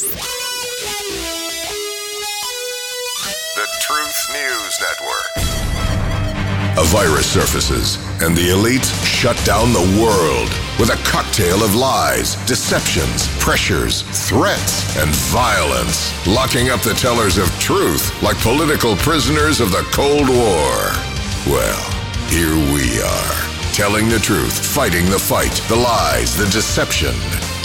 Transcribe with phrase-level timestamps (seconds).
[0.00, 0.06] The
[3.80, 5.32] Truth News Network.
[6.78, 12.36] A virus surfaces, and the elite shut down the world with a cocktail of lies,
[12.46, 19.72] deceptions, pressures, threats, and violence, locking up the tellers of truth like political prisoners of
[19.72, 20.92] the Cold War.
[21.48, 21.90] Well,
[22.28, 23.34] here we are,
[23.72, 27.16] telling the truth, fighting the fight, the lies, the deception.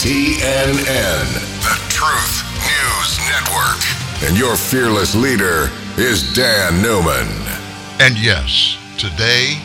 [0.04, 1.32] TNN,
[1.62, 4.28] the Truth News Network.
[4.28, 7.26] And your fearless leader is Dan Newman.
[7.98, 9.62] And yes, today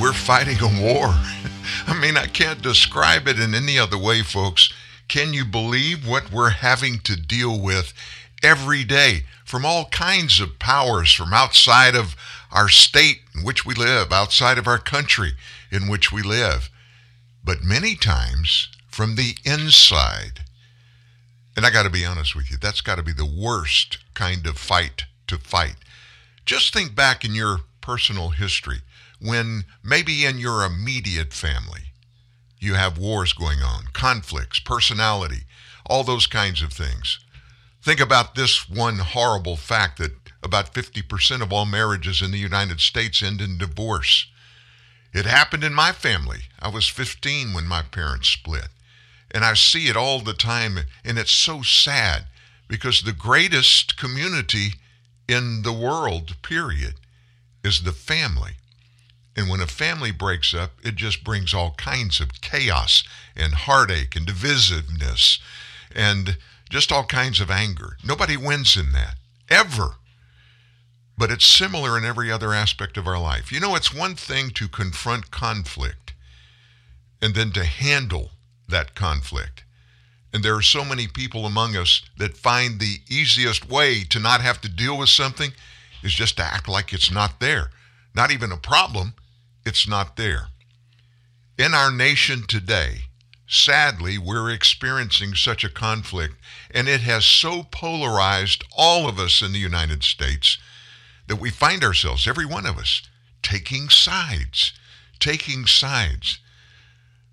[0.00, 1.08] we're fighting a war.
[1.88, 4.72] I mean, I can't describe it in any other way, folks.
[5.08, 7.92] Can you believe what we're having to deal with
[8.44, 12.14] every day from all kinds of powers from outside of
[12.52, 15.32] our state in which we live, outside of our country
[15.72, 16.70] in which we live,
[17.42, 20.40] but many times from the inside?
[21.56, 24.46] And I got to be honest with you, that's got to be the worst kind
[24.46, 25.76] of fight to fight.
[26.44, 28.78] Just think back in your personal history
[29.20, 31.92] when maybe in your immediate family
[32.58, 35.42] you have wars going on, conflicts, personality,
[35.86, 37.18] all those kinds of things.
[37.82, 40.12] Think about this one horrible fact that
[40.42, 44.26] about 50% of all marriages in the United States end in divorce.
[45.12, 46.42] It happened in my family.
[46.60, 48.68] I was 15 when my parents split.
[49.30, 52.26] And I see it all the time, and it's so sad
[52.68, 54.74] because the greatest community
[55.28, 56.94] in the world, period,
[57.62, 58.52] is the family.
[59.36, 63.04] And when a family breaks up, it just brings all kinds of chaos
[63.36, 65.38] and heartache and divisiveness
[65.94, 66.36] and
[66.68, 67.96] just all kinds of anger.
[68.04, 69.14] Nobody wins in that,
[69.48, 69.96] ever.
[71.16, 73.52] But it's similar in every other aspect of our life.
[73.52, 76.14] You know, it's one thing to confront conflict
[77.20, 78.30] and then to handle
[78.70, 79.64] that conflict.
[80.32, 84.40] And there are so many people among us that find the easiest way to not
[84.40, 85.52] have to deal with something
[86.02, 87.70] is just to act like it's not there.
[88.14, 89.14] Not even a problem,
[89.66, 90.48] it's not there.
[91.58, 93.02] In our nation today,
[93.46, 96.36] sadly, we're experiencing such a conflict,
[96.70, 100.58] and it has so polarized all of us in the United States
[101.26, 103.02] that we find ourselves, every one of us,
[103.42, 104.72] taking sides.
[105.18, 106.38] Taking sides.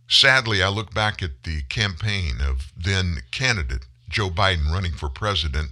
[0.08, 5.72] Sadly, I look back at the campaign of then candidate Joe Biden running for president,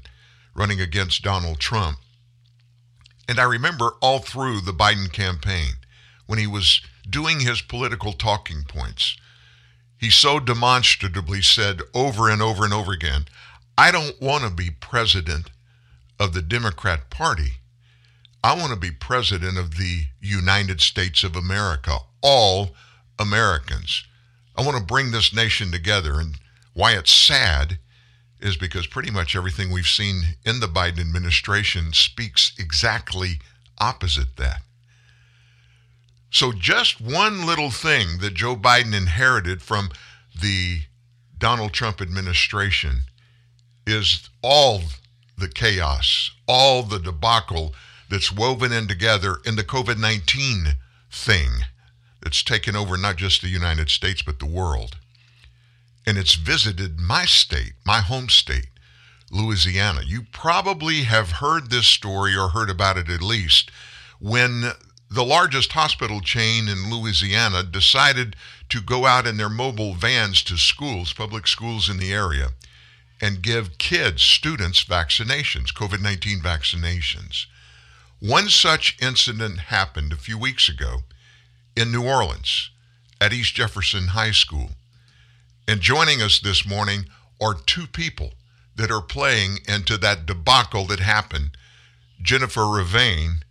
[0.53, 2.00] running against Donald Trump.
[3.28, 5.74] And I remember all through the Biden campaign,
[6.25, 9.16] when he was doing his political talking points,
[9.97, 13.25] he so demonstratively said over and over and over again,
[13.78, 15.50] I don't want to be president
[16.19, 17.53] of the Democrat Party.
[18.44, 22.75] I want to be president of the United States of America, all
[23.18, 24.03] Americans.
[24.57, 26.19] I want to bring this nation together.
[26.19, 26.35] And
[26.73, 27.79] why it's sad
[28.39, 33.39] is because pretty much everything we've seen in the Biden administration speaks exactly
[33.79, 34.61] opposite that.
[36.29, 39.89] So, just one little thing that Joe Biden inherited from
[40.39, 40.81] the
[41.38, 43.01] Donald Trump administration
[43.88, 44.81] is all
[45.38, 47.73] the chaos, all the debacle
[48.09, 50.75] that's woven in together in the COVID 19
[51.09, 51.49] thing
[52.25, 54.97] that's taken over not just the United States, but the world.
[56.08, 58.69] And it's visited my state, my home state,
[59.30, 60.02] Louisiana.
[60.03, 63.69] You probably have heard this story or heard about it at least
[64.19, 64.72] when
[65.08, 68.36] the largest hospital chain in Louisiana decided
[68.69, 72.50] to go out in their mobile vans to schools, public schools in the area,
[73.22, 77.46] and give kids, students, vaccinations, COVID 19 vaccinations.
[78.19, 81.03] One such incident happened a few weeks ago
[81.75, 82.72] in New Orleans
[83.19, 84.72] at East Jefferson High School.
[85.68, 87.06] And joining us this morning
[87.41, 88.34] are two people
[88.75, 91.58] that are playing into that debacle that happened
[92.22, 93.44] Jennifer Ravain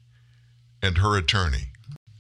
[0.83, 1.69] and her attorney.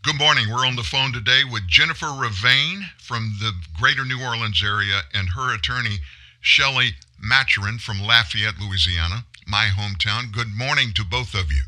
[0.02, 0.46] Good morning.
[0.50, 5.30] We're on the phone today with Jennifer Ravain from the greater New Orleans area and
[5.30, 5.96] her attorney,
[6.40, 10.30] Shelley Maturin from Lafayette, Louisiana, my hometown.
[10.30, 11.62] Good morning to both of you.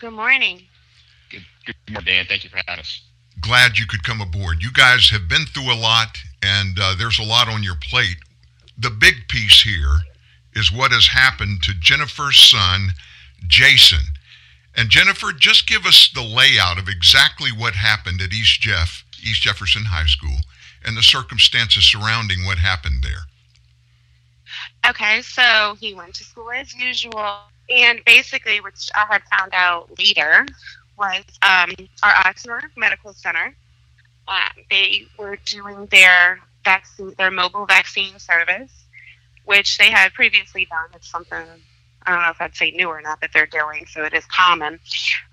[0.00, 0.62] Good morning.
[1.30, 2.26] Good, good morning, Dan.
[2.26, 3.02] Thank you for having us.
[3.40, 4.62] Glad you could come aboard.
[4.62, 8.16] You guys have been through a lot, and uh, there's a lot on your plate.
[8.78, 10.00] The big piece here
[10.54, 12.90] is what has happened to Jennifer's son,
[13.46, 14.04] Jason.
[14.76, 19.42] And Jennifer, just give us the layout of exactly what happened at East Jeff, East
[19.42, 20.36] Jefferson High School,
[20.84, 23.26] and the circumstances surrounding what happened there.
[24.88, 27.38] Okay, so he went to school as usual,
[27.68, 30.46] and basically, which I had found out later,
[31.00, 31.70] was um,
[32.02, 33.56] our Ochsner Medical Center.
[34.28, 38.70] Um, they were doing their vaccine, their mobile vaccine service,
[39.46, 40.90] which they had previously done.
[40.94, 41.42] It's something
[42.02, 44.24] I don't know if I'd say new or not that they're doing, so it is
[44.26, 44.78] common.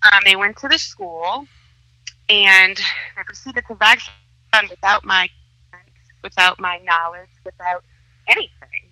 [0.03, 1.45] Um, they went to the school
[2.29, 5.29] and they proceeded to vaccinate without my
[6.23, 7.83] without my knowledge, without
[8.27, 8.89] anything.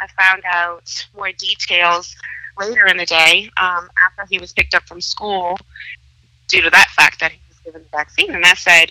[0.00, 2.14] I found out more details
[2.58, 5.58] later in the day um, after he was picked up from school
[6.48, 8.34] due to that fact that he was given the vaccine.
[8.34, 8.90] And I said,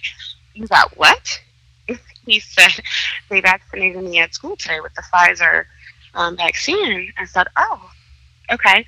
[0.53, 1.41] You got what?
[2.25, 2.71] he said,
[3.29, 5.65] They vaccinated me at school today with the Pfizer
[6.13, 7.11] um, vaccine.
[7.17, 7.89] I said, Oh,
[8.51, 8.85] okay.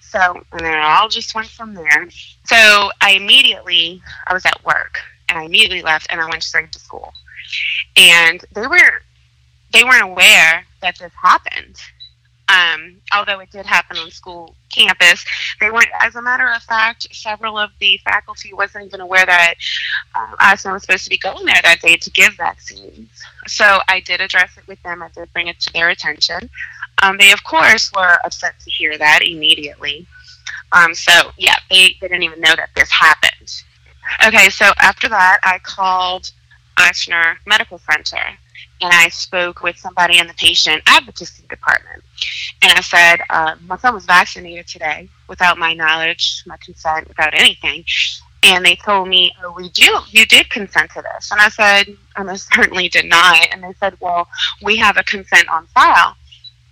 [0.00, 0.18] So,
[0.52, 2.08] and then it all just went from there.
[2.44, 6.72] So I immediately, I was at work and I immediately left and I went straight
[6.72, 7.12] to school.
[7.96, 9.02] And they were,
[9.72, 11.76] they weren't aware that this happened.
[12.48, 15.24] Um, although it did happen on school campus,
[15.60, 15.88] they weren't.
[16.00, 19.54] As a matter of fact, several of the faculty wasn't even aware that
[20.14, 23.08] uh, Ochsner was supposed to be going there that day to give vaccines.
[23.48, 25.02] So I did address it with them.
[25.02, 26.48] I did bring it to their attention.
[27.02, 30.06] Um, they, of course, were upset to hear that immediately.
[30.72, 33.62] Um, so yeah, they, they didn't even know that this happened.
[34.24, 36.30] Okay, so after that, I called
[36.78, 38.38] Ochsner Medical Center
[38.80, 42.02] and I spoke with somebody in the patient advocacy department.
[42.62, 47.34] And I said, uh, my son was vaccinated today without my knowledge, my consent, without
[47.34, 47.84] anything.
[48.42, 51.30] And they told me, oh, we do, you did consent to this.
[51.32, 53.48] And I said, I most certainly did not.
[53.50, 54.28] And they said, well,
[54.62, 56.14] we have a consent on file.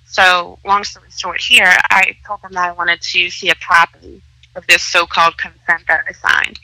[0.07, 4.23] So, long story short, here, I told them that I wanted to see a copy
[4.55, 6.61] of this so-called consent that I signed.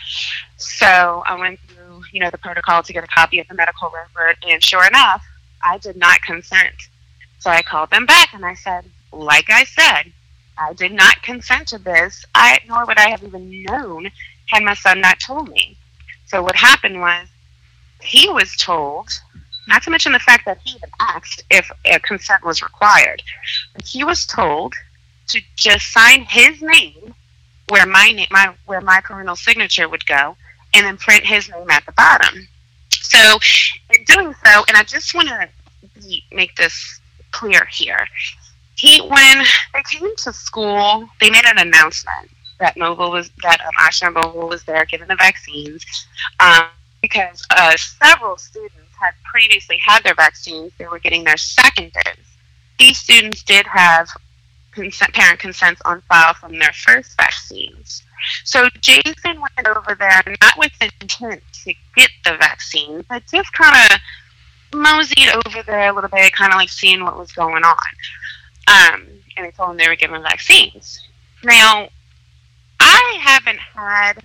[0.57, 0.87] So
[1.27, 4.37] I went through, you know, the protocol to get a copy of the medical record,
[4.47, 5.25] and sure enough,
[5.63, 6.75] I did not consent.
[7.39, 10.13] So I called them back and I said, like I said,
[10.59, 12.25] I did not consent to this.
[12.35, 14.11] I nor would I have even known
[14.47, 15.77] had my son not told me.
[16.27, 17.29] So what happened was
[18.03, 19.09] he was told,
[19.69, 23.23] not to mention the fact that he had asked if a consent was required,
[23.85, 24.75] he was told
[25.29, 27.15] to just sign his name
[27.69, 30.37] where my name, my where my parental signature would go,
[30.75, 32.49] and then print his name at the bottom.
[33.11, 33.39] So,
[33.95, 35.49] in doing so, and I just want to
[36.33, 37.01] make this
[37.33, 38.07] clear here.
[38.77, 42.31] He, when they came to school, they made an announcement
[42.61, 45.85] that Mobile was that um, Ochsner Mobile was there giving the vaccines
[46.39, 46.67] um,
[47.03, 50.73] because uh, several students had previously had their vaccines.
[50.79, 52.15] They were getting their second dose.
[52.79, 54.09] These students did have
[54.73, 58.03] consent, parent consents on file from their first vaccines.
[58.45, 63.93] So Jason went over there not with intent to get the vaccine, but just kind
[63.93, 64.01] of
[64.79, 67.77] moseyed over there a little bit, kind of like seeing what was going on.
[68.69, 69.07] Um,
[69.37, 71.01] and they told him they were giving vaccines.
[71.43, 71.89] Now,
[72.79, 74.23] I haven't had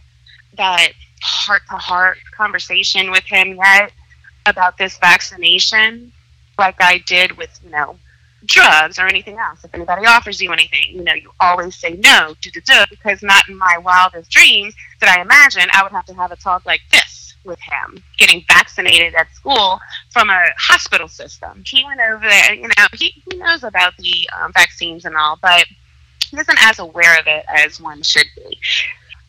[0.57, 0.89] that
[1.21, 3.91] heart to heart conversation with him yet
[4.45, 6.11] about this vaccination
[6.57, 7.97] like I did with, you know,
[8.45, 9.63] drugs or anything else.
[9.63, 13.21] If anybody offers you anything, you know, you always say no, do, do, do, because
[13.21, 16.65] not in my wildest dreams did I imagine I would have to have a talk
[16.65, 19.79] like this with him, getting vaccinated at school
[20.11, 21.63] from a hospital system.
[21.65, 25.37] He went over there, you know, he, he knows about the um, vaccines and all,
[25.41, 25.65] but
[26.29, 28.59] he isn't as aware of it as one should be.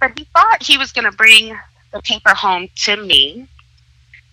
[0.00, 1.56] But he thought he was going to bring
[1.92, 3.46] the paper home to me,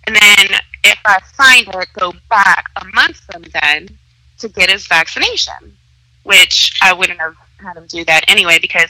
[0.08, 0.48] and then
[0.84, 3.98] if I signed it, go back a month from then
[4.44, 5.76] to get his vaccination,
[6.24, 8.90] which I wouldn't have had him do that anyway because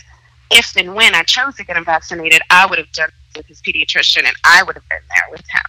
[0.51, 3.45] if and when I chose to get him vaccinated, I would have done it with
[3.47, 5.61] his pediatrician and I would have been there with him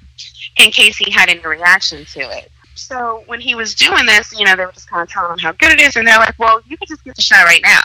[0.59, 2.51] in case he had any reaction to it.
[2.75, 5.39] So when he was doing this, you know, they were just kind of telling him
[5.39, 7.63] how good it is, and they're like, "Well, you can just get the shot right
[7.63, 7.81] now."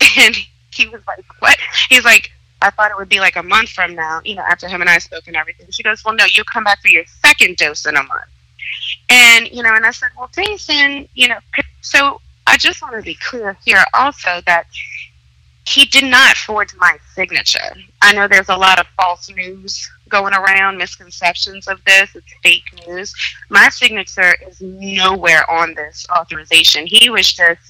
[0.18, 0.36] And
[0.72, 1.56] he was like, "What?"
[1.88, 4.68] He's like, "I thought it would be like a month from now, you know, after
[4.68, 7.04] him and I spoke and everything." She goes, "Well, no, you'll come back for your
[7.24, 8.30] second dose in a month."
[9.08, 11.38] And, you know, and I said, well, Jason, you know,
[11.80, 14.66] so I just want to be clear here also that
[15.66, 17.74] he did not forge my signature.
[18.02, 22.14] I know there's a lot of false news going around, misconceptions of this.
[22.14, 23.14] It's fake news.
[23.48, 26.86] My signature is nowhere on this authorization.
[26.86, 27.60] He was just,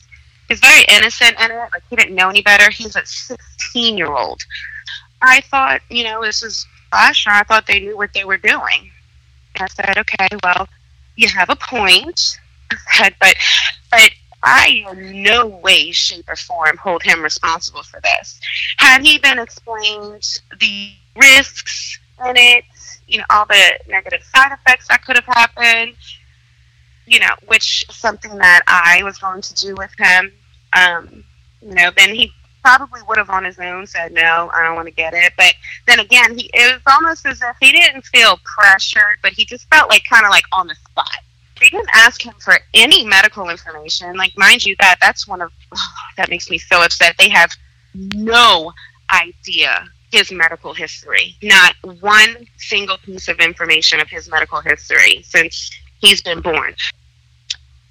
[0.49, 1.69] he's very innocent in it.
[1.73, 2.71] Like, he didn't know any better.
[2.71, 4.43] He's a 16 year old.
[5.23, 8.93] I thought, you know, this is gosh, I thought they knew what they were doing.
[9.59, 10.69] I said, okay, well,
[11.16, 12.38] you have a point.
[13.21, 13.37] but
[13.90, 14.11] but
[14.42, 18.40] I in no way, shape, or form hold him responsible for this.
[18.76, 22.64] Had he been explained the risks in it,
[23.09, 25.94] you know, all the negative side effects that could have happened,
[27.06, 30.33] you know, which something that I was going to do with him,
[30.75, 31.25] um,
[31.62, 32.33] you know, then he
[32.64, 35.33] probably would have on his own said no, I don't want to get it.
[35.37, 35.54] But
[35.87, 39.68] then again, he it was almost as if he didn't feel pressured, but he just
[39.68, 41.11] felt like kind of like on the spot
[41.61, 44.16] they didn't ask him for any medical information.
[44.16, 47.14] Like, mind you, that that's one of oh, that makes me so upset.
[47.18, 47.50] They have
[47.94, 48.73] no
[49.11, 51.37] idea his medical history.
[51.42, 56.75] Not one single piece of information of his medical history since he's been born.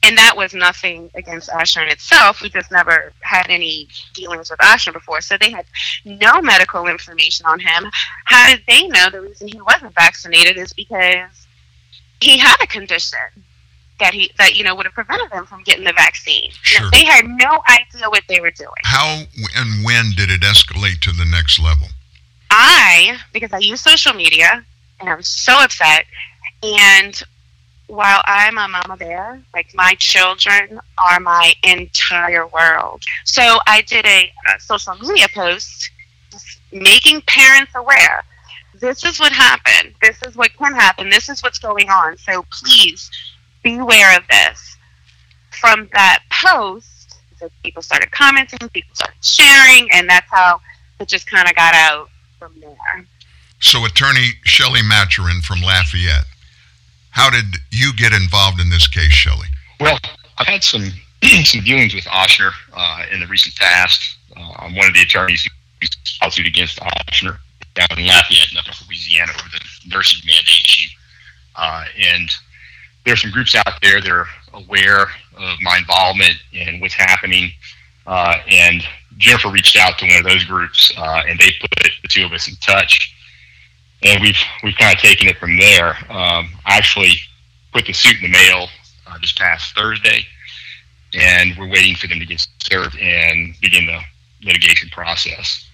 [0.04, 2.42] And that was nothing against Ochsner in itself.
[2.42, 5.22] We just never had any dealings with Ochsner before.
[5.22, 5.66] So they had
[6.04, 7.90] no medical information on him.
[8.26, 11.48] How did they know the reason he wasn't vaccinated is because
[12.20, 13.20] he had a condition
[14.00, 16.52] that he that you know would have prevented them from getting the vaccine.
[16.62, 16.90] Sure.
[16.92, 18.72] They had no idea what they were doing.
[18.84, 19.24] How
[19.56, 21.88] and when did it escalate to the next level?
[22.50, 24.64] I, because I use social media,
[25.00, 26.06] and I was so upset.
[26.62, 27.22] And
[27.88, 33.04] while I'm a mama bear, like my children are my entire world.
[33.26, 35.92] So I did a, a social media post
[36.72, 38.24] making parents aware
[38.84, 39.96] this is what happened.
[40.02, 41.10] This is what can happen.
[41.10, 42.18] This is what's going on.
[42.18, 43.10] So please
[43.64, 44.78] be aware of this.
[45.52, 50.60] From that post, so people started commenting, people started sharing, and that's how
[51.00, 53.06] it just kind of got out from there.
[53.60, 56.26] So, attorney Shelley Maturin from Lafayette,
[57.14, 59.48] how did you get involved in this case, Shelley?
[59.80, 60.00] Well,
[60.40, 60.92] I've had some
[61.46, 64.18] some dealings with Ochsner uh, in the recent past.
[64.36, 65.88] Uh, I'm one of the attorneys who
[66.20, 67.38] filed suit against Ochsner
[67.76, 70.90] down in Lafayette, North Louisiana, over the nursing mandate issue.
[71.56, 72.32] Uh, and
[73.06, 75.04] there are some groups out there that are aware
[75.38, 77.52] of my involvement and what's happening.
[78.08, 78.84] Uh, and
[79.18, 81.70] Jennifer reached out to one of those groups, uh, and they put
[82.02, 83.16] the two of us in touch.
[84.06, 85.90] And we've we've kind of taken it from there.
[86.10, 87.14] Um, I actually
[87.72, 88.68] put the suit in the mail
[89.08, 90.26] uh, this past Thursday,
[91.14, 94.00] and we're waiting for them to get served and begin the
[94.44, 95.66] litigation process.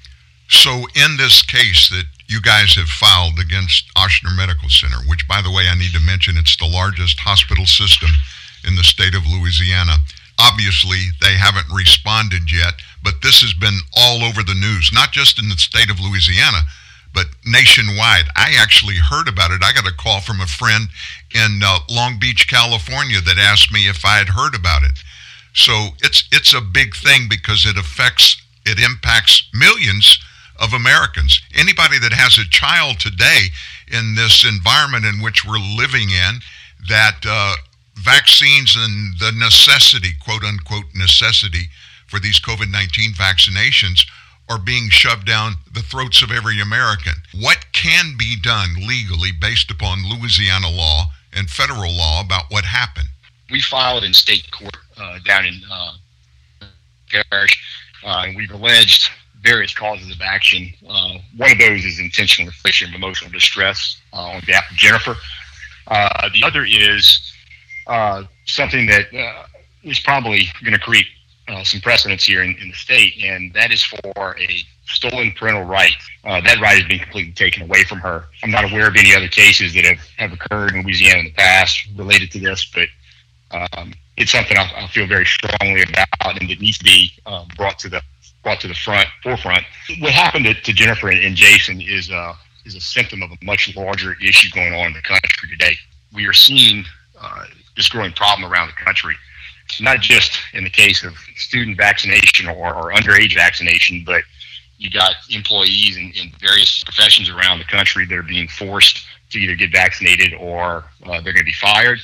[0.47, 5.41] So, in this case that you guys have filed against Ochsner Medical Center, which, by
[5.41, 8.09] the way, I need to mention, it's the largest hospital system
[8.65, 9.97] in the state of Louisiana.
[10.39, 15.37] Obviously, they haven't responded yet, but this has been all over the news, not just
[15.37, 16.61] in the state of Louisiana,
[17.13, 18.25] but nationwide.
[18.35, 19.63] I actually heard about it.
[19.63, 20.89] I got a call from a friend
[21.33, 25.03] in uh, Long Beach, California, that asked me if I had heard about it.
[25.53, 30.19] So it's it's a big thing because it affects, it impacts millions
[30.59, 31.41] of Americans.
[31.55, 33.47] Anybody that has a child today
[33.91, 36.41] in this environment in which we're living in,
[36.87, 37.55] that uh,
[37.95, 41.69] vaccines and the necessity, quote unquote, necessity
[42.07, 44.05] for these COVID 19 vaccinations
[44.49, 47.13] are being shoved down the throats of every American.
[47.39, 53.09] What can be done legally based upon Louisiana law and federal law about what happened?
[53.51, 55.91] We filed in state court uh, down in uh,
[57.09, 57.51] Parish,
[58.03, 60.73] uh, and we've alleged various causes of action.
[60.87, 65.15] Uh, one of those is intentional infliction of emotional distress uh, on behalf of Jennifer.
[65.87, 67.33] Uh, the other is
[67.87, 69.45] uh, something that uh,
[69.83, 71.07] is probably going to create
[71.49, 75.63] uh, some precedents here in, in, the state, and that is for a stolen parental
[75.63, 75.93] right.
[76.23, 78.25] that right has been completely taken away from her.
[78.43, 81.33] I'm not aware of any other cases that have, have occurred in Louisiana in the
[81.33, 82.87] past related to this, but
[83.51, 87.11] um, it's something I, I, feel very strongly about and that needs to be
[87.55, 88.01] brought to the
[88.43, 89.63] brought to the front forefront.
[89.99, 92.33] What happened to, to Jennifer and, and, Jason is uh,
[92.65, 95.75] is a symptom of a much larger issue going on in the country today.
[96.13, 96.85] We are seeing
[97.19, 99.15] uh, this growing problem around the country,
[99.81, 104.23] not just in the case of student vaccination or, or underage vaccination, but
[104.77, 109.37] you got employees in, in, various professions around the country that are being forced to
[109.37, 111.99] either get vaccinated or uh, they're going to be fired.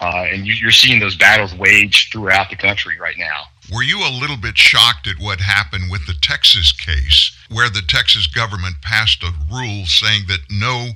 [0.00, 3.42] Uh, and you, are seeing those battles waged throughout the country right now.
[3.72, 7.82] Were you a little bit shocked at what happened with the Texas case, where the
[7.86, 10.88] Texas government passed a rule saying that no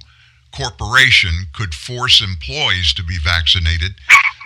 [0.53, 3.95] corporation could force employees to be vaccinated?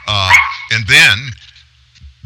[0.07, 0.33] Uh,
[0.73, 1.31] and then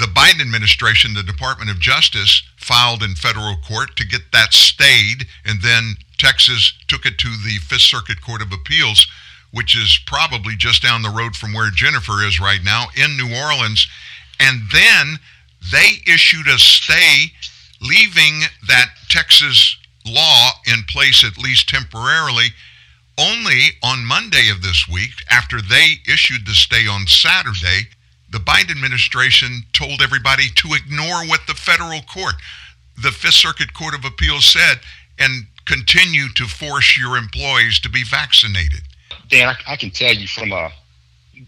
[0.03, 5.27] the Biden administration, the Department of Justice, filed in federal court to get that stayed,
[5.47, 9.07] and then Texas took it to the Fifth Circuit Court of Appeals
[9.53, 13.37] which is probably just down the road from where Jennifer is right now in New
[13.37, 13.87] Orleans.
[14.41, 15.19] And then
[15.71, 17.33] they issued a stay,
[17.81, 22.49] leaving that Texas law in place at least temporarily.
[23.19, 27.89] Only on Monday of this week, after they issued the stay on Saturday,
[28.33, 32.35] the Biden administration told everybody to ignore what the federal court,
[33.03, 34.81] the Fifth Circuit Court of Appeals said,
[35.19, 38.81] and continue to force your employees to be vaccinated.
[39.29, 40.71] Dan, I, I, can tell you from a,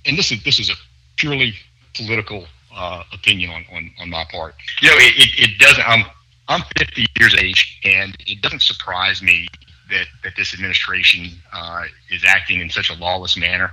[0.04, 0.74] and this is this is a
[1.16, 1.54] purely
[1.94, 4.54] political uh, opinion on, on, on my part.
[4.82, 5.88] You know, it, it, it, doesn't.
[5.88, 6.04] I'm
[6.48, 9.48] I'm 50 years age, and it doesn't surprise me
[9.90, 13.72] that that this administration uh, is acting in such a lawless manner.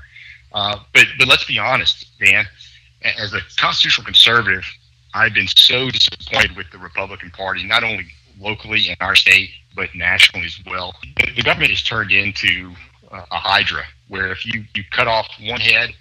[0.53, 2.45] Uh, but but let's be honest, Dan.
[3.03, 4.63] As a constitutional conservative,
[5.13, 8.07] I've been so disappointed with the Republican Party, not only
[8.39, 10.95] locally in our state, but nationally as well.
[11.35, 12.73] The government has turned into
[13.11, 15.91] a hydra, where if you, you cut off one head,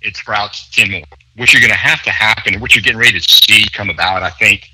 [0.00, 1.02] it sprouts 10 more.
[1.36, 3.90] What you're going to have to happen, and what you're getting ready to see come
[3.90, 4.68] about, I think,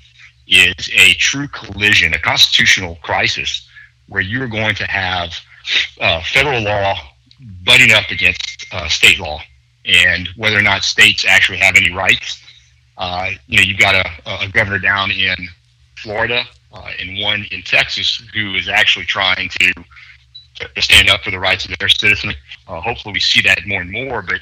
[0.47, 3.67] is a true collision, a constitutional crisis,
[4.07, 5.33] where you're going to have
[5.99, 6.95] uh, federal law
[7.63, 9.39] butting up against uh, state law,
[9.85, 12.41] and whether or not states actually have any rights.
[12.97, 15.35] Uh, you know, you've got a, a governor down in
[15.97, 19.73] Florida uh, and one in Texas who is actually trying to,
[20.55, 22.33] to stand up for the rights of their citizens.
[22.67, 24.21] Uh, hopefully, we see that more and more.
[24.21, 24.41] But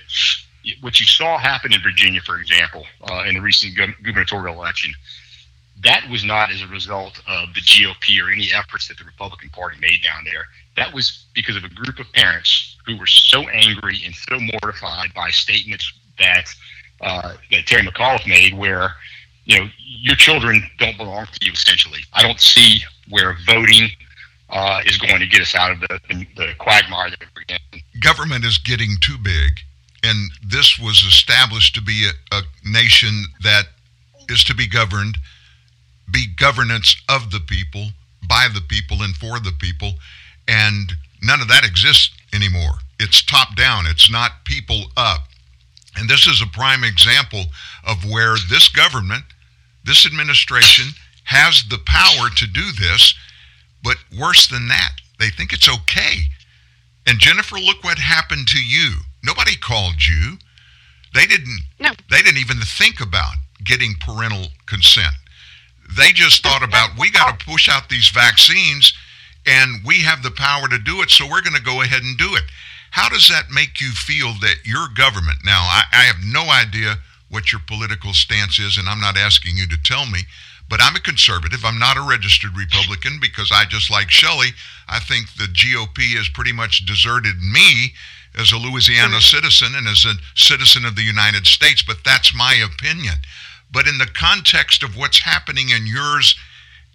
[0.81, 4.93] what you saw happen in Virginia, for example, uh, in the recent gubernatorial election,
[5.83, 9.50] that was not as a result of the GOP or any efforts that the Republican
[9.50, 10.45] Party made down there.
[10.77, 15.13] That was because of a group of parents who were so angry and so mortified
[15.13, 16.53] by statements that
[17.01, 18.93] uh, that Terry McAuliffe made, where
[19.45, 21.51] you know your children don't belong to you.
[21.51, 23.89] Essentially, I don't see where voting
[24.49, 27.81] uh, is going to get us out of the, the, the quagmire that we're in.
[28.01, 29.51] Government is getting too big,
[30.03, 33.65] and this was established to be a, a nation that
[34.29, 35.17] is to be governed,
[36.11, 37.87] be governance of the people,
[38.29, 39.93] by the people, and for the people,
[40.47, 42.73] and none of that exists anymore.
[42.99, 43.85] It's top down.
[43.85, 45.27] It's not people up.
[45.95, 47.43] And this is a prime example
[47.85, 49.23] of where this government,
[49.85, 50.93] this administration,
[51.25, 53.13] has the power to do this,
[53.83, 56.23] but worse than that, they think it's okay.
[57.05, 58.95] And Jennifer, look what happened to you.
[59.23, 60.37] Nobody called you.
[61.13, 61.91] They didn't no.
[62.09, 65.13] they didn't even think about getting parental consent.
[65.95, 68.93] They just thought about we got to push out these vaccines
[69.45, 72.17] and we have the power to do it, so we're going to go ahead and
[72.17, 72.43] do it.
[72.91, 76.97] How does that make you feel that your government, now I, I, have no idea
[77.29, 80.19] what your political stance is, and I'm not asking you to tell me,
[80.69, 81.65] but I'm a conservative.
[81.65, 84.50] I'm not a registered Republican because I just like Shelley.
[84.87, 87.94] I think the GOP has pretty much deserted me
[88.37, 92.53] as a Louisiana citizen and as a citizen of the United States, but that's my
[92.53, 93.15] opinion.
[93.72, 96.35] But in the context of what's happening in yours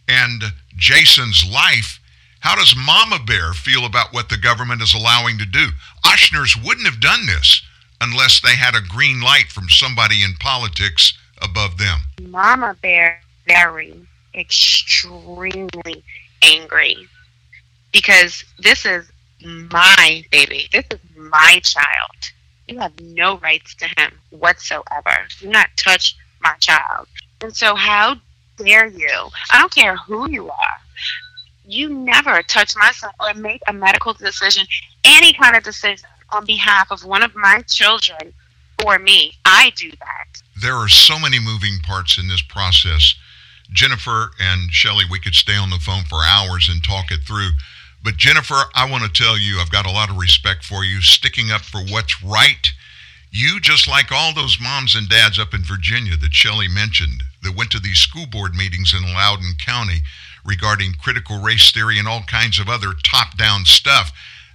[0.07, 0.43] and
[0.77, 2.01] Jason's life,
[2.41, 5.69] how does Mama Bear feel about what the government is allowing to do?
[6.05, 7.63] Ochsner's wouldn't have done this
[8.01, 11.99] unless they had a green light from somebody in politics above them.
[12.23, 16.05] Mama Bear very extremely
[16.43, 17.09] angry
[17.93, 20.69] because this is my baby.
[20.73, 22.17] This is my child.
[22.69, 25.27] You have no rights to him whatsoever.
[25.41, 27.09] Do not touch my child.
[27.41, 28.17] And so, how
[28.59, 29.31] dare you?
[29.51, 30.79] I don't care who you are
[31.69, 34.67] you never touch my son or make a medical decision,
[35.05, 38.33] any kind of decision on behalf of one of my children
[38.85, 39.35] or me.
[39.45, 40.43] I do that.
[40.61, 43.15] There are so many moving parts in this process.
[43.71, 47.51] Jennifer and Shelly, we could stay on the phone for hours and talk it through.
[48.03, 51.03] But Jennifer, I want to tell you, I've got a lot of respect for you,
[51.03, 52.73] sticking up for what's right.
[53.31, 57.57] You, just like all those moms and dads up in Virginia that Shelly mentioned, that
[57.57, 60.01] went to these school board meetings in Loudoun County,
[60.49, 64.13] regarding critical race theory and all kinds of other top down stuff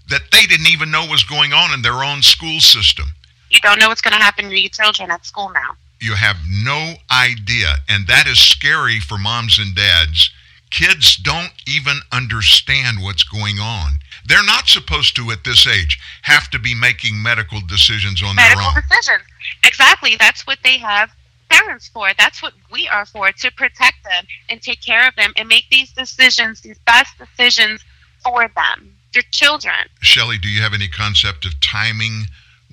[0.10, 3.14] that they didn't even know was going on in their own school system.
[3.50, 5.78] You don't know what's going to happen to your children at school now.
[6.02, 7.76] You have no idea.
[7.88, 10.32] And that is scary for moms and dads.
[10.72, 14.00] Kids don't even understand what's going on.
[14.26, 18.58] They're not supposed to, at this age, have to be making medical decisions on medical
[18.58, 18.74] their own.
[18.74, 19.24] Medical decisions.
[19.64, 20.16] Exactly.
[20.18, 21.12] That's what they have
[21.54, 22.10] parents for.
[22.18, 25.66] That's what we are for to protect them and take care of them and make
[25.70, 27.84] these decisions, these best decisions
[28.24, 29.76] for them, their children.
[30.02, 32.24] Shelley, do you have any concept of timing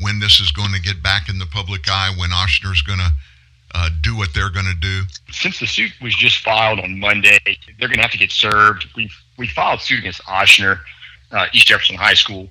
[0.00, 3.10] when this is going to get back in the public eye, when Ochsner's going to
[3.74, 5.02] uh, do what they're going to do?
[5.30, 8.86] Since the suit was just filed on Monday, they're going to have to get served.
[8.96, 10.80] We we filed suit against Ochsner,
[11.32, 12.48] uh, East Jefferson High School,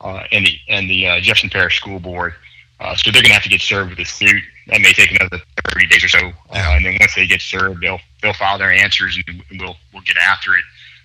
[0.00, 2.34] uh, and the and the uh, Jefferson Parish School Board.
[2.82, 4.42] Uh, so they're going to have to get served with a suit.
[4.66, 5.38] That may take another
[5.70, 6.76] 30 days or so, uh, yeah.
[6.76, 10.16] and then once they get served, they'll they'll file their answers and we'll we'll get
[10.16, 10.64] after it.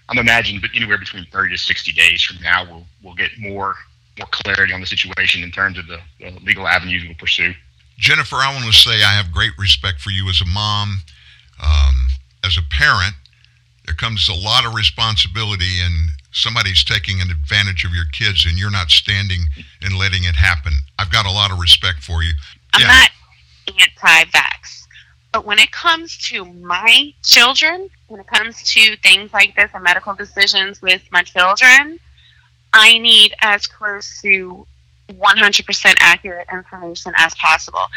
[0.10, 3.76] I'm imagining, but anywhere between 30 to 60 days from now, we'll we'll get more
[4.18, 7.54] more clarity on the situation in terms of the, the legal avenues we'll pursue.
[7.98, 11.02] Jennifer, I want to say I have great respect for you as a mom,
[11.64, 12.08] um,
[12.44, 13.14] as a parent.
[13.88, 18.58] There comes a lot of responsibility, and somebody's taking an advantage of your kids and
[18.58, 19.46] you're not standing
[19.82, 20.74] and letting it happen.
[21.00, 22.34] I've got a lot of respect for you.
[22.74, 22.88] I'm yeah.
[22.88, 23.10] not
[23.82, 24.88] anti-vax.
[25.34, 29.84] But when it comes to my children, when it comes to things like this and
[29.84, 32.00] medical decisions with my children,
[32.74, 34.66] I need as close to
[35.10, 37.88] 100% accurate information as possible.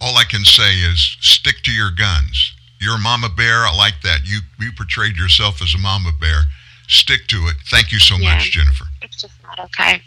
[0.00, 2.55] All I can say is stick to your guns.
[2.80, 3.66] You're a mama bear.
[3.66, 4.20] I like that.
[4.24, 6.42] You you portrayed yourself as a mama bear.
[6.88, 7.56] Stick to it.
[7.66, 8.34] Thank you so yeah.
[8.34, 8.86] much, Jennifer.
[9.02, 10.02] It's just not okay.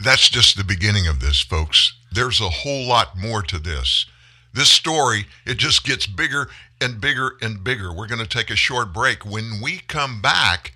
[0.00, 1.94] That's just the beginning of this, folks.
[2.12, 4.06] There's a whole lot more to this.
[4.54, 6.48] This story, it just gets bigger
[6.80, 7.92] and bigger and bigger.
[7.92, 9.26] We're going to take a short break.
[9.26, 10.72] When we come back,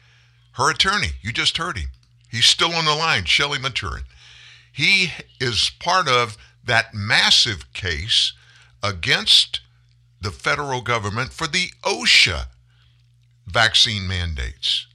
[0.52, 1.88] her attorney, you just heard him.
[2.30, 4.04] He's still on the line, Shelly Maturin.
[4.72, 8.32] He is part of that massive case
[8.82, 9.60] against
[10.22, 12.46] the federal government for the OSHA
[13.46, 14.86] vaccine mandates.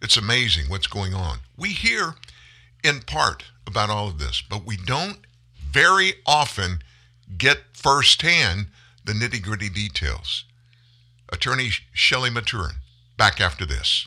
[0.00, 1.38] It's amazing what's going on.
[1.56, 2.14] We hear
[2.84, 5.18] in part about all of this, but we don't
[5.58, 6.78] very often
[7.36, 8.68] get firsthand
[9.04, 10.44] the nitty gritty details.
[11.32, 12.76] Attorney Shelly Maturin,
[13.16, 14.06] back after this.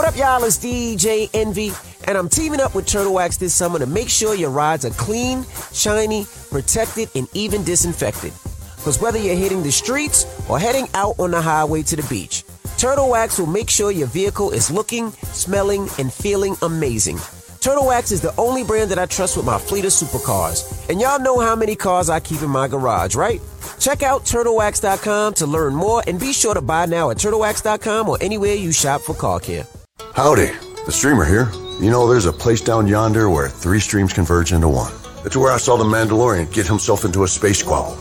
[0.00, 0.42] What up, y'all?
[0.44, 1.72] It's DJ Envy,
[2.08, 4.90] and I'm teaming up with Turtle Wax this summer to make sure your rides are
[4.92, 8.32] clean, shiny, protected, and even disinfected.
[8.76, 12.44] Because whether you're hitting the streets or heading out on the highway to the beach,
[12.78, 17.18] Turtle Wax will make sure your vehicle is looking, smelling, and feeling amazing.
[17.60, 20.88] Turtle Wax is the only brand that I trust with my fleet of supercars.
[20.88, 23.42] And y'all know how many cars I keep in my garage, right?
[23.78, 28.16] Check out TurtleWax.com to learn more and be sure to buy now at TurtleWax.com or
[28.22, 29.66] anywhere you shop for car care.
[30.14, 30.50] Howdy,
[30.86, 31.50] the streamer here.
[31.80, 34.92] You know, there's a place down yonder where three streams converge into one.
[35.24, 37.96] It's where I saw the Mandalorian get himself into a space squabble.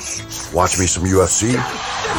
[0.53, 1.53] Watch me some UFC.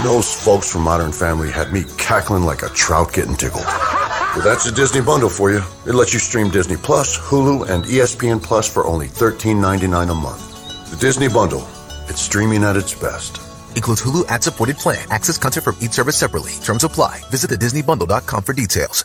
[0.02, 3.64] Those folks from Modern Family had me cackling like a trout getting tickled.
[3.64, 5.62] Well, that's a Disney bundle for you.
[5.86, 10.90] It lets you stream Disney Plus, Hulu, and ESPN Plus for only $13.99 a month.
[10.90, 11.66] The Disney bundle.
[12.08, 13.38] It's streaming at its best.
[13.76, 15.06] Includes Hulu ad-supported plan.
[15.10, 16.52] Access content from each service separately.
[16.62, 17.20] Terms apply.
[17.30, 19.04] Visit thedisneybundle.com for details.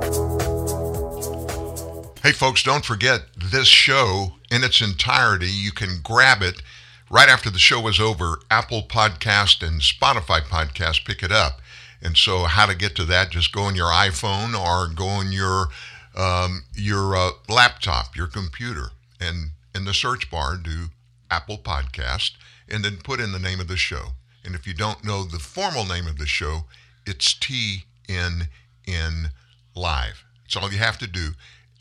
[2.23, 5.47] Hey, folks, don't forget this show in its entirety.
[5.47, 6.61] You can grab it
[7.09, 8.37] right after the show is over.
[8.51, 11.61] Apple Podcast and Spotify Podcast pick it up.
[11.99, 13.31] And so, how to get to that?
[13.31, 15.69] Just go on your iPhone or go on your
[16.15, 20.89] um, your uh, laptop, your computer, and in the search bar, do
[21.31, 22.33] Apple Podcast,
[22.69, 24.09] and then put in the name of the show.
[24.45, 26.65] And if you don't know the formal name of the show,
[27.03, 29.31] it's TNN
[29.73, 30.23] Live.
[30.43, 31.31] That's all you have to do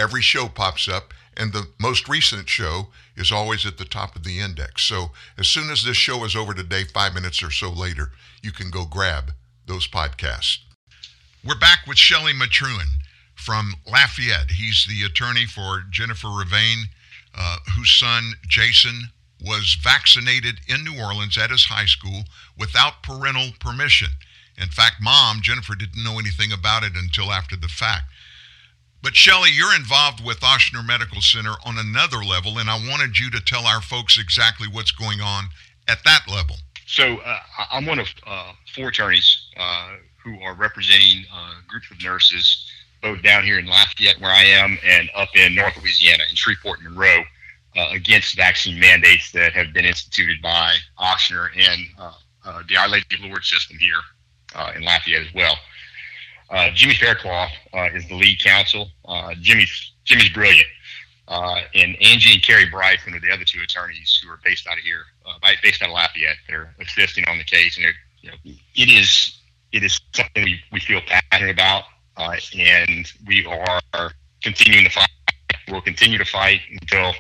[0.01, 4.25] every show pops up, and the most recent show is always at the top of
[4.25, 4.83] the index.
[4.83, 8.11] So as soon as this show is over today, five minutes or so later,
[8.43, 9.33] you can go grab
[9.67, 10.59] those podcasts.
[11.45, 12.89] We're back with Shelly Maturin
[13.35, 14.51] from Lafayette.
[14.51, 16.87] He's the attorney for Jennifer Ravain,
[17.35, 19.11] uh, whose son Jason
[19.41, 22.25] was vaccinated in New Orleans at his high school
[22.59, 24.09] without parental permission.
[24.59, 28.05] In fact, mom, Jennifer, didn't know anything about it until after the fact.
[29.03, 33.31] But Shelly, you're involved with Ochsner Medical Center on another level, and I wanted you
[33.31, 35.47] to tell our folks exactly what's going on
[35.89, 36.57] at that level.
[36.87, 37.39] So uh,
[37.71, 43.23] I'm one of uh, four attorneys uh, who are representing uh, groups of nurses, both
[43.23, 46.91] down here in Lafayette, where I am, and up in North Louisiana in Shreveport and
[46.91, 47.23] Monroe,
[47.77, 53.07] uh, against vaccine mandates that have been instituted by Ochsner and uh, the Our Lady
[53.15, 54.01] of Lourdes system here
[54.77, 55.57] in Lafayette as well.
[56.51, 58.89] Uh, Jimmy Faircloth uh, is the lead counsel.
[59.05, 60.67] Uh, Jimmy's Jimmy's brilliant,
[61.29, 64.83] and Angie and Carrie Bryson are the other two attorneys who are based out of
[64.83, 65.05] here,
[65.63, 66.37] based out of Lafayette.
[66.49, 67.87] They're assisting on the case, and
[68.21, 68.37] you know,
[68.75, 69.39] it is
[69.71, 71.85] it is something we, we feel passionate about,
[72.17, 75.09] and we are continuing to fight.
[75.69, 77.15] We'll continue to fight until,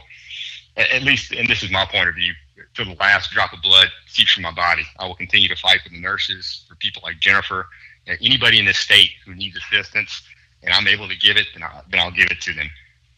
[0.76, 2.32] at least, and this is my point of view,
[2.74, 4.82] till the last drop of blood seeps from my body.
[4.98, 7.68] I will continue to fight for the nurses, for people like Jennifer
[8.06, 10.22] anybody in this state who needs assistance
[10.62, 12.68] and I'm able to give it, then I'll, then I'll give it to them.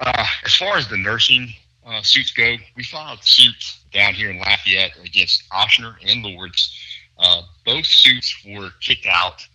[0.01, 1.53] Uh, as far as the nursing
[1.87, 6.77] uh, suits go, we filed suits down here in Lafayette against Ochsner and Lourdes.
[7.19, 9.47] Uh, both suits were kicked out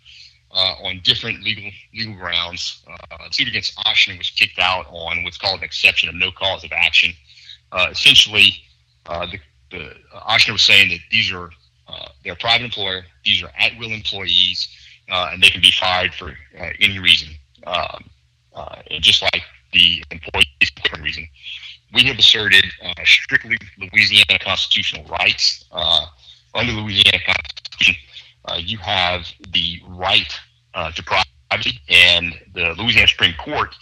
[0.52, 2.84] uh, on different legal legal grounds.
[2.90, 6.32] Uh, the suit against Ochsner was kicked out on what's called an exception of no
[6.32, 7.13] cause of action.
[7.72, 8.54] Uh, essentially,
[9.08, 9.40] uh, the,
[9.72, 11.50] the Ochsner was saying that these are
[12.24, 14.68] they're a private employer, these are at will employees,
[15.08, 16.34] and they can be fired for
[16.80, 17.30] any reason.
[17.65, 18.10] Um,
[18.89, 19.43] and just like
[19.74, 21.28] the employees for reason
[21.93, 25.65] we have asserted uh, strictly Louisiana constitutional rights.
[25.72, 26.06] Uh,
[26.54, 27.96] under Louisiana Constitution,
[28.46, 30.34] uh, you have the right
[30.74, 33.76] uh, to privacy, and the Louisiana Supreme Court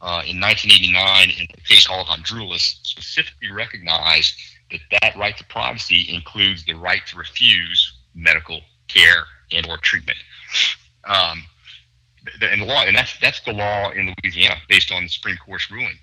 [0.00, 4.34] uh, in 1989, in a case called Hondroulis, specifically recognized
[4.70, 10.18] that that right to privacy includes the right to refuse medical care and or treatment.
[11.04, 11.44] Um,
[12.40, 15.70] and the law, and that's that's the law in Louisiana based on the Supreme Court's
[15.70, 15.98] ruling.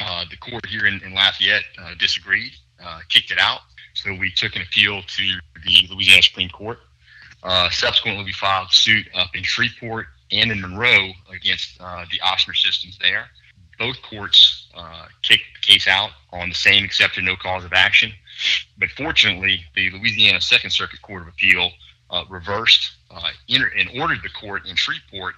[0.00, 3.60] Uh, the court here in, in Lafayette uh, disagreed, uh, kicked it out.
[3.94, 6.78] So we took an appeal to the Louisiana Supreme Court.
[7.42, 12.54] Uh, subsequently, we filed suit up in Shreveport and in Monroe against uh, the Ochsner
[12.54, 13.26] systems there.
[13.78, 14.68] Both courts
[15.22, 18.12] kicked the case out on the same accepted no cause of action.
[18.78, 21.72] But fortunately, the Louisiana Second Circuit Court of Appeal
[22.28, 22.92] reversed
[23.48, 25.34] and ordered the court in Shreveport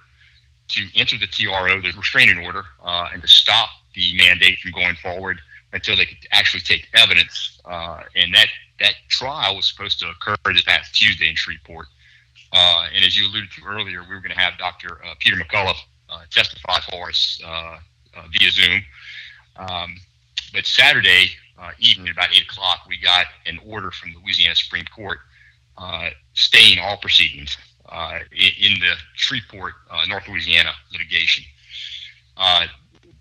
[0.69, 5.39] to enter the TRO, the restraining order, and to stop the mandate from going forward
[5.73, 7.59] until they could actually take evidence.
[7.65, 8.47] Uh, and that
[8.79, 11.87] that trial was supposed to occur this past Tuesday in Shreveport.
[12.51, 15.03] Uh, and as you alluded to earlier, we were going to have Dr.
[15.03, 15.75] Uh, Peter McCullough
[16.09, 17.77] uh, testify for us uh,
[18.15, 18.81] uh, via Zoom.
[19.57, 19.95] Um,
[20.53, 21.29] but Saturday
[21.79, 25.19] evening, about 8 o'clock, we got an order from the Louisiana Supreme Court
[26.33, 27.57] staying all proceedings
[28.31, 29.73] in, in, the Shreveport,
[30.07, 31.43] North Louisiana litigation.
[32.37, 32.67] Uh,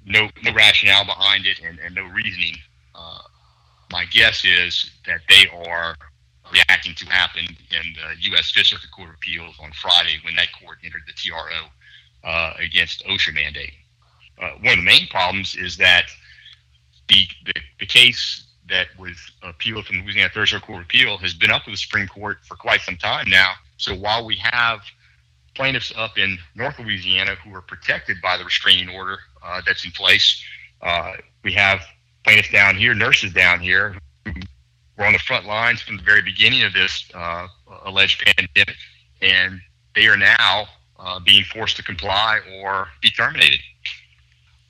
[0.04, 2.56] no rationale behind it and, no reasoning.
[2.94, 3.18] Uh,
[3.90, 5.96] my guess is that they are
[6.52, 8.50] reacting to happen in the U.S.
[8.50, 11.68] Fifth Circuit Court of Appeals on Friday when that court entered the TRO
[12.24, 13.72] uh, against OSHA mandate.
[14.40, 16.04] Uh, one of the main problems is that
[17.08, 21.50] the case that was appealed from the Louisiana Third Circuit Court of Appeal has been
[21.50, 23.52] up with the Supreme Court for quite some time now.
[23.76, 24.80] So while we have
[25.54, 29.90] plaintiffs up in North Louisiana who are protected by the restraining order uh, that's in
[29.90, 30.42] place.
[30.80, 31.12] Uh,
[31.44, 31.80] we have
[32.24, 34.32] plaintiffs down here, nurses down here, who
[34.96, 37.46] were on the front lines from the very beginning of this uh,
[37.84, 38.76] alleged pandemic,
[39.20, 39.60] and
[39.94, 40.66] they are now
[40.98, 43.60] uh, being forced to comply or be terminated.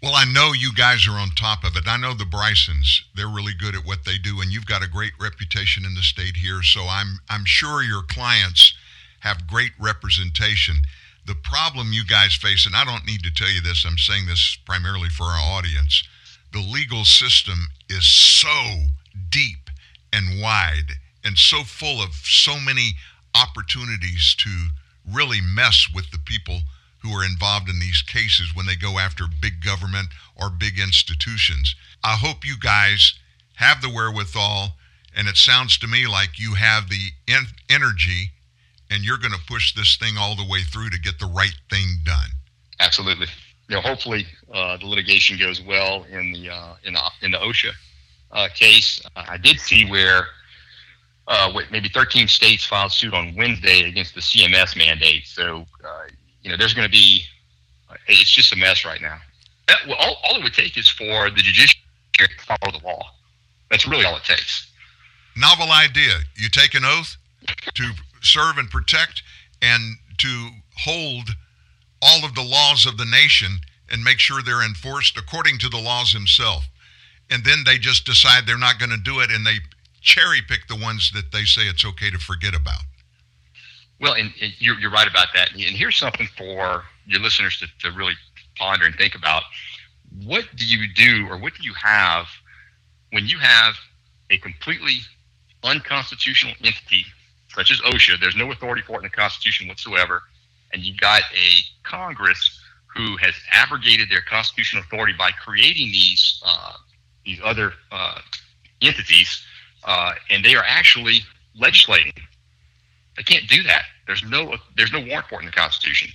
[0.03, 1.87] Well, I know you guys are on top of it.
[1.87, 4.88] I know the Brysons; they're really good at what they do, and you've got a
[4.88, 6.61] great reputation in the state here.
[6.65, 8.75] So I'm I'm sure your clients
[9.21, 10.83] have great representation.
[11.25, 14.27] The problem you guys face, and I don't need to tell you this, I'm saying
[14.27, 16.03] this primarily for our audience,
[16.53, 18.87] the legal system is so
[19.31, 19.71] deep
[20.12, 22.95] and wide and so full of so many
[23.37, 24.51] opportunities to
[25.09, 26.62] really mess with the people
[27.03, 31.75] who are involved in these cases when they go after big government or big institutions.
[32.03, 33.15] I hope you guys
[33.55, 34.77] have the wherewithal,
[35.15, 38.31] and it sounds to me like you have the en- energy
[38.91, 41.55] and you're going to push this thing all the way through to get the right
[41.71, 42.29] thing done.
[42.79, 43.27] Absolutely.
[43.69, 47.38] You know, hopefully uh, the litigation goes well in the uh, in the in the
[47.38, 47.73] OSHA
[48.33, 49.01] uh, case.
[49.17, 50.27] I did see where
[51.29, 55.27] uh, maybe 13 states filed suit on Wednesday against the CMS mandate.
[55.27, 56.03] So uh,
[56.42, 57.22] you know, there's going to be
[57.90, 59.18] uh, it's just a mess right now.
[59.68, 61.78] That, well, all, all it would take is for the judiciary
[62.18, 63.02] to follow the law.
[63.70, 64.70] That's really all it takes.
[65.37, 66.18] Novel idea.
[66.37, 67.16] You take an oath
[67.74, 69.22] to serve and protect
[69.62, 71.31] and to hold
[72.02, 73.59] all of the laws of the nation
[73.90, 76.68] and make sure they're enforced according to the laws himself.
[77.31, 79.59] And then they just decide they're not going to do it and they
[80.00, 82.83] cherry pick the ones that they say it's okay to forget about.
[84.03, 85.53] Well, and, and you're, you're right about that.
[85.53, 88.15] And here's something for your listeners to, to really
[88.57, 89.45] ponder and think about.
[90.25, 92.27] What do you do or what do you have
[93.12, 93.75] when you have
[94.31, 94.99] a completely
[95.62, 97.07] unconstitutional entity
[97.55, 98.21] such as OSHA.
[98.21, 100.23] There's no authority for it in the Constitution whatsoever.
[100.73, 106.73] And you've got a Congress who has abrogated their constitutional authority by creating these uh,
[107.25, 108.19] these other uh,
[108.81, 109.45] entities,
[109.85, 111.21] uh, and they are actually
[111.57, 112.12] legislating.
[113.23, 113.85] They can't do that.
[114.07, 116.11] There's no there's no warrant for it in the Constitution.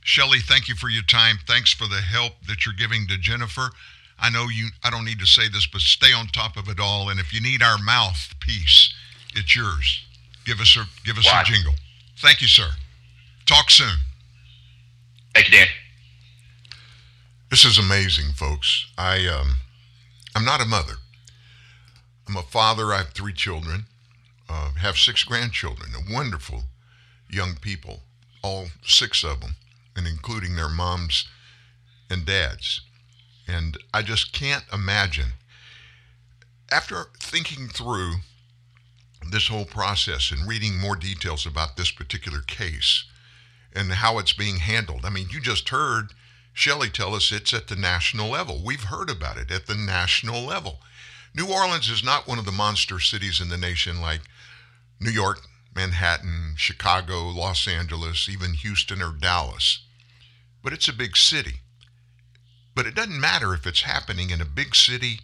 [0.00, 1.36] Shelley, thank you for your time.
[1.46, 3.70] Thanks for the help that you're giving to Jennifer.
[4.18, 4.68] I know you.
[4.82, 7.08] I don't need to say this, but stay on top of it all.
[7.10, 8.94] And if you need our mouthpiece,
[9.34, 10.02] it's yours
[10.44, 11.74] give us a give us a jingle.
[12.18, 12.68] Thank you, sir.
[13.46, 13.96] Talk soon.
[15.34, 15.68] Thank you, Dan.
[17.50, 18.86] This is amazing, folks.
[18.96, 19.56] I um,
[20.34, 20.94] I'm not a mother.
[22.28, 22.92] I'm a father.
[22.92, 23.84] I have three children,
[24.48, 26.64] uh, have six grandchildren, wonderful
[27.28, 28.00] young people,
[28.42, 29.56] all six of them,
[29.96, 31.26] and including their moms
[32.10, 32.82] and dads.
[33.46, 35.32] And I just can't imagine.
[36.70, 38.16] After thinking through
[39.30, 43.04] this whole process and reading more details about this particular case
[43.74, 46.12] and how it's being handled, I mean, you just heard
[46.52, 48.60] Shelley tell us it's at the national level.
[48.64, 50.80] We've heard about it at the national level.
[51.34, 54.20] New Orleans is not one of the monster cities in the nation like
[55.00, 59.80] New York, Manhattan, Chicago, Los Angeles, even Houston or Dallas.
[60.62, 61.60] But it's a big city.
[62.74, 65.20] But it doesn't matter if it's happening in a big city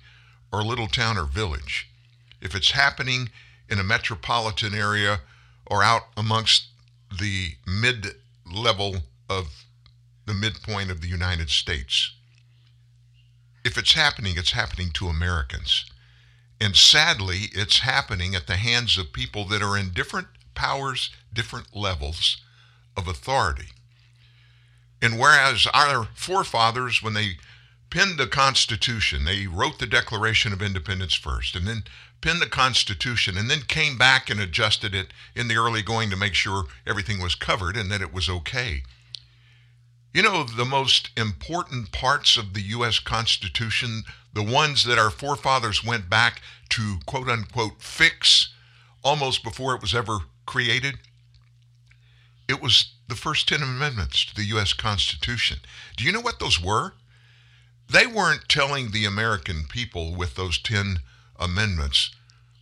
[0.51, 1.91] or little town or village.
[2.41, 3.29] If it's happening
[3.69, 5.21] in a metropolitan area
[5.67, 6.69] or out amongst
[7.19, 8.15] the mid
[8.51, 8.97] level
[9.29, 9.65] of
[10.27, 12.15] the midpoint of the United States.
[13.65, 15.85] If it's happening, it's happening to Americans.
[16.61, 21.75] And sadly, it's happening at the hands of people that are in different powers, different
[21.75, 22.39] levels
[22.97, 23.69] of authority.
[25.01, 27.39] And whereas our forefathers, when they
[27.91, 31.85] penned the Constitution, they wrote the Declaration of Independence first, and then
[32.21, 36.17] penned the Constitution, and then came back and adjusted it in the early going to
[36.17, 38.83] make sure everything was covered and that it was okay.
[40.13, 42.99] You know, the most important parts of the U.S.
[42.99, 46.41] Constitution, the ones that our forefathers went back
[46.71, 48.53] to quote unquote fix
[49.05, 50.99] almost before it was ever created,
[52.49, 54.73] it was the first 10 amendments to the U.S.
[54.73, 55.59] Constitution.
[55.97, 56.95] Do you know what those were?
[57.91, 60.99] They weren't telling the American people with those 10
[61.39, 62.11] amendments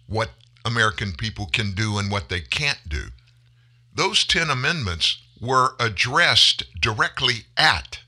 [0.07, 0.31] what
[0.65, 3.07] American people can do and what they can't do.
[3.95, 8.01] Those 10 amendments were addressed directly at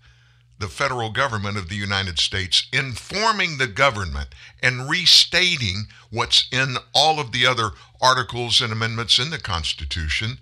[0.59, 7.21] the federal government of the United States, informing the government and restating what's in all
[7.21, 10.39] of the other articles and amendments in the Constitution.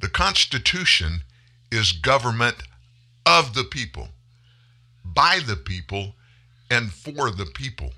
[0.00, 1.22] The Constitution
[1.72, 2.56] is government
[3.26, 4.10] of the people,
[5.04, 6.14] by the people,
[6.70, 7.92] and for the people.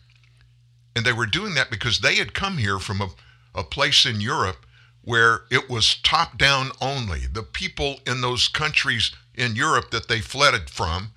[0.94, 3.10] And they were doing that because they had come here from a,
[3.54, 4.65] a place in Europe
[5.06, 7.20] where it was top down only.
[7.32, 11.12] The people in those countries in Europe that they fled from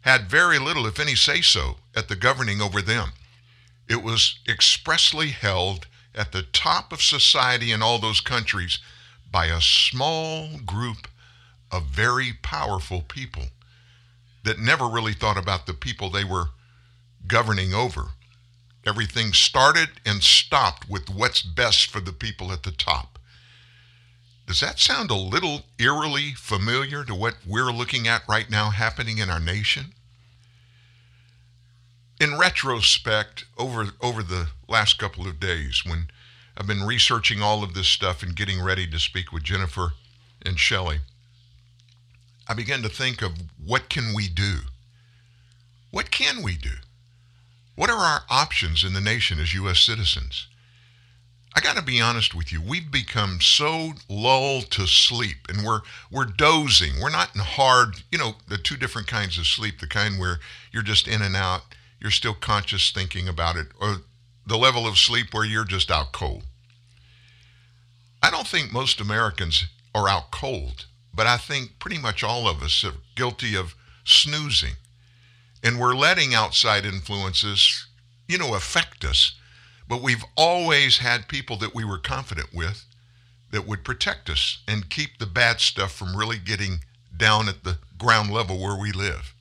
[0.00, 3.10] had very little, if any, say so at the governing over them.
[3.86, 8.78] It was expressly held at the top of society in all those countries
[9.30, 11.06] by a small group
[11.70, 13.44] of very powerful people
[14.42, 16.46] that never really thought about the people they were
[17.26, 18.12] governing over.
[18.86, 23.17] Everything started and stopped with what's best for the people at the top.
[24.48, 29.18] Does that sound a little eerily familiar to what we're looking at right now happening
[29.18, 29.92] in our nation?
[32.18, 36.08] In retrospect, over, over the last couple of days, when
[36.56, 39.92] I've been researching all of this stuff and getting ready to speak with Jennifer
[40.40, 41.00] and Shelley,
[42.48, 43.32] I began to think of
[43.62, 44.60] what can we do?
[45.90, 46.76] What can we do?
[47.74, 49.78] What are our options in the nation as U.S.
[49.78, 50.46] citizens?
[51.58, 52.62] I got to be honest with you.
[52.62, 57.00] We've become so lulled to sleep and we're we're dozing.
[57.00, 60.38] We're not in hard, you know, the two different kinds of sleep, the kind where
[60.70, 61.62] you're just in and out,
[61.98, 64.02] you're still conscious thinking about it, or
[64.46, 66.44] the level of sleep where you're just out cold.
[68.22, 69.66] I don't think most Americans
[69.96, 74.74] are out cold, but I think pretty much all of us are guilty of snoozing.
[75.64, 77.88] And we're letting outside influences,
[78.28, 79.32] you know, affect us
[79.88, 82.84] but we've always had people that we were confident with
[83.50, 86.80] that would protect us and keep the bad stuff from really getting
[87.16, 89.34] down at the ground level where we live.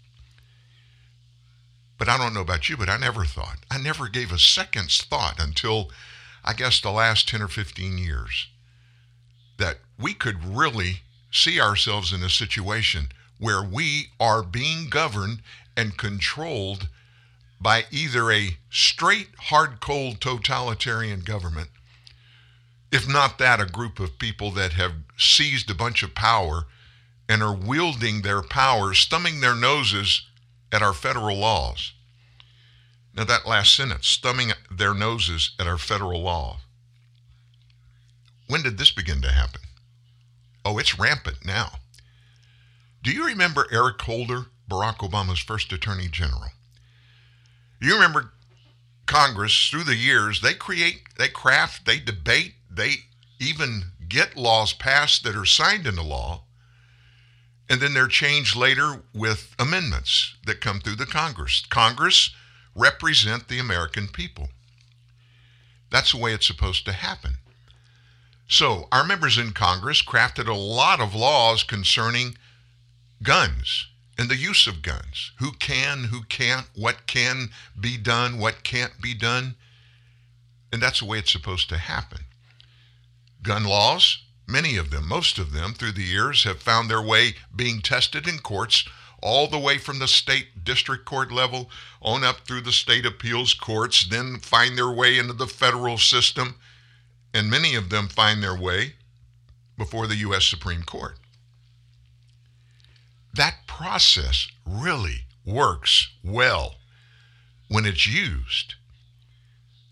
[1.98, 5.04] But I don't know about you, but I never thought, I never gave a second's
[5.04, 5.92] thought until
[6.46, 8.48] I guess the last 10 or 15 years
[9.58, 15.42] that we could really see ourselves in a situation where we are being governed
[15.76, 16.88] and controlled
[17.60, 21.70] by either a straight, hard, cold totalitarian government,
[22.91, 26.68] if not that, a group of people that have seized a bunch of power
[27.28, 30.22] and are wielding their power, thumbing their noses
[30.72, 31.93] at our federal laws.
[33.14, 36.60] Now, that last sentence, thumbing their noses at our federal law.
[38.47, 39.62] When did this begin to happen?
[40.64, 41.80] Oh, it's rampant now.
[43.03, 46.51] Do you remember Eric Holder, Barack Obama's first attorney general?
[47.80, 48.32] You remember
[49.05, 52.95] Congress through the years, they create, they craft, they debate, they
[53.39, 56.43] even get laws passed that are signed into law,
[57.69, 61.63] and then they're changed later with amendments that come through the Congress.
[61.69, 62.32] Congress
[62.75, 64.49] represent the American people.
[65.89, 67.38] That's the way it's supposed to happen.
[68.47, 72.38] So, our members in Congress crafted a lot of laws concerning
[73.21, 73.88] guns
[74.18, 75.32] and the use of guns.
[75.39, 77.49] Who can, who can't, what can
[77.80, 79.55] be done, what can't be done.
[80.72, 82.22] And that's the way it's supposed to happen.
[83.43, 87.36] Gun laws, many of them, most of them through the years, have found their way
[87.55, 88.88] being tested in courts
[89.22, 91.70] all the way from the state district court level
[92.01, 96.55] on up through the state appeals courts, then find their way into the federal system,
[97.34, 98.93] and many of them find their way
[99.78, 100.45] before the U.S.
[100.45, 101.18] Supreme Court.
[103.34, 106.75] That process really works well
[107.67, 108.75] when it's used.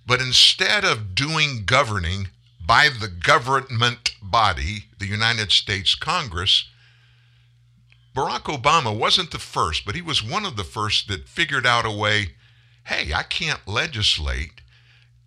[0.05, 2.29] But instead of doing governing
[2.65, 6.65] by the government body, the United States Congress,
[8.15, 11.85] Barack Obama wasn't the first, but he was one of the first that figured out
[11.85, 12.35] a way
[12.85, 14.61] hey, I can't legislate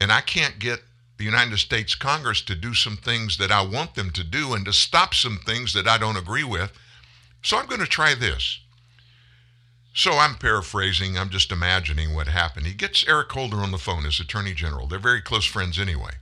[0.00, 0.78] and I can't get
[1.18, 4.64] the United States Congress to do some things that I want them to do and
[4.64, 6.70] to stop some things that I don't agree with.
[7.42, 8.60] So I'm going to try this.
[9.94, 12.66] So I'm paraphrasing, I'm just imagining what happened.
[12.66, 14.86] He gets Eric Holder on the phone as Attorney General.
[14.86, 16.12] They're very close friends anyway.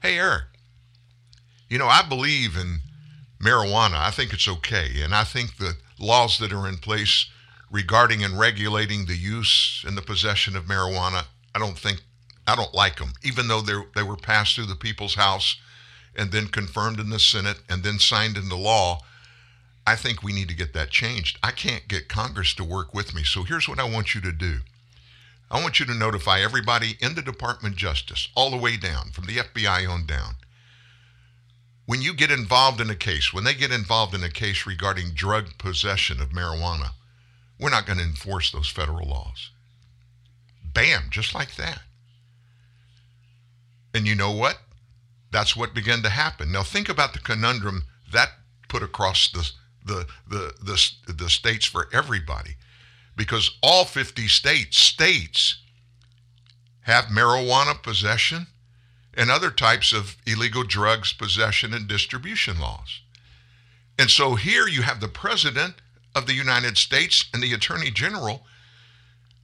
[0.00, 0.44] Hey, Eric,
[1.68, 2.80] you know, I believe in
[3.42, 3.96] marijuana.
[3.96, 5.02] I think it's okay.
[5.02, 7.26] And I think the laws that are in place
[7.70, 11.24] regarding and regulating the use and the possession of marijuana,
[11.54, 12.02] I don't think,
[12.46, 15.56] I don't like them, even though they were passed through the people's house
[16.16, 19.00] and then confirmed in the Senate and then signed into law.
[19.86, 21.38] I think we need to get that changed.
[21.42, 23.24] I can't get Congress to work with me.
[23.24, 24.60] So here's what I want you to do.
[25.50, 29.10] I want you to notify everybody in the Department of Justice, all the way down,
[29.10, 30.36] from the FBI on down,
[31.84, 35.10] when you get involved in a case, when they get involved in a case regarding
[35.10, 36.90] drug possession of marijuana,
[37.58, 39.50] we're not going to enforce those federal laws.
[40.64, 41.82] Bam, just like that.
[43.94, 44.58] And you know what?
[45.30, 46.52] That's what began to happen.
[46.52, 48.30] Now think about the conundrum that
[48.68, 49.50] put across the
[49.84, 52.56] the the the, the states for everybody,
[53.16, 55.56] because all 50 states states
[56.82, 58.46] have marijuana possession
[59.14, 63.00] and other types of illegal drugs possession and distribution laws.
[63.98, 65.74] And so here you have the President
[66.14, 68.44] of the United States and the Attorney General.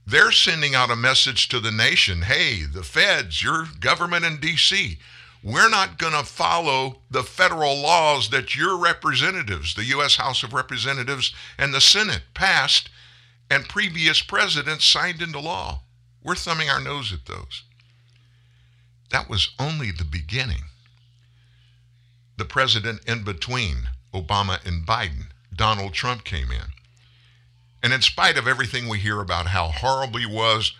[0.05, 4.97] They're sending out a message to the nation hey, the feds, your government in D.C.,
[5.43, 10.17] we're not going to follow the federal laws that your representatives, the U.S.
[10.17, 12.89] House of Representatives and the Senate, passed
[13.49, 15.81] and previous presidents signed into law.
[16.23, 17.63] We're thumbing our nose at those.
[19.11, 20.63] That was only the beginning.
[22.37, 26.73] The president in between Obama and Biden, Donald Trump, came in.
[27.81, 30.73] And in spite of everything we hear about how horrible he was,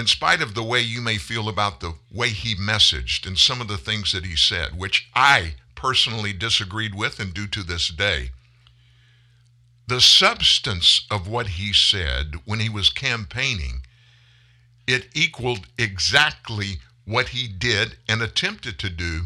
[0.00, 3.60] in spite of the way you may feel about the way he messaged and some
[3.60, 7.88] of the things that he said, which I personally disagreed with and do to this
[7.88, 8.30] day,
[9.86, 13.82] the substance of what he said when he was campaigning,
[14.86, 19.24] it equaled exactly what he did and attempted to do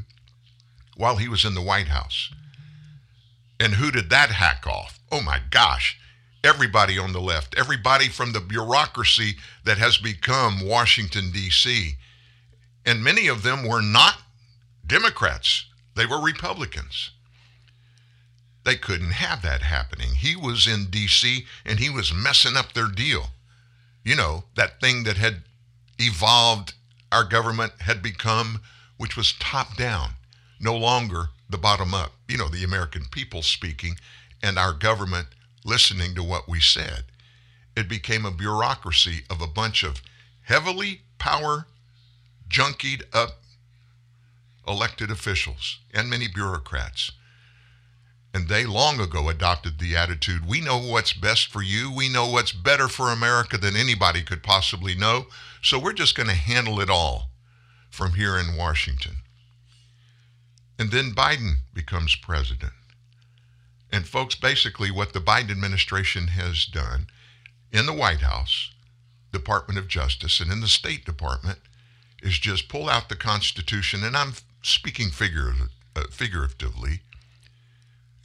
[0.97, 2.33] while he was in the White House.
[3.61, 4.99] And who did that hack off?
[5.13, 6.01] Oh my gosh,
[6.45, 11.95] everybody on the left, everybody from the bureaucracy that has become Washington, D.C.
[12.85, 14.19] And many of them were not
[14.87, 15.67] Democrats,
[15.97, 17.11] they were Republicans.
[18.65, 20.15] They couldn't have that happening.
[20.15, 21.45] He was in D.C.
[21.67, 23.27] and he was messing up their deal.
[24.05, 25.43] You know, that thing that had
[25.99, 26.75] evolved
[27.13, 28.61] our government had become,
[28.97, 30.11] which was top down,
[30.61, 32.13] no longer the bottom up.
[32.27, 33.97] You know, the American people speaking
[34.43, 35.29] and our government
[35.65, 37.05] listening to what we said.
[37.77, 40.03] It became a bureaucracy of a bunch of
[40.43, 41.67] heavily power
[42.49, 43.41] junkied up
[44.67, 47.13] elected officials and many bureaucrats.
[48.33, 51.93] And they long ago adopted the attitude we know what's best for you.
[51.93, 55.27] We know what's better for America than anybody could possibly know.
[55.63, 57.31] So we're just going to handle it all
[57.91, 59.17] from here in Washington.
[60.79, 62.73] And then Biden becomes president.
[63.95, 67.07] And, folks, basically, what the Biden administration has done
[67.71, 68.73] in the White House,
[69.33, 71.61] Department of Justice, and in the State Department
[72.21, 74.33] is just pull out the Constitution, and I'm
[74.63, 77.03] speaking figuratively, uh, figuratively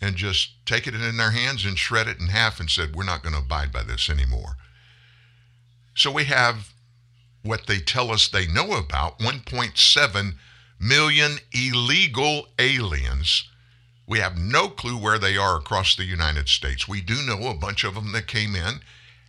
[0.01, 3.03] and just take it in their hands and shred it in half and said, we're
[3.03, 4.55] not going to abide by this anymore.
[5.93, 6.73] So we have
[7.43, 10.33] what they tell us they know about 1.7
[10.79, 13.47] million illegal aliens.
[14.09, 16.87] We have no clue where they are across the United States.
[16.87, 18.81] We do know a bunch of them that came in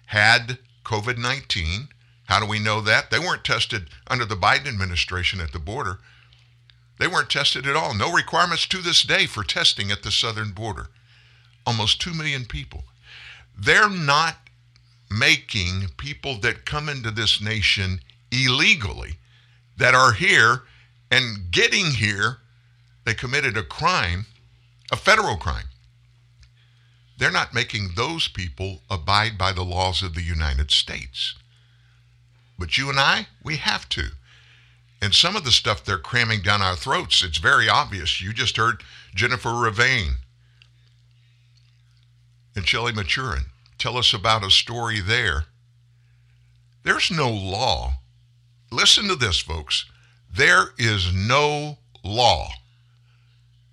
[0.06, 1.88] had COVID 19,
[2.24, 3.10] How do we know that?
[3.10, 5.98] They weren't tested under the Biden administration at the border.
[6.98, 7.94] They weren't tested at all.
[7.94, 10.88] No requirements to this day for testing at the southern border.
[11.66, 12.84] Almost 2 million people.
[13.58, 14.48] They're not
[15.10, 18.00] making people that come into this nation
[18.32, 19.18] illegally,
[19.76, 20.62] that are here
[21.10, 22.38] and getting here,
[23.04, 24.24] they committed a crime,
[24.90, 25.68] a federal crime.
[27.18, 31.34] They're not making those people abide by the laws of the United States.
[32.58, 34.08] But you and I, we have to.
[35.02, 38.20] And some of the stuff they're cramming down our throats, it's very obvious.
[38.20, 38.82] You just heard
[39.14, 40.14] Jennifer Ravain
[42.56, 43.46] and Shelley Maturin
[43.78, 45.44] tell us about a story there.
[46.82, 47.94] There's no law.
[48.70, 49.84] Listen to this, folks.
[50.34, 52.48] There is no law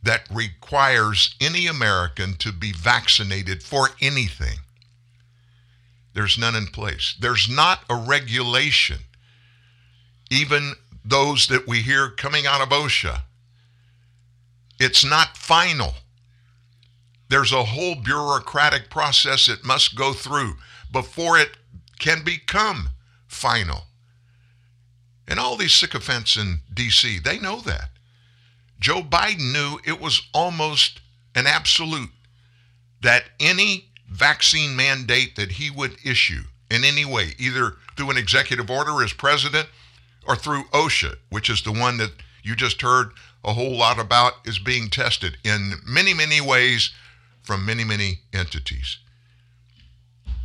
[0.07, 4.59] that requires any American to be vaccinated for anything.
[6.13, 7.13] There's none in place.
[7.19, 8.99] There's not a regulation.
[10.31, 13.23] Even those that we hear coming out of OSHA,
[14.79, 15.95] it's not final.
[17.27, 20.55] There's a whole bureaucratic process it must go through
[20.89, 21.57] before it
[21.99, 22.91] can become
[23.27, 23.83] final.
[25.27, 27.89] And all these sycophants in D.C., they know that.
[28.79, 31.01] Joe Biden knew it was almost
[31.35, 32.09] an absolute
[33.01, 38.69] that any vaccine mandate that he would issue in any way, either through an executive
[38.69, 39.67] order as president
[40.27, 42.11] or through OSHA, which is the one that
[42.43, 43.11] you just heard
[43.43, 46.91] a whole lot about, is being tested in many, many ways
[47.41, 48.97] from many, many entities.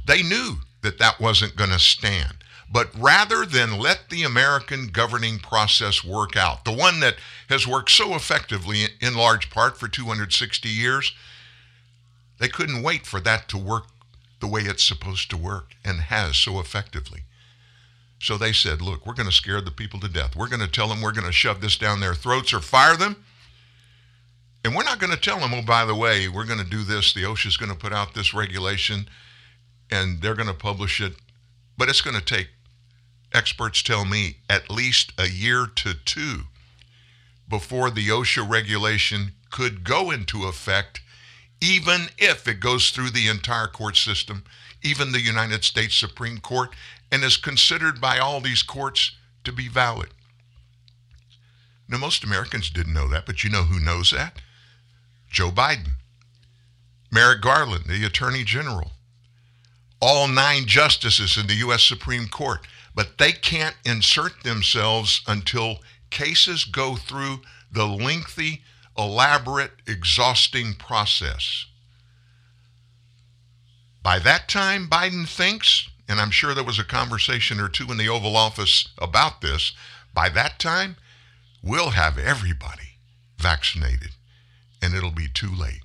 [0.07, 2.41] They knew that that wasn't going to stand.
[2.72, 7.16] But rather than let the American governing process work out, the one that
[7.50, 11.12] has worked so effectively in large part for 260 years,
[12.38, 13.88] they couldn't wait for that to work
[14.40, 17.24] the way it's supposed to work and has so effectively.
[18.18, 20.34] So they said, look, we're going to scare the people to death.
[20.34, 22.96] We're going to tell them we're going to shove this down their throats or fire
[22.96, 23.16] them.
[24.64, 26.84] And we're not going to tell them, oh, by the way, we're going to do
[26.84, 27.12] this.
[27.12, 29.08] The OSHA is going to put out this regulation
[29.90, 31.14] and they're going to publish it.
[31.76, 32.48] But it's going to take
[33.35, 36.43] experts tell me, at least a year to two
[37.49, 41.01] before the OSHA regulation could go into effect,
[41.61, 44.43] even if it goes through the entire court system,
[44.83, 46.70] even the United States Supreme Court,
[47.11, 49.12] and is considered by all these courts
[49.45, 50.09] to be valid.
[51.89, 54.41] Now, most Americans didn't know that, but you know who knows that?
[55.30, 55.97] Joe Biden,
[57.11, 58.93] Merrick Garland, the Attorney General,
[60.01, 61.83] all nine justices in the U.S.
[61.83, 65.78] Supreme Court but they can't insert themselves until
[66.11, 67.40] cases go through
[67.70, 68.62] the lengthy,
[68.97, 71.66] elaborate, exhausting process.
[74.03, 77.97] By that time, Biden thinks, and I'm sure there was a conversation or two in
[77.97, 79.72] the Oval Office about this,
[80.12, 80.97] by that time,
[81.62, 82.99] we'll have everybody
[83.38, 84.11] vaccinated
[84.82, 85.82] and it'll be too late.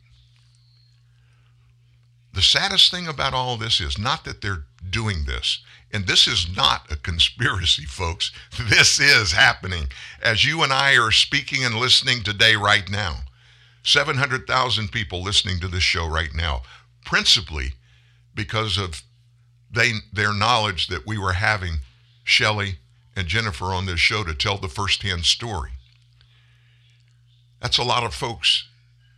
[2.34, 5.60] The saddest thing about all this is not that they're doing this,
[5.92, 8.32] and this is not a conspiracy, folks.
[8.70, 9.88] This is happening
[10.22, 13.20] as you and I are speaking and listening today, right now.
[13.84, 16.64] 700,000 people listening to this show right now,
[17.06, 17.74] principally
[18.36, 19.02] because of
[19.72, 21.80] they, their knowledge that we were having
[22.26, 22.80] Shelley
[23.16, 25.72] and Jennifer on this show to tell the firsthand story.
[27.62, 28.68] That's a lot of folks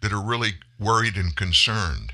[0.01, 2.13] that are really worried and concerned.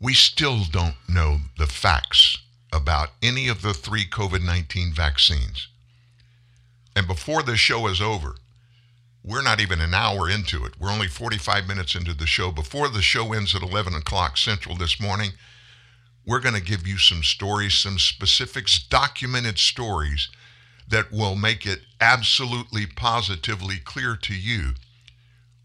[0.00, 2.38] We still don't know the facts
[2.72, 5.68] about any of the three COVID 19 vaccines.
[6.94, 8.36] And before this show is over,
[9.22, 10.74] we're not even an hour into it.
[10.78, 12.52] We're only 45 minutes into the show.
[12.52, 15.32] Before the show ends at 11 o'clock Central this morning,
[16.24, 20.28] we're going to give you some stories, some specifics, documented stories
[20.88, 24.74] that will make it absolutely positively clear to you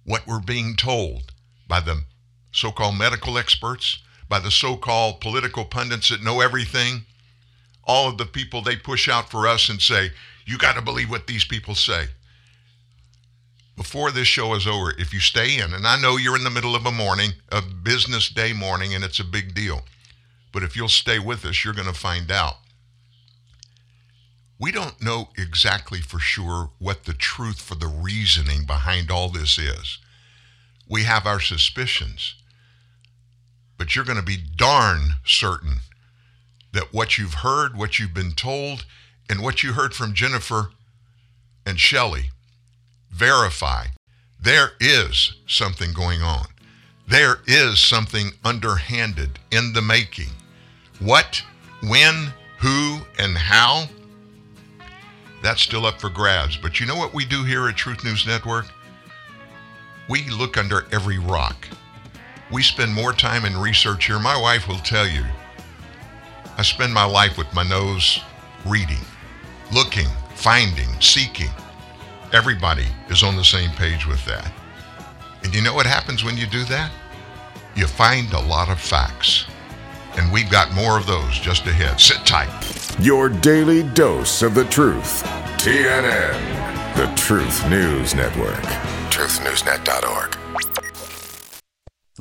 [0.03, 1.31] what we're being told
[1.67, 2.03] by the
[2.51, 4.01] so called medical experts,
[4.32, 7.03] by the so called political pundits that know everything,
[7.84, 10.09] all of the people they push out for us and say,
[10.45, 12.05] you got to believe what these people say.
[13.75, 16.49] Before this show is over, if you stay in, and I know you're in the
[16.49, 19.82] middle of a morning, a business day morning, and it's a big deal,
[20.53, 22.55] but if you'll stay with us, you're going to find out.
[24.57, 29.57] We don't know exactly for sure what the truth for the reasoning behind all this
[29.57, 29.97] is.
[30.88, 32.36] We have our suspicions
[33.82, 35.77] but you're going to be darn certain
[36.71, 38.86] that what you've heard, what you've been told,
[39.27, 40.69] and what you heard from Jennifer
[41.65, 42.29] and Shelley
[43.09, 43.86] verify
[44.39, 46.45] there is something going on.
[47.07, 50.29] There is something underhanded in the making.
[50.99, 51.41] What,
[51.82, 53.86] when, Who and how?
[55.41, 56.55] That's still up for grabs.
[56.55, 58.67] But you know what we do here at Truth News Network?
[60.07, 61.67] We look under every rock.
[62.51, 64.19] We spend more time in research here.
[64.19, 65.23] My wife will tell you.
[66.57, 68.19] I spend my life with my nose
[68.65, 68.99] reading,
[69.73, 71.49] looking, finding, seeking.
[72.33, 74.51] Everybody is on the same page with that.
[75.43, 76.91] And you know what happens when you do that?
[77.75, 79.45] You find a lot of facts.
[80.17, 82.01] And we've got more of those just ahead.
[82.01, 82.51] Sit tight.
[82.99, 85.23] Your daily dose of the truth.
[85.57, 88.61] TNN, the Truth News Network.
[89.09, 90.40] TruthNewsNet.org.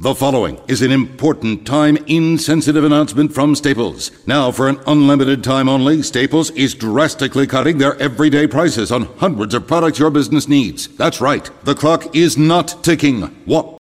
[0.00, 4.12] The following is an important time insensitive announcement from Staples.
[4.28, 9.54] Now, for an unlimited time only, Staples is drastically cutting their everyday prices on hundreds
[9.54, 10.86] of products your business needs.
[10.86, 13.22] That's right, the clock is not ticking.
[13.44, 13.76] What?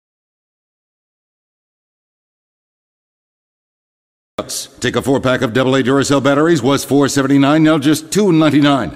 [4.82, 8.96] Take a four pack of AA Duracell batteries was $4.79, now just $2.99.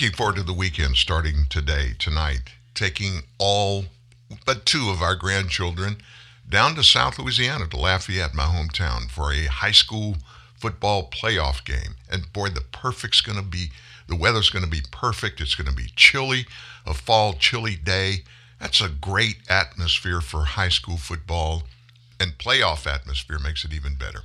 [0.00, 3.86] Looking forward to the weekend starting today, tonight, taking all
[4.46, 5.96] but two of our grandchildren
[6.48, 10.18] down to South Louisiana to Lafayette, my hometown, for a high school
[10.54, 11.96] football playoff game.
[12.08, 13.72] And boy, the perfect's going to be,
[14.06, 15.40] the weather's going to be perfect.
[15.40, 16.46] It's going to be chilly,
[16.86, 18.18] a fall chilly day.
[18.60, 21.64] That's a great atmosphere for high school football,
[22.20, 24.22] and playoff atmosphere makes it even better.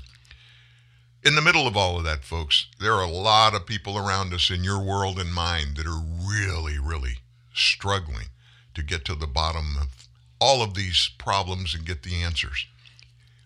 [1.23, 4.33] In the middle of all of that, folks, there are a lot of people around
[4.33, 7.19] us in your world and mine that are really, really
[7.53, 8.27] struggling
[8.73, 9.87] to get to the bottom of
[10.41, 12.67] all of these problems and get the answers.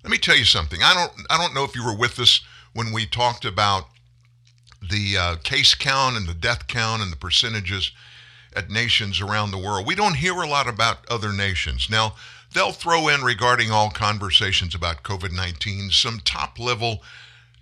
[0.03, 0.81] Let me tell you something.
[0.81, 2.41] I don't I don't know if you were with us
[2.73, 3.89] when we talked about
[4.81, 7.91] the uh, case count and the death count and the percentages
[8.55, 9.85] at nations around the world.
[9.85, 11.89] We don't hear a lot about other nations.
[11.91, 12.15] Now,
[12.53, 17.03] they'll throw in regarding all conversations about COVID-19 some top level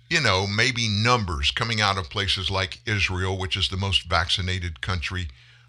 [0.08, 4.80] you know, maybe numbers coming out of places like Israel, which is the most vaccinated
[4.80, 5.28] country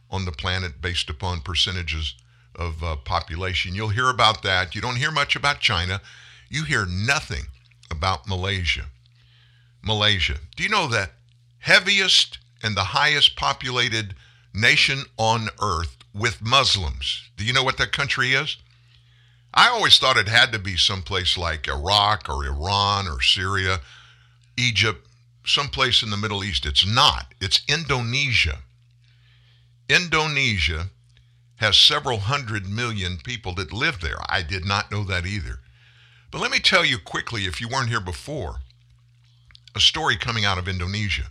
[0.10, 2.16] on the planet based upon percentages
[2.56, 3.76] of uh, population.
[3.76, 4.76] You'll hear about that.
[4.76, 6.02] You don't hear much about China.
[6.50, 7.46] You hear nothing
[7.90, 8.86] about Malaysia.
[9.84, 10.38] Malaysia.
[10.56, 11.14] Do you know that
[11.60, 14.16] heaviest and the highest populated
[14.54, 17.30] nation on earth with Muslims?
[17.38, 18.58] Do you know what that country is?
[19.54, 23.80] I always thought it had to be someplace like Iraq or Iran or Syria
[24.58, 25.08] Egypt,
[25.46, 26.66] someplace in the Middle East.
[26.66, 27.34] It's not.
[27.40, 28.60] It's Indonesia.
[29.90, 30.90] Indonesia
[31.58, 34.18] has several hundred million people that live there.
[34.30, 35.60] I did not know that either.
[36.32, 38.58] But let me tell you quickly, if you weren't here before,
[39.76, 41.28] a story coming out of Indonesia.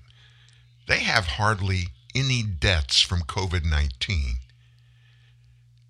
[0.87, 4.37] They have hardly any deaths from COVID 19.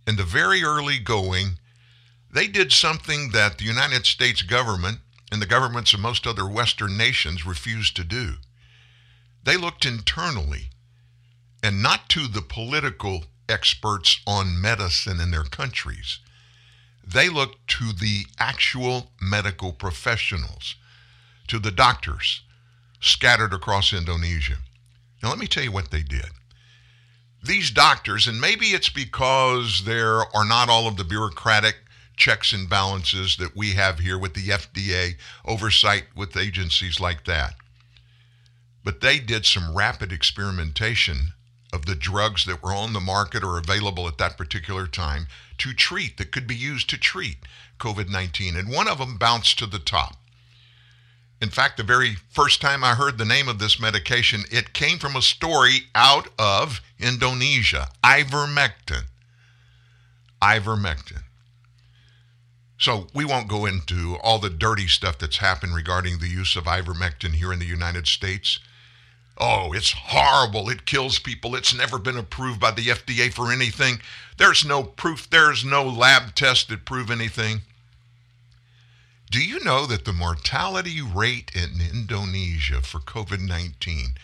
[0.07, 1.59] In the very early going,
[2.32, 5.01] they did something that the United States government
[5.31, 8.35] and the governments of most other Western nations refused to do.
[9.43, 10.70] They looked internally
[11.62, 16.18] and not to the political experts on medicine in their countries.
[17.07, 20.74] They looked to the actual medical professionals,
[21.49, 22.43] to the doctors
[23.01, 24.59] scattered across Indonesia.
[25.22, 26.31] Now, let me tell you what they did.
[27.43, 31.77] These doctors, and maybe it's because there are not all of the bureaucratic
[32.16, 37.54] checks and balances that we have here with the FDA, oversight with agencies like that.
[38.84, 41.32] But they did some rapid experimentation
[41.72, 45.26] of the drugs that were on the market or available at that particular time
[45.58, 47.38] to treat, that could be used to treat
[47.78, 48.56] COVID 19.
[48.56, 50.16] And one of them bounced to the top.
[51.40, 54.98] In fact, the very first time I heard the name of this medication, it came
[54.98, 59.04] from a story out of Indonesia ivermectin.
[60.40, 61.26] Ivermectin.
[62.79, 66.64] So we won't go into all the dirty stuff that's happened regarding the use of
[66.64, 68.59] ivermectin here in the United States.
[69.39, 70.68] Oh, it's horrible.
[70.68, 71.55] It kills people.
[71.55, 74.01] It's never been approved by the FDA for anything.
[74.39, 75.29] There's no proof.
[75.29, 77.62] There's no lab test that prove anything.
[79.31, 84.14] Do you know that the mortality rate in Indonesia for COVID 19,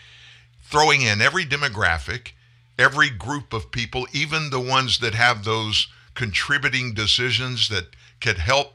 [0.63, 2.31] throwing in every demographic,
[2.79, 8.73] every group of people, even the ones that have those contributing decisions that could help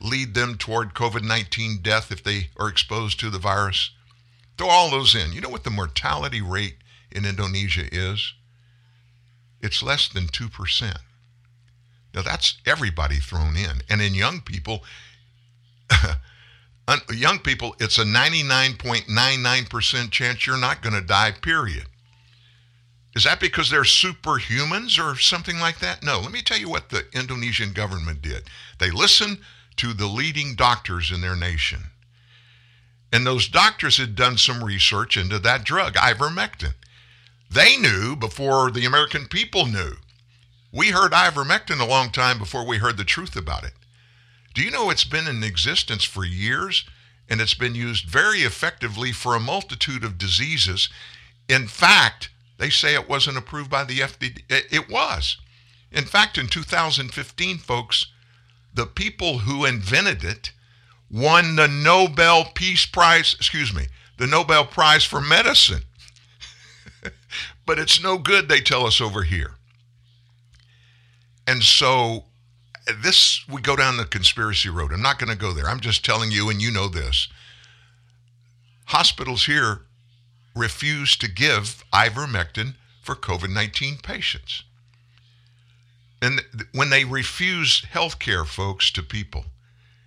[0.00, 3.90] lead them toward COVID 19 death if they are exposed to the virus?
[4.56, 5.32] Throw all those in.
[5.32, 6.76] You know what the mortality rate
[7.10, 8.34] in Indonesia is?
[9.60, 10.96] It's less than 2%.
[12.14, 13.82] Now, that's everybody thrown in.
[13.90, 14.84] And in young people,
[17.12, 21.86] young people, it's a 99.99% chance you're not going to die, period.
[23.14, 26.02] Is that because they're superhumans or something like that?
[26.02, 26.20] No.
[26.20, 28.44] Let me tell you what the Indonesian government did.
[28.78, 29.38] They listened
[29.76, 31.84] to the leading doctors in their nation.
[33.12, 36.74] And those doctors had done some research into that drug, ivermectin.
[37.48, 39.92] They knew before the American people knew.
[40.72, 43.74] We heard ivermectin a long time before we heard the truth about it.
[44.54, 46.84] Do you know it's been in existence for years
[47.28, 50.88] and it's been used very effectively for a multitude of diseases?
[51.48, 54.42] In fact, they say it wasn't approved by the FDA.
[54.48, 55.38] It was.
[55.90, 58.06] In fact, in 2015, folks,
[58.72, 60.52] the people who invented it
[61.10, 63.86] won the Nobel Peace Prize, excuse me,
[64.18, 65.82] the Nobel Prize for Medicine.
[67.66, 69.52] but it's no good, they tell us over here.
[71.46, 72.24] And so
[73.02, 74.92] this, we go down the conspiracy road.
[74.92, 75.68] I'm not going to go there.
[75.68, 77.28] I'm just telling you, and you know this.
[78.86, 79.82] Hospitals here
[80.54, 84.64] refuse to give ivermectin for COVID 19 patients.
[86.22, 86.42] And
[86.72, 89.44] when they refuse health care, folks, to people,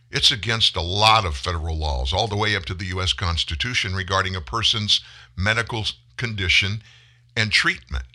[0.09, 3.13] it's against a lot of federal laws, all the way up to the U.S.
[3.13, 5.01] Constitution regarding a person's
[5.35, 5.85] medical
[6.15, 6.81] condition
[7.35, 8.05] and treatment.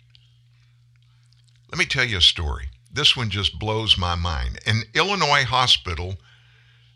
[1.71, 2.69] Let me tell you a story.
[2.91, 4.59] This one just blows my mind.
[4.65, 6.15] An Illinois hospital,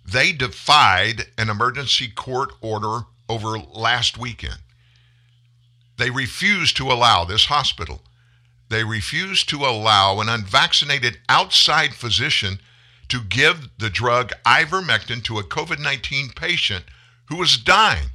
[0.06, 4.60] they defied an emergency court order over last weekend.
[5.98, 8.02] They refused to allow this hospital,
[8.70, 12.60] they refused to allow an unvaccinated outside physician
[13.08, 16.84] to give the drug ivermectin to a COVID 19 patient
[17.26, 18.10] who was dying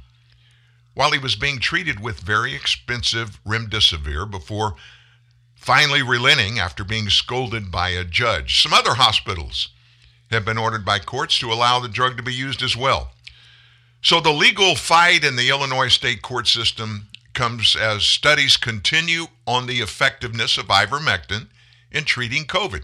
[0.93, 4.75] while he was being treated with very expensive remdesivir before
[5.55, 8.61] finally relenting after being scolded by a judge.
[8.61, 9.69] Some other hospitals
[10.29, 13.11] have been ordered by courts to allow the drug to be used as well.
[14.01, 19.67] So the legal fight in the Illinois state court system comes as studies continue on
[19.67, 21.47] the effectiveness of ivermectin
[21.91, 22.83] in treating COVID.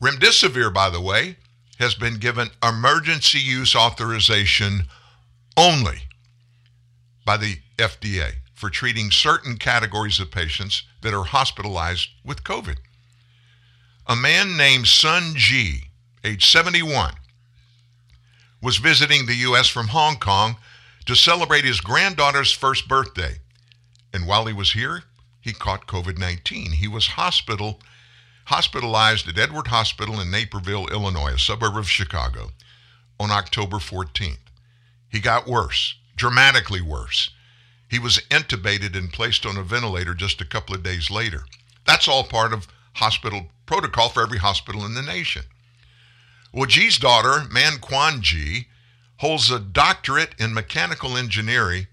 [0.00, 1.36] Remdesivir, by the way,
[1.78, 4.86] has been given emergency use authorization
[5.56, 6.02] only
[7.24, 12.76] by the FDA for treating certain categories of patients that are hospitalized with COVID.
[14.06, 15.90] A man named Sun Ji,
[16.24, 17.14] age 71,
[18.62, 19.68] was visiting the U.S.
[19.68, 20.56] from Hong Kong
[21.06, 23.36] to celebrate his granddaughter's first birthday.
[24.12, 25.04] And while he was here,
[25.40, 26.72] he caught COVID 19.
[26.72, 27.80] He was hospital
[28.46, 32.50] hospitalized at Edward Hospital in Naperville, Illinois, a suburb of Chicago,
[33.18, 34.38] on October 14th.
[35.08, 37.30] He got worse, dramatically worse.
[37.88, 41.44] He was intubated and placed on a ventilator just a couple of days later.
[41.86, 45.42] That's all part of hospital protocol for every hospital in the nation.
[46.52, 48.68] Well, Ji's daughter, Man Kwan Ji,
[49.18, 51.86] holds a doctorate in mechanical engineering.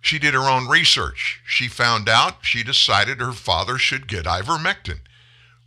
[0.00, 1.40] She did her own research.
[1.46, 5.00] She found out she decided her father should get ivermectin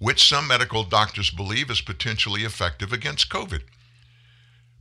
[0.04, 3.62] which some medical doctors believe is potentially effective against COVID.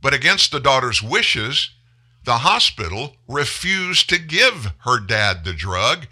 [0.01, 1.69] But against the daughter's wishes,
[2.25, 6.07] the hospital refused to give her dad the drug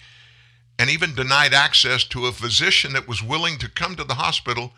[0.80, 4.72] and even denied access to a physician that was willing to come to the hospital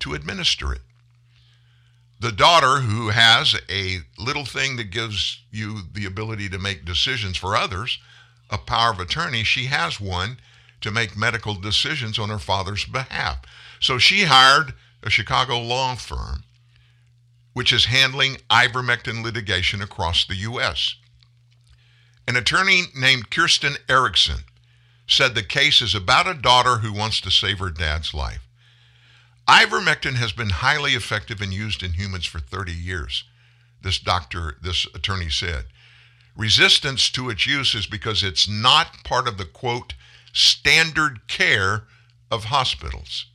[0.00, 0.82] to administer it.
[2.20, 7.36] The daughter, who has a little thing that gives you the ability to make decisions
[7.36, 7.98] for others,
[8.50, 10.38] a power of attorney, she has one
[10.80, 13.38] to make medical decisions on her father's behalf.
[13.80, 16.44] So she hired a Chicago law firm
[17.58, 20.94] which is handling ivermectin litigation across the U.S.
[22.28, 24.44] An attorney named Kirsten Erickson
[25.08, 28.46] said the case is about a daughter who wants to save her dad's life.
[29.48, 33.24] Ivermectin has been highly effective and used in humans for 30 years.
[33.80, 35.64] this doctor, this attorney said.
[36.36, 39.94] Resistance to its use is because it's not part of the quote,
[40.32, 41.84] standard care
[42.30, 43.26] of hospitals.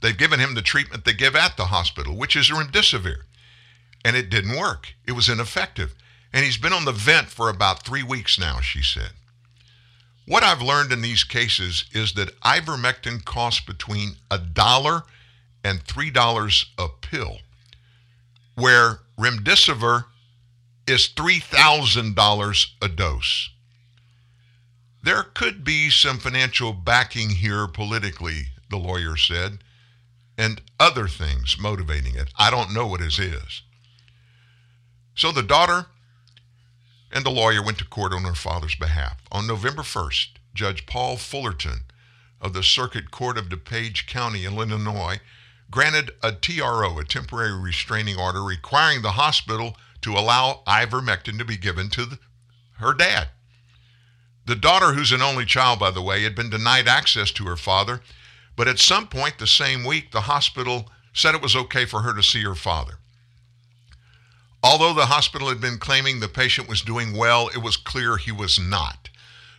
[0.00, 3.22] They've given him the treatment they give at the hospital, which is remdesivir.
[4.04, 4.94] And it didn't work.
[5.06, 5.94] It was ineffective.
[6.32, 9.12] And he's been on the vent for about three weeks now, she said.
[10.26, 15.04] What I've learned in these cases is that ivermectin costs between a dollar
[15.64, 17.38] and three dollars a pill,
[18.54, 20.04] where remdesivir
[20.86, 23.50] is $3,000 a dose.
[25.02, 29.58] There could be some financial backing here politically, the lawyer said,
[30.36, 32.32] and other things motivating it.
[32.38, 33.62] I don't know what it is.
[35.14, 35.86] So the daughter
[37.12, 39.18] and the lawyer went to court on her father's behalf.
[39.30, 41.84] On November 1st, Judge Paul Fullerton
[42.40, 45.20] of the Circuit Court of DuPage County in Illinois
[45.72, 51.56] granted a TRO, a temporary restraining order, requiring the hospital to allow ivermectin to be
[51.56, 52.18] given to the,
[52.78, 53.30] her dad.
[54.44, 57.56] The daughter, who's an only child, by the way, had been denied access to her
[57.56, 58.02] father,
[58.54, 62.14] but at some point the same week, the hospital said it was okay for her
[62.14, 62.98] to see her father.
[64.62, 68.30] Although the hospital had been claiming the patient was doing well, it was clear he
[68.30, 69.08] was not.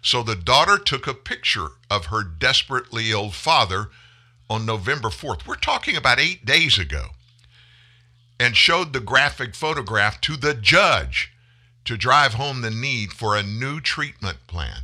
[0.01, 3.89] So the daughter took a picture of her desperately ill father
[4.53, 5.47] on November 4th.
[5.47, 7.07] We're talking about eight days ago.
[8.39, 11.33] And showed the graphic photograph to the judge
[11.85, 14.81] to drive home the need for a new treatment plan.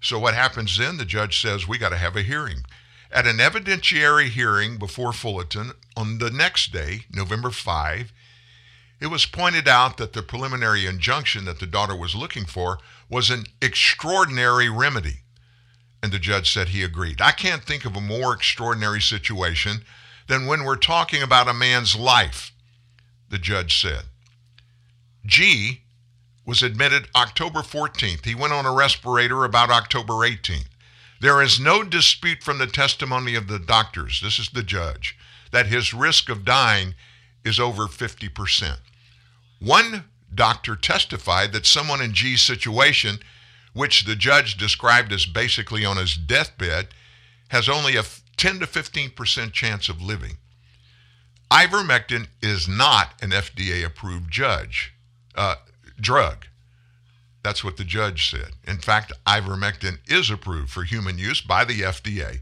[0.00, 0.96] So what happens then?
[0.96, 2.64] The judge says, We got to have a hearing.
[3.10, 8.12] At an evidentiary hearing before Fullerton on the next day, November 5,
[9.00, 12.78] it was pointed out that the preliminary injunction that the daughter was looking for
[13.08, 15.21] was an extraordinary remedy.
[16.02, 17.20] And the judge said he agreed.
[17.20, 19.84] I can't think of a more extraordinary situation
[20.26, 22.52] than when we're talking about a man's life,
[23.28, 24.04] the judge said.
[25.24, 25.82] Ji
[26.44, 28.24] was admitted October 14th.
[28.24, 30.66] He went on a respirator about October 18th.
[31.20, 35.16] There is no dispute from the testimony of the doctors, this is the judge,
[35.52, 36.96] that his risk of dying
[37.44, 38.78] is over 50%.
[39.60, 43.20] One doctor testified that someone in Ji's situation,
[43.72, 46.88] which the judge described as basically on his deathbed,
[47.48, 48.04] has only a
[48.36, 50.38] 10 to 15% chance of living.
[51.50, 54.94] Ivermectin is not an FDA approved judge
[55.34, 55.56] uh,
[56.00, 56.46] drug.
[57.42, 58.52] That's what the judge said.
[58.66, 62.40] In fact, ivermectin is approved for human use by the FDA,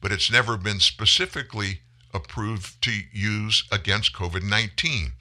[0.00, 1.80] but it's never been specifically
[2.12, 5.12] approved to use against COVID 19.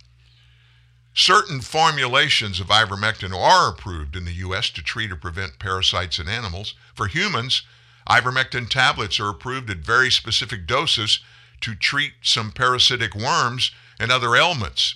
[1.15, 4.69] Certain formulations of ivermectin are approved in the U.S.
[4.71, 6.73] to treat or prevent parasites in animals.
[6.95, 7.61] For humans,
[8.09, 11.19] ivermectin tablets are approved at very specific doses
[11.61, 14.95] to treat some parasitic worms and other ailments.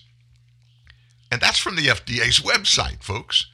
[1.32, 3.45] And that's from the FDA's website, folks.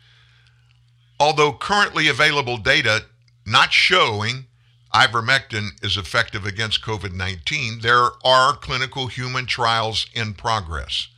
[1.20, 3.06] Although currently available data
[3.46, 4.46] not showing
[4.94, 11.10] ivermectin is effective against COVID 19, there are clinical human trials in progress.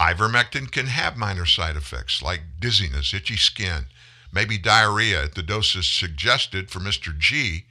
[0.00, 3.86] Ivermectin can have minor side effects like dizziness, itchy skin,
[4.32, 7.16] maybe diarrhea at the doses suggested for Mr.
[7.16, 7.64] Ji.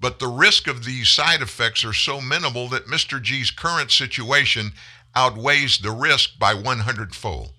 [0.00, 3.22] But the risk of these side effects are so minimal that Mr.
[3.22, 4.72] Ji's current situation
[5.14, 7.52] outweighs the risk by 100 fold.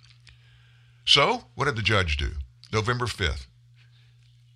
[1.06, 2.32] So, what did the judge do?
[2.74, 3.46] November 5th,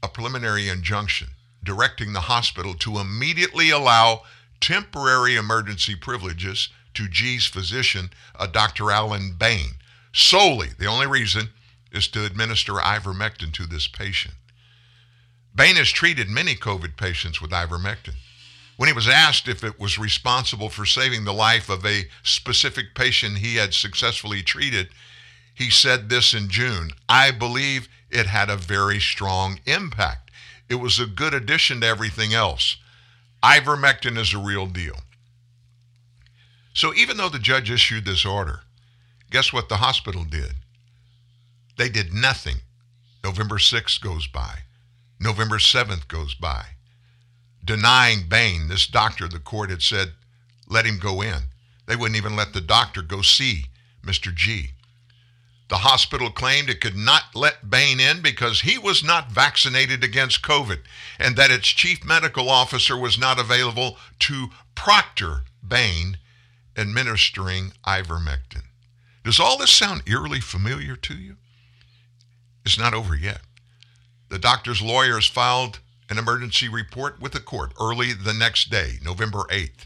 [0.02, 1.30] a preliminary injunction
[1.64, 4.24] directing the hospital to immediately allow
[4.60, 6.70] temporary emergency privileges
[7.00, 8.92] to Ji's physician, uh, Dr.
[8.92, 9.76] Alan Bain.
[10.14, 11.48] Solely, the only reason
[11.94, 14.34] is to administer ivermectin to this patient.
[15.56, 18.16] Bain has treated many COVID patients with ivermectin.
[18.76, 22.96] When he was asked if it was responsible for saving the life of a specific
[22.96, 24.90] patient he had successfully treated,
[25.54, 30.32] he said this in June I believe it had a very strong impact.
[30.68, 32.76] It was a good addition to everything else.
[33.42, 35.00] Ivermectin is a real deal.
[36.74, 38.62] So even though the judge issued this order,
[39.32, 40.54] guess what the hospital did?
[41.78, 42.58] They did nothing.
[43.24, 44.60] November 6th goes by.
[45.20, 46.66] November 7th goes by.
[47.64, 50.14] Denying Bain, this doctor, the court had said,
[50.68, 51.50] let him go in.
[51.88, 53.66] They wouldn't even let the doctor go see
[54.06, 54.34] Mr.
[54.34, 54.72] Ji.
[55.70, 60.42] The hospital claimed it could not let Bain in because he was not vaccinated against
[60.42, 60.80] COVID
[61.20, 66.18] and that its chief medical officer was not available to proctor Bain
[66.80, 68.64] administering ivermectin.
[69.24, 71.36] Does all this sound eerily familiar to you?
[72.66, 73.42] It's not over yet.
[74.30, 79.44] The doctor's lawyers filed an emergency report with the court early the next day, November
[79.50, 79.86] 8th.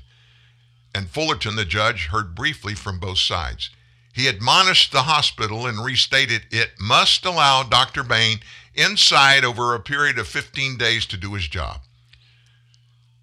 [0.96, 3.70] And Fullerton, the judge, heard briefly from both sides.
[4.14, 8.04] he admonished the hospital and restated it must allow Dr.
[8.04, 8.40] Bain
[8.76, 11.82] inside over a period of 15 days to do his job.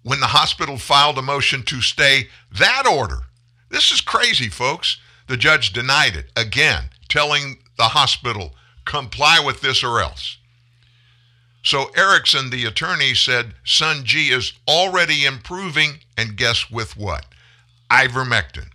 [0.03, 3.19] When the hospital filed a motion to stay that order,
[3.71, 4.97] this is crazy, folks.
[5.27, 8.53] The judge denied it again, telling the hospital,
[8.85, 10.37] comply with this or else.
[11.63, 17.25] So Erickson, the attorney, said Sun Ji is already improving, and guess with what?
[17.89, 18.69] Ivermectin.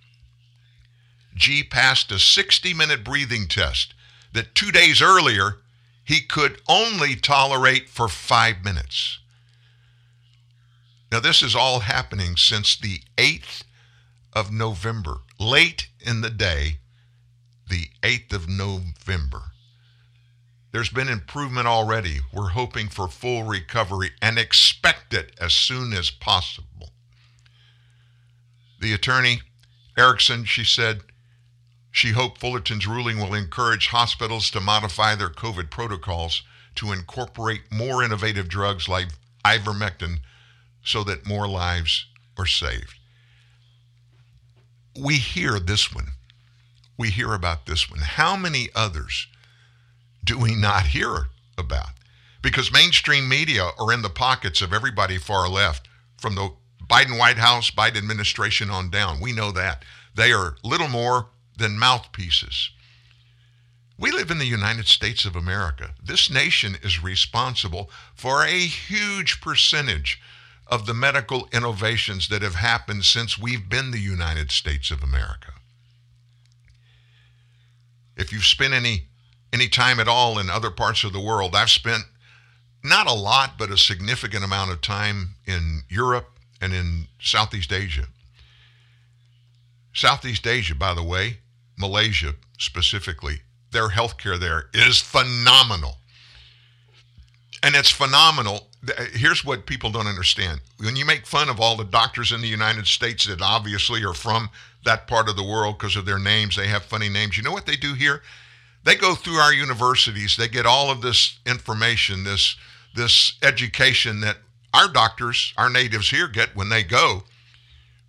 [1.35, 3.93] Ji passed a 60 minute breathing test
[4.33, 5.59] that two days earlier
[6.05, 9.19] he could only tolerate for five minutes.
[11.11, 13.63] Now, this is all happening since the 8th
[14.37, 16.77] of November, late in the day,
[17.71, 19.41] the 8th of November.
[20.73, 22.21] There's been improvement already.
[22.35, 26.91] We're hoping for full recovery and expect it as soon as possible.
[28.79, 29.41] The attorney,
[29.97, 31.01] Erickson, she said,
[31.91, 36.43] she hoped Fullerton's ruling will encourage hospitals to modify their COVID protocols
[36.75, 39.09] to incorporate more innovative drugs like
[39.47, 40.19] ivermectin
[40.85, 42.05] so that more lives
[42.37, 42.97] are saved.
[44.99, 46.09] We hear this one.
[46.99, 48.01] We hear about this one.
[48.01, 49.27] How many others
[50.25, 51.27] do we not hear
[51.59, 51.91] about?
[52.43, 57.39] Because mainstream media are in the pockets of everybody far left, from the Biden White
[57.39, 59.21] House, Biden administration on down.
[59.21, 59.85] We know that.
[60.15, 61.27] They are little more
[61.57, 62.71] than mouthpieces.
[63.99, 65.95] We live in the United States of America.
[66.03, 70.21] This nation is responsible for a huge percentage
[70.67, 75.53] of the medical innovations that have happened since we've been the United States of America.
[78.17, 79.05] If you've spent any
[79.53, 82.03] any time at all in other parts of the world, I've spent
[82.83, 88.07] not a lot, but a significant amount of time in Europe and in Southeast Asia.
[89.95, 91.39] Southeast Asia, by the way,
[91.79, 93.41] Malaysia specifically,
[93.71, 95.97] their healthcare there is phenomenal.
[97.63, 98.69] And it's phenomenal.
[99.13, 100.61] Here's what people don't understand.
[100.79, 104.15] When you make fun of all the doctors in the United States that obviously are
[104.15, 104.51] from
[104.85, 107.37] that part of the world because of their names, they have funny names.
[107.37, 108.23] You know what they do here?
[108.85, 112.57] They go through our universities, they get all of this information, this
[112.95, 114.39] this education that
[114.73, 117.25] our doctors, our natives here get when they go,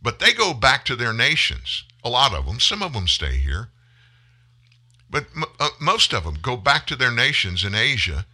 [0.02, 2.60] but they go back to their nations a lot of them.
[2.60, 3.70] Some of them stay here.
[5.10, 8.26] But m- uh, most of them go back to their nations in Asia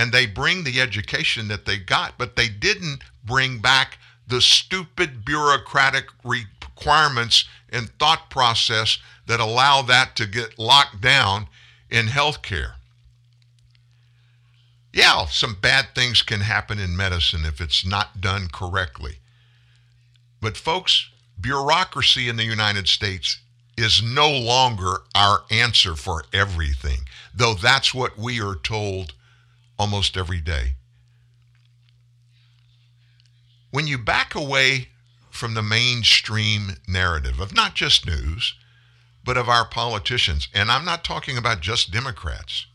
[0.00, 5.26] and they bring the education that they got, but they didn't bring back the stupid
[5.26, 8.96] bureaucratic requirements and thought process
[9.26, 11.48] that allow that to get locked down
[11.90, 12.76] in healthcare.
[14.90, 19.18] Yeah, some bad things can happen in medicine if it's not done correctly.
[20.40, 23.38] But, folks, bureaucracy in the United States
[23.76, 27.00] is no longer our answer for everything,
[27.34, 29.12] though that's what we are told
[29.80, 30.74] almost every day.
[33.70, 34.88] When you back away
[35.30, 38.56] from the mainstream narrative of not just news,
[39.24, 42.66] but of our politicians, and I'm not talking about just Democrats.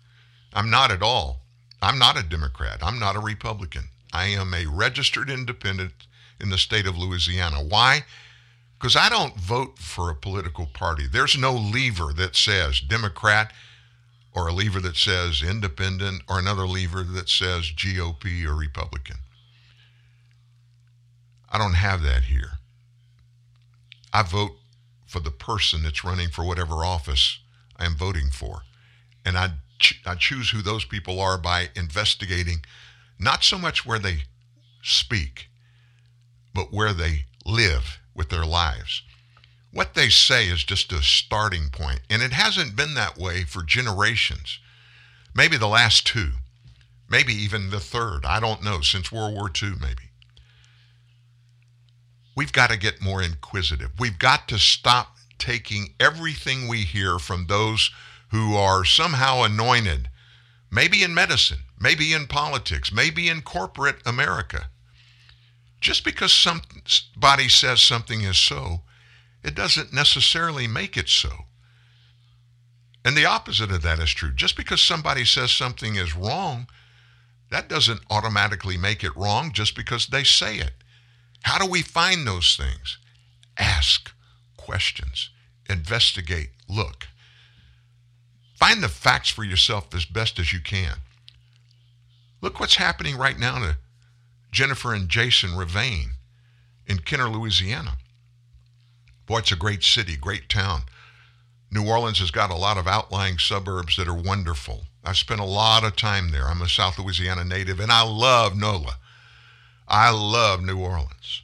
[0.51, 1.41] I'm not at all.
[1.79, 2.79] I'm not a Democrat.
[2.81, 3.89] I'm not a Republican.
[4.11, 6.07] I am a registered independent
[6.41, 7.57] in the state of Louisiana.
[7.61, 8.05] Why?
[8.79, 11.05] Because I don't vote for a political party.
[11.05, 13.53] There's no lever that says Democrat
[14.35, 19.17] or a lever that says independent or another lever that says GOP or Republican.
[21.49, 22.59] I don't have that here.
[24.11, 24.57] I vote
[25.07, 27.39] for the person that's running for whatever office
[27.77, 28.63] I am voting for.
[29.25, 32.65] And I, ch- I choose who those people are by investigating
[33.17, 34.23] not so much where they
[34.83, 35.49] speak,
[36.53, 39.01] but where they live with their lives.
[39.75, 43.61] What they say is just a starting point, and it hasn't been that way for
[43.61, 44.59] generations.
[45.35, 46.31] Maybe the last two,
[47.09, 48.25] maybe even the third.
[48.25, 50.11] I don't know, since World War II, maybe.
[52.37, 53.91] We've got to get more inquisitive.
[53.99, 57.91] We've got to stop taking everything we hear from those
[58.29, 60.07] who are somehow anointed,
[60.71, 64.69] maybe in medicine, maybe in politics, maybe in corporate America.
[65.81, 68.83] Just because somebody says something is so,
[69.45, 71.45] it doesn't necessarily make it so.
[73.05, 74.31] And the opposite of that is true.
[74.31, 76.67] Just because somebody says something is wrong,
[77.51, 80.71] that doesn't automatically make it wrong just because they say it.
[81.43, 82.97] How do we find those things?
[83.59, 84.11] Ask
[84.57, 85.29] questions,
[85.69, 87.07] investigate, look.
[88.55, 90.95] Find the facts for yourself as best as you can.
[92.41, 93.77] Look what's happening right now to
[94.51, 96.13] Jennifer and Jason Ravain
[96.87, 97.97] in Kenner, Louisiana.
[99.25, 100.83] Boy, it's a great city, great town.
[101.71, 104.83] New Orleans has got a lot of outlying suburbs that are wonderful.
[105.03, 106.47] I've spent a lot of time there.
[106.47, 108.97] I'm a South Louisiana native, and I love NOLA.
[109.87, 111.41] I love New Orleans.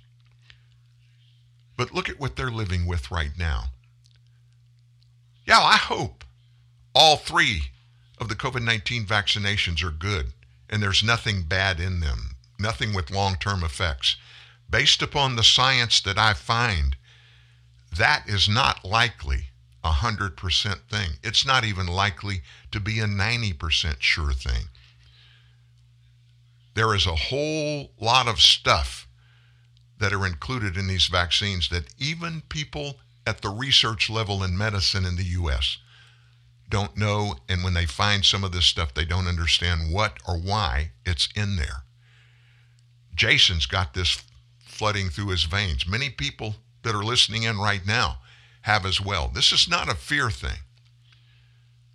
[1.78, 3.66] But look at what they're living with right now.
[5.46, 6.24] Yeah, I hope
[6.94, 7.72] all three
[8.20, 10.34] of the COVID 19 vaccinations are good
[10.72, 14.16] and there's nothing bad in them, nothing with long term effects.
[14.70, 16.96] Based upon the science that I find,
[17.98, 19.48] that is not likely
[19.84, 21.10] a 100% thing.
[21.24, 24.70] It's not even likely to be a 90% sure thing.
[26.74, 29.08] There is a whole lot of stuff
[30.00, 32.96] that are included in these vaccines that even people
[33.28, 35.78] at the research level in medicine in the U.S.
[36.70, 37.36] don't know.
[37.50, 41.30] And when they find some of this stuff, they don't understand what or why it's
[41.36, 41.84] in there.
[43.14, 44.24] Jason's got this
[44.60, 45.88] flooding through his veins.
[45.88, 48.18] Many people that are listening in right now
[48.62, 49.28] have as well.
[49.28, 50.60] This is not a fear thing.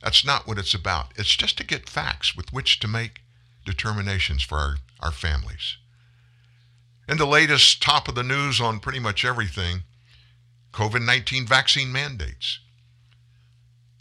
[0.03, 1.13] That's not what it's about.
[1.17, 3.23] It's just to get facts with which to make
[3.65, 5.77] determinations for our, our families.
[7.09, 9.83] And the latest top of the news on pretty much everything
[10.73, 12.59] COVID 19 vaccine mandates.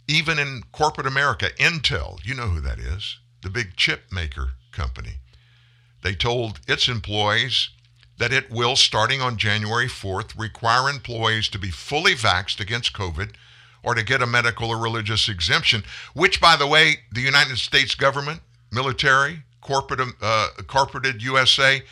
[0.08, 5.14] Even in corporate America, Intel, you know who that is, the big chip maker company,
[6.02, 7.70] they told its employees
[8.18, 13.32] that it will, starting on January 4th, require employees to be fully vaxxed against COVID
[13.82, 17.94] or to get a medical or religious exemption, which, by the way, the United States
[17.94, 18.40] government,
[18.72, 21.82] military, corporate, uh, corporated USA,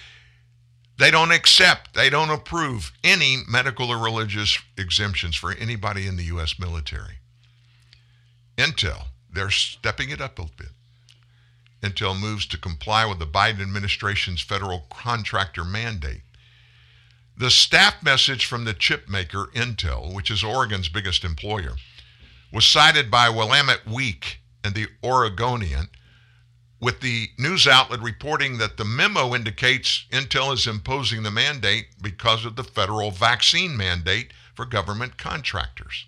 [0.98, 6.24] they don't accept, they don't approve any medical or religious exemptions for anybody in the
[6.24, 6.58] U.S.
[6.58, 7.18] military.
[8.56, 10.68] Intel, they're stepping it up a bit.
[11.84, 16.22] Intel moves to comply with the Biden administration's federal contractor mandate.
[17.36, 21.76] The staff message from the chip maker Intel, which is Oregon's biggest employer,
[22.52, 25.88] was cited by Willamette Week and the Oregonian,
[26.80, 32.44] with the news outlet reporting that the memo indicates Intel is imposing the mandate because
[32.44, 36.06] of the federal vaccine mandate for government contractors.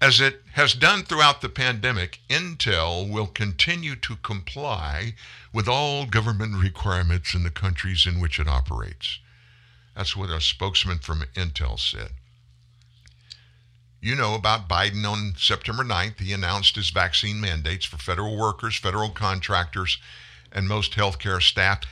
[0.00, 5.14] As it has done throughout the pandemic, Intel will continue to comply
[5.52, 9.18] with all government requirements in the countries in which it operates.
[9.94, 12.12] That's what a spokesman from Intel said.
[14.00, 16.20] You know about Biden on September 9th.
[16.20, 19.98] He announced his vaccine mandates for federal workers, federal contractors,
[20.50, 21.82] and most healthcare staff.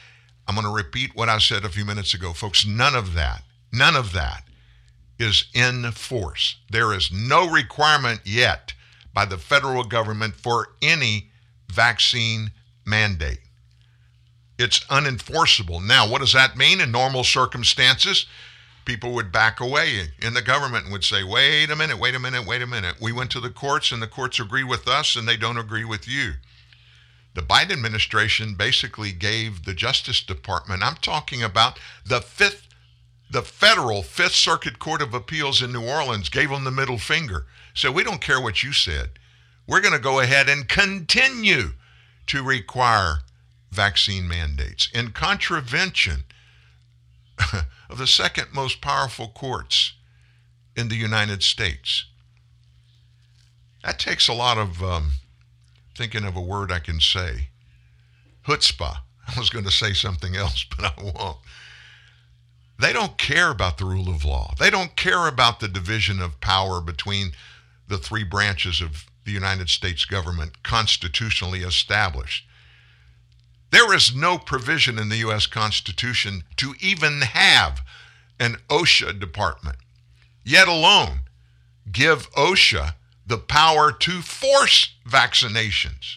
[0.46, 2.64] I'm going to repeat what I said a few minutes ago, folks.
[2.64, 4.47] None of that, none of that
[5.18, 6.56] is in force.
[6.70, 8.72] There is no requirement yet
[9.12, 11.30] by the federal government for any
[11.72, 12.52] vaccine
[12.84, 13.40] mandate.
[14.58, 15.84] It's unenforceable.
[15.84, 18.26] Now, what does that mean in normal circumstances?
[18.84, 22.18] People would back away in the government and would say, wait a minute, wait a
[22.18, 22.96] minute, wait a minute.
[23.00, 25.84] We went to the courts and the courts agree with us and they don't agree
[25.84, 26.34] with you.
[27.34, 32.67] The Biden administration basically gave the Justice Department, I'm talking about the fifth
[33.30, 37.46] the federal Fifth Circuit Court of Appeals in New Orleans gave them the middle finger.
[37.74, 39.10] So we don't care what you said.
[39.66, 41.72] We're going to go ahead and continue
[42.26, 43.18] to require
[43.70, 46.24] vaccine mandates in contravention
[47.90, 49.92] of the second most powerful courts
[50.74, 52.06] in the United States.
[53.84, 55.12] That takes a lot of um,
[55.96, 57.48] thinking of a word I can say.
[58.46, 58.98] Chutzpah.
[59.28, 61.38] I was going to say something else, but I won't.
[62.78, 64.54] They don't care about the rule of law.
[64.58, 67.32] They don't care about the division of power between
[67.88, 72.46] the three branches of the United States government constitutionally established.
[73.70, 75.46] There is no provision in the U.S.
[75.46, 77.82] Constitution to even have
[78.38, 79.76] an OSHA department,
[80.44, 81.22] yet alone
[81.90, 82.94] give OSHA
[83.26, 86.16] the power to force vaccinations.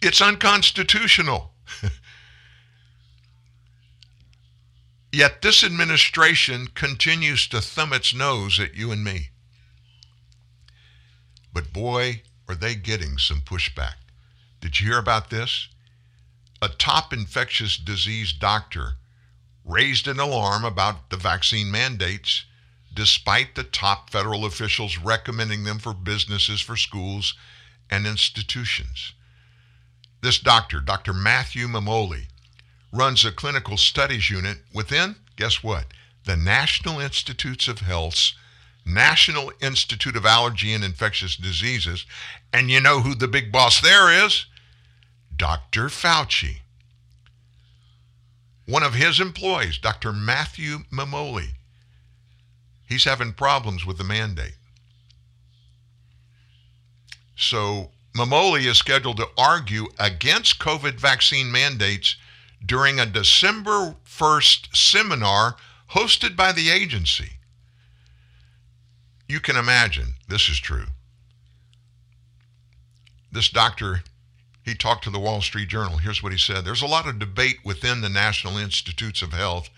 [0.00, 1.52] It's unconstitutional.
[5.16, 9.30] Yet this administration continues to thumb its nose at you and me.
[11.54, 13.94] But boy, are they getting some pushback.
[14.60, 15.68] Did you hear about this?
[16.60, 18.96] A top infectious disease doctor
[19.64, 22.44] raised an alarm about the vaccine mandates
[22.92, 27.34] despite the top federal officials recommending them for businesses, for schools,
[27.88, 29.14] and institutions.
[30.20, 31.14] This doctor, Dr.
[31.14, 32.26] Matthew Memoli,
[32.96, 35.86] runs a clinical studies unit within, guess what?
[36.24, 38.34] The National Institutes of Health's
[38.84, 42.06] National Institute of Allergy and Infectious Diseases.
[42.52, 44.46] And you know who the big boss there is?
[45.34, 45.86] Dr.
[45.86, 46.58] Fauci.
[48.64, 50.12] One of his employees, Dr.
[50.12, 51.50] Matthew Memoli,
[52.88, 54.54] He's having problems with the mandate.
[57.36, 62.16] So Memoli is scheduled to argue against COVID vaccine mandates
[62.66, 65.56] during a December 1st seminar
[65.90, 67.38] hosted by the agency.
[69.28, 70.86] You can imagine this is true.
[73.30, 74.02] This doctor,
[74.64, 75.98] he talked to the Wall Street Journal.
[75.98, 79.68] Here's what he said There's a lot of debate within the National Institutes of Health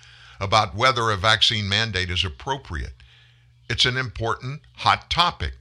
[0.41, 2.93] about whether a vaccine mandate is appropriate.
[3.69, 5.55] It's an important, hot topic.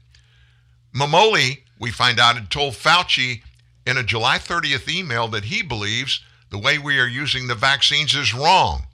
[0.93, 3.41] Memoli, we find out, had told Fauci
[3.85, 8.15] in a July 30th email that he believes the way we are using the vaccines
[8.15, 8.87] is wrong,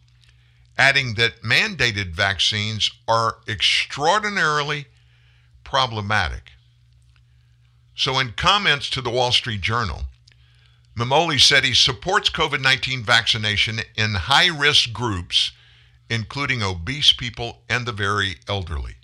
[0.77, 4.87] adding that mandated vaccines are extraordinarily
[5.63, 6.51] problematic.
[7.95, 10.05] So, in comments to the Wall Street Journal,
[10.97, 15.51] Memoli said he supports COVID 19 vaccination in high risk groups,
[16.09, 18.95] including obese people and the very elderly.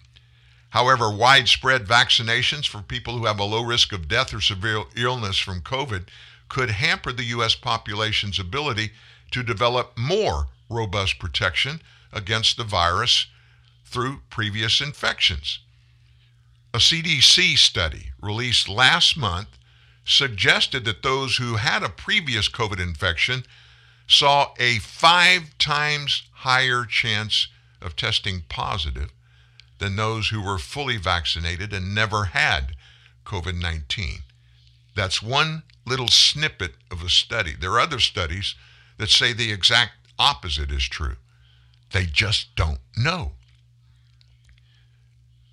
[0.70, 5.38] However, widespread vaccinations for people who have a low risk of death or severe illness
[5.38, 6.08] from COVID
[6.50, 7.56] could hamper the U.S.
[7.56, 8.92] population's ability
[9.32, 11.82] to develop more robust protection
[12.12, 13.28] against the virus
[13.86, 15.60] through previous infections.
[16.74, 19.48] A CDC study released last month
[20.06, 23.44] suggested that those who had a previous COVID infection
[24.08, 27.48] saw a five times higher chance
[27.82, 29.12] of testing positive
[29.78, 32.76] than those who were fully vaccinated and never had
[33.26, 34.20] COVID 19.
[35.00, 37.54] That's one little snippet of a study.
[37.58, 38.56] There are other studies
[38.98, 41.16] that say the exact opposite is true.
[41.94, 43.32] They just don't know.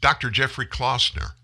[0.00, 0.30] Dr.
[0.30, 1.36] Jeffrey Klausner,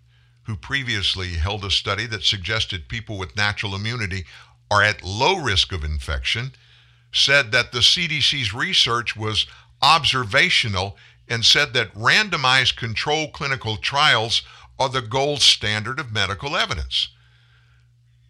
[0.47, 4.25] who previously held a study that suggested people with natural immunity
[4.69, 6.55] are at low risk of infection,
[7.13, 9.47] said that the CDC's research was
[9.81, 10.97] observational
[11.29, 14.43] and said that randomized controlled clinical trials
[14.77, 17.07] are the gold standard of medical evidence.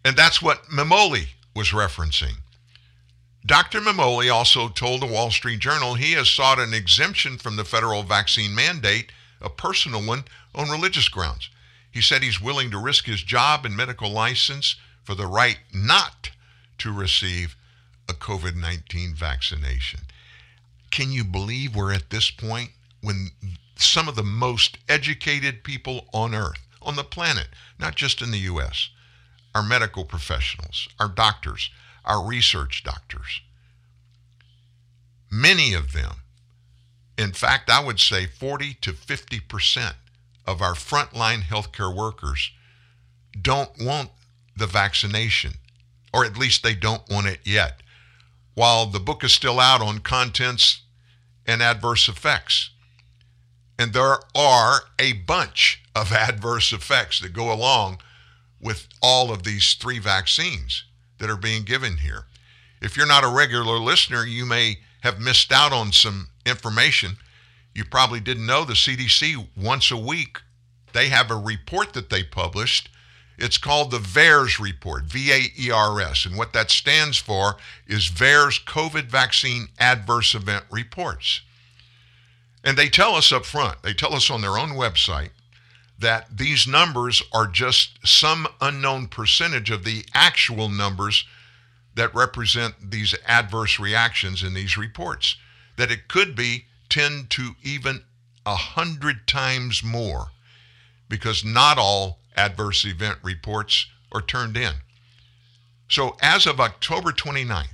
[0.05, 2.37] And that's what Memoli was referencing.
[3.45, 3.81] Dr.
[3.81, 8.03] Memoli also told the Wall Street Journal he has sought an exemption from the federal
[8.03, 9.11] vaccine mandate,
[9.41, 10.23] a personal one,
[10.55, 11.49] on religious grounds.
[11.91, 16.31] He said he's willing to risk his job and medical license for the right not
[16.79, 17.55] to receive
[18.09, 20.01] a COVID 19 vaccination.
[20.89, 22.71] Can you believe we're at this point
[23.01, 23.31] when
[23.75, 27.47] some of the most educated people on earth, on the planet,
[27.79, 28.89] not just in the U.S.,
[29.55, 31.69] our medical professionals, our doctors,
[32.05, 33.41] our research doctors,
[35.31, 36.15] many of them,
[37.17, 39.95] in fact, I would say 40 to 50 percent
[40.45, 42.51] of our frontline healthcare workers
[43.39, 44.09] don't want
[44.55, 45.53] the vaccination,
[46.13, 47.81] or at least they don't want it yet,
[48.53, 50.81] while the book is still out on contents
[51.45, 52.69] and adverse effects.
[53.79, 57.99] And there are a bunch of adverse effects that go along
[58.63, 60.85] with all of these three vaccines
[61.19, 62.25] that are being given here.
[62.81, 67.17] If you're not a regular listener, you may have missed out on some information.
[67.75, 70.37] You probably didn't know the CDC once a week
[70.93, 72.89] they have a report that they published.
[73.37, 76.25] It's called the VAERS report, V A E R S.
[76.25, 77.57] And what that stands for
[77.87, 81.41] is VAERS COVID Vaccine Adverse Event Reports.
[82.63, 85.31] And they tell us up front, they tell us on their own website
[85.99, 91.25] that these numbers are just some unknown percentage of the actual numbers
[91.95, 95.37] that represent these adverse reactions in these reports.
[95.77, 98.03] That it could be 10 to even
[98.43, 100.27] 100 times more
[101.09, 104.73] because not all adverse event reports are turned in.
[105.87, 107.67] So as of October 29th,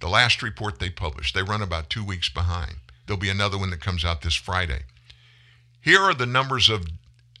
[0.00, 2.76] the last report they published, they run about two weeks behind.
[3.06, 4.82] There'll be another one that comes out this Friday.
[5.80, 6.86] Here are the numbers of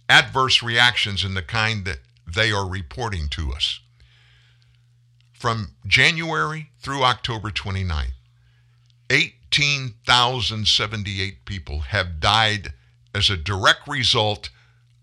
[0.08, 3.80] adverse reactions in the kind that they are reporting to us.
[5.32, 8.12] From January through October 29th,
[9.10, 12.72] 18,078 people have died
[13.14, 14.48] as a direct result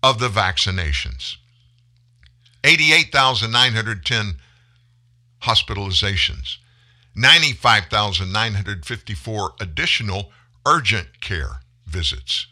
[0.02, 1.36] of the vaccinations.
[2.64, 4.38] 88,910
[5.42, 6.56] hospitalizations,
[7.14, 10.32] 95,954 additional
[10.66, 12.48] urgent care visits,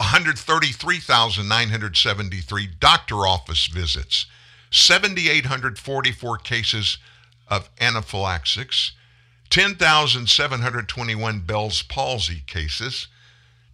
[0.00, 4.26] 133,973 doctor office visits,
[4.70, 6.98] 7,844 cases
[7.48, 8.92] of anaphylaxis,
[9.50, 13.08] 10,721 Bell's palsy cases,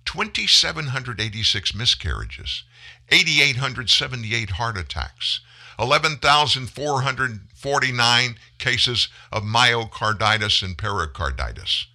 [0.06, 2.62] 2,786 miscarriages,
[3.10, 5.40] 8,878 heart attacks,
[5.78, 11.86] 11,449 cases of myocarditis and pericarditis.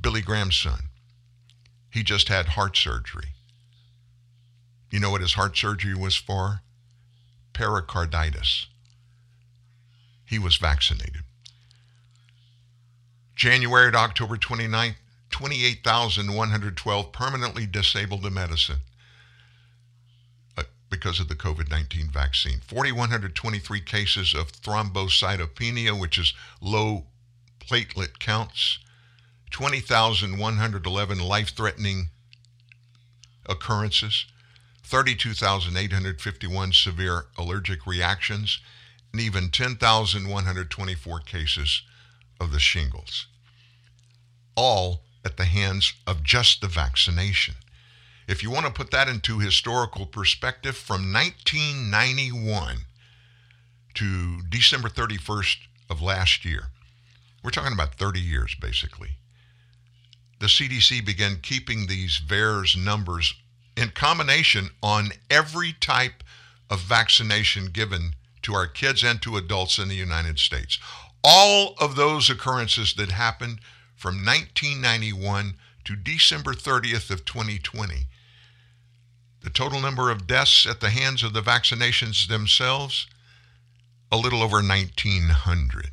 [0.00, 0.90] Billy Graham's son,
[1.90, 3.30] He just had heart surgery.
[4.90, 6.60] You know what his heart surgery was for?
[7.52, 8.66] Pericarditis.
[10.24, 11.22] He was vaccinated.
[13.34, 14.96] January to October 29th,
[15.30, 18.80] 28,112 permanently disabled in medicine
[20.56, 22.60] uh, because of the COVID 19 vaccine.
[22.66, 27.06] 4,123 cases of thrombocytopenia, which is low
[27.60, 28.78] platelet counts.
[29.50, 32.10] 20,111 life threatening
[33.46, 34.26] occurrences.
[34.88, 38.58] 32,851 severe allergic reactions,
[39.12, 41.82] and even 10,124 cases
[42.40, 43.26] of the shingles.
[44.56, 47.56] All at the hands of just the vaccination.
[48.26, 52.86] If you want to put that into historical perspective, from 1991
[53.94, 55.56] to December 31st
[55.90, 56.68] of last year,
[57.44, 59.17] we're talking about 30 years basically.
[60.40, 63.34] The CDC began keeping these VAERS numbers
[63.76, 66.22] in combination on every type
[66.70, 70.78] of vaccination given to our kids and to adults in the United States.
[71.24, 73.60] All of those occurrences that happened
[73.96, 75.54] from 1991
[75.84, 78.06] to December 30th of 2020.
[79.40, 83.06] The total number of deaths at the hands of the vaccinations themselves,
[84.12, 85.90] a little over 1,900.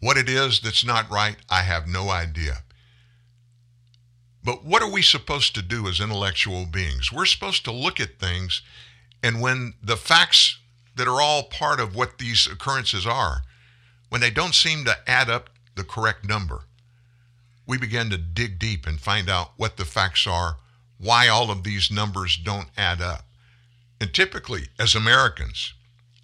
[0.00, 2.62] What it is that's not right, I have no idea.
[4.42, 7.12] But what are we supposed to do as intellectual beings?
[7.12, 8.62] We're supposed to look at things,
[9.22, 10.58] and when the facts
[10.96, 13.42] that are all part of what these occurrences are,
[14.08, 16.62] when they don't seem to add up the correct number,
[17.66, 20.56] we begin to dig deep and find out what the facts are,
[20.98, 23.26] why all of these numbers don't add up.
[24.00, 25.72] And typically, as Americans,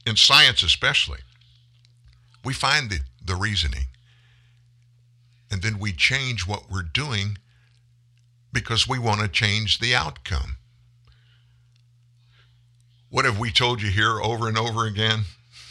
[0.06, 1.20] in science especially,
[2.44, 3.86] we find the, the reasoning.
[5.50, 7.38] And then we change what we're doing
[8.52, 10.56] because we want to change the outcome.
[13.08, 15.24] What have we told you here over and over again?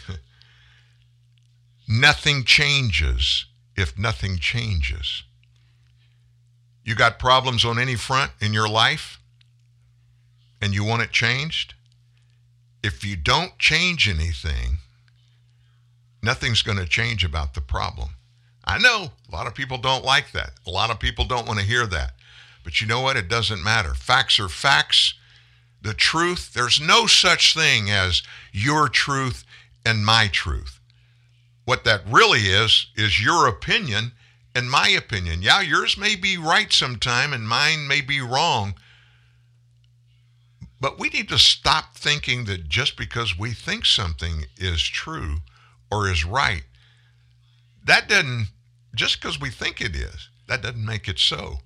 [1.88, 5.24] nothing changes if nothing changes.
[6.84, 9.20] You got problems on any front in your life
[10.62, 11.74] and you want it changed?
[12.84, 14.78] If you don't change anything,
[16.24, 18.10] nothing's going to change about the problem.
[18.64, 20.52] I know a lot of people don't like that.
[20.66, 22.14] A lot of people don't want to hear that.
[22.64, 23.18] But you know what?
[23.18, 23.94] It doesn't matter.
[23.94, 25.16] Facts are facts.
[25.82, 29.46] The truth, there's no such thing as your truth
[29.86, 30.80] and my truth.
[31.66, 34.12] What that really is, is your opinion
[34.60, 35.41] and my opinion.
[35.41, 38.76] Yeah, yours may be right sometime and mine may be wrong.
[40.81, 45.38] But we need to stop thinking that just because we think something is true
[45.90, 46.64] or is right,
[47.86, 48.48] that doesn't,
[48.94, 51.60] just because we think it is, that doesn't make it so.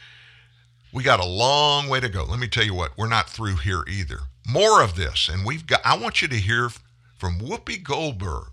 [0.92, 2.24] we got a long way to go.
[2.24, 4.20] Let me tell you what, we're not through here either.
[4.46, 6.70] More of this, and we've got, I want you to hear
[7.16, 8.48] from Whoopi Goldberg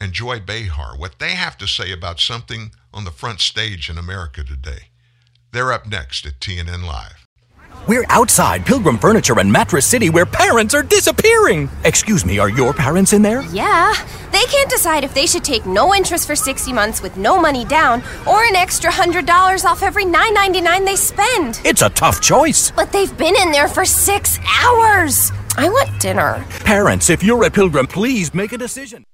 [0.00, 3.98] and Joy Behar what they have to say about something on the front stage in
[3.98, 4.88] America today.
[5.52, 7.26] They're up next at TNN Live.
[7.88, 11.70] We're outside Pilgrim Furniture and Mattress City where parents are disappearing.
[11.84, 13.42] Excuse me, are your parents in there?
[13.52, 13.94] Yeah.
[14.32, 17.64] They can't decide if they should take no interest for 60 months with no money
[17.64, 21.60] down or an extra $100 off every $9.99 they spend.
[21.64, 22.72] It's a tough choice.
[22.72, 25.30] But they've been in there for six hours.
[25.56, 26.44] I want dinner.
[26.64, 29.06] Parents, if you're at Pilgrim, please make a decision.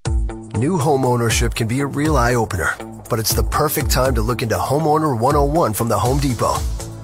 [0.62, 2.76] New home ownership can be a real eye opener,
[3.10, 6.56] but it's the perfect time to look into Homeowner 101 from the Home Depot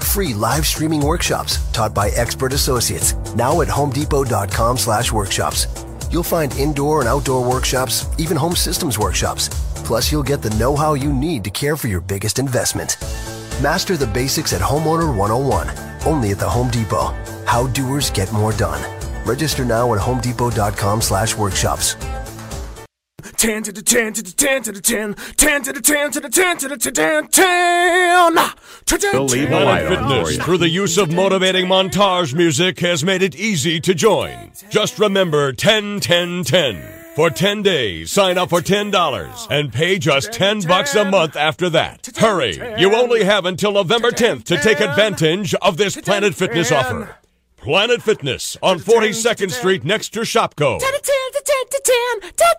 [0.09, 5.67] free live streaming workshops taught by expert associates now at homedepot.com slash workshops.
[6.11, 9.49] You'll find indoor and outdoor workshops, even home systems workshops.
[9.85, 12.97] Plus, you'll get the know-how you need to care for your biggest investment.
[13.63, 15.69] Master the basics at Homeowner 101,
[16.07, 17.15] only at the Home Depot.
[17.45, 18.83] How doers get more done.
[19.27, 21.97] Register now at homedepot.com slash workshops.
[23.39, 26.21] 10 to the 10 to the 10 to the 10, 10 to the 10 to
[26.21, 28.35] the 10 to the 10, 10,
[28.89, 29.13] 10.
[29.13, 33.95] Believe Planet Fitness, through the use of motivating montage music, has made it easy to
[33.95, 34.51] join.
[34.71, 36.95] Just remember 10 10 10.
[37.15, 41.71] For 10 days, sign up for $10 and pay just 10 bucks a month after
[41.71, 42.09] that.
[42.17, 42.61] Hurry!
[42.79, 47.17] You only have until November 10th to take advantage of this Planet Fitness offer.
[47.57, 50.79] Planet Fitness on 42nd Street next to Shopko.
[51.49, 51.81] 10 to
[52.21, 52.57] 10 to 10 to 10 to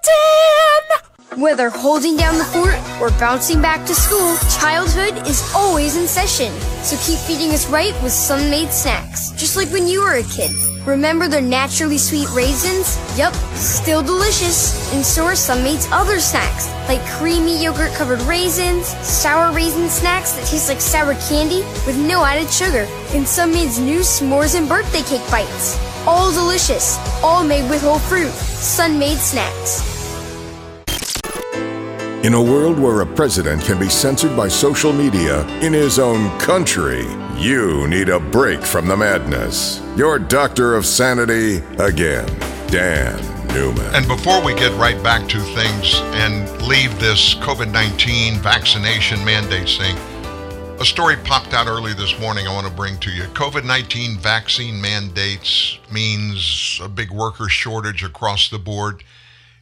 [1.30, 1.40] 10.
[1.40, 6.52] Whether holding down the fort or bouncing back to school, childhood is always in session.
[6.82, 10.52] So keep feeding us right with Sun-Maid snacks, just like when you were a kid.
[10.90, 12.98] Remember their naturally sweet raisins?
[13.16, 14.92] Yup, still delicious.
[14.92, 20.48] And so are Sun-Maid's other snacks, like creamy yogurt covered raisins, sour raisin snacks that
[20.48, 25.30] taste like sour candy with no added sugar, and Sun-Maid's new s'mores and birthday cake
[25.30, 25.78] bites.
[26.08, 28.32] All delicious, all made with whole fruit.
[28.32, 29.86] Sun-Maid snacks.
[32.26, 36.36] In a world where a president can be censored by social media in his own
[36.40, 37.06] country,
[37.40, 39.82] you need a break from the madness.
[39.96, 42.28] Your doctor of sanity again,
[42.68, 43.18] Dan
[43.48, 43.96] Newman.
[43.96, 49.78] And before we get right back to things and leave this COVID 19 vaccination mandates
[49.78, 49.96] thing,
[50.82, 53.24] a story popped out early this morning I want to bring to you.
[53.24, 59.02] COVID 19 vaccine mandates means a big worker shortage across the board.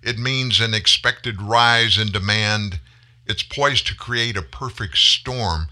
[0.02, 2.80] It means an expected rise in demand.
[3.28, 5.68] It's poised to create a perfect storm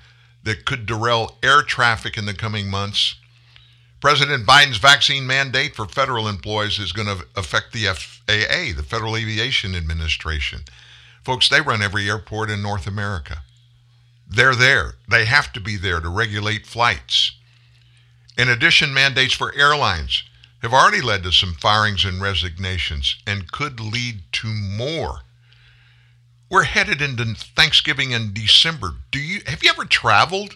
[0.46, 3.16] that could derail air traffic in the coming months.
[4.00, 9.18] President Biden's vaccine mandate for federal employees is going to affect the FAA, the Federal
[9.18, 10.62] Aviation Administration.
[11.24, 13.42] Folks, they run every airport in North America.
[14.28, 14.96] They're there.
[15.10, 17.32] They have to be there to regulate flights.
[18.38, 20.24] In addition, mandates for airlines
[20.62, 25.22] have already led to some firings and resignations and could lead to more.
[26.56, 28.94] We're headed into Thanksgiving in December.
[29.12, 30.56] Do you have you ever traveled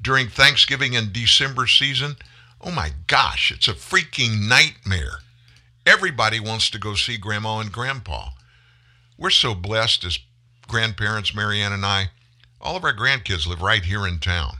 [0.00, 2.14] during Thanksgiving and December season?
[2.60, 5.18] Oh my gosh, it's a freaking nightmare.
[5.84, 8.28] Everybody wants to go see grandma and grandpa.
[9.18, 10.20] We're so blessed as
[10.68, 12.10] grandparents, Marianne and I.
[12.60, 14.58] All of our grandkids live right here in town.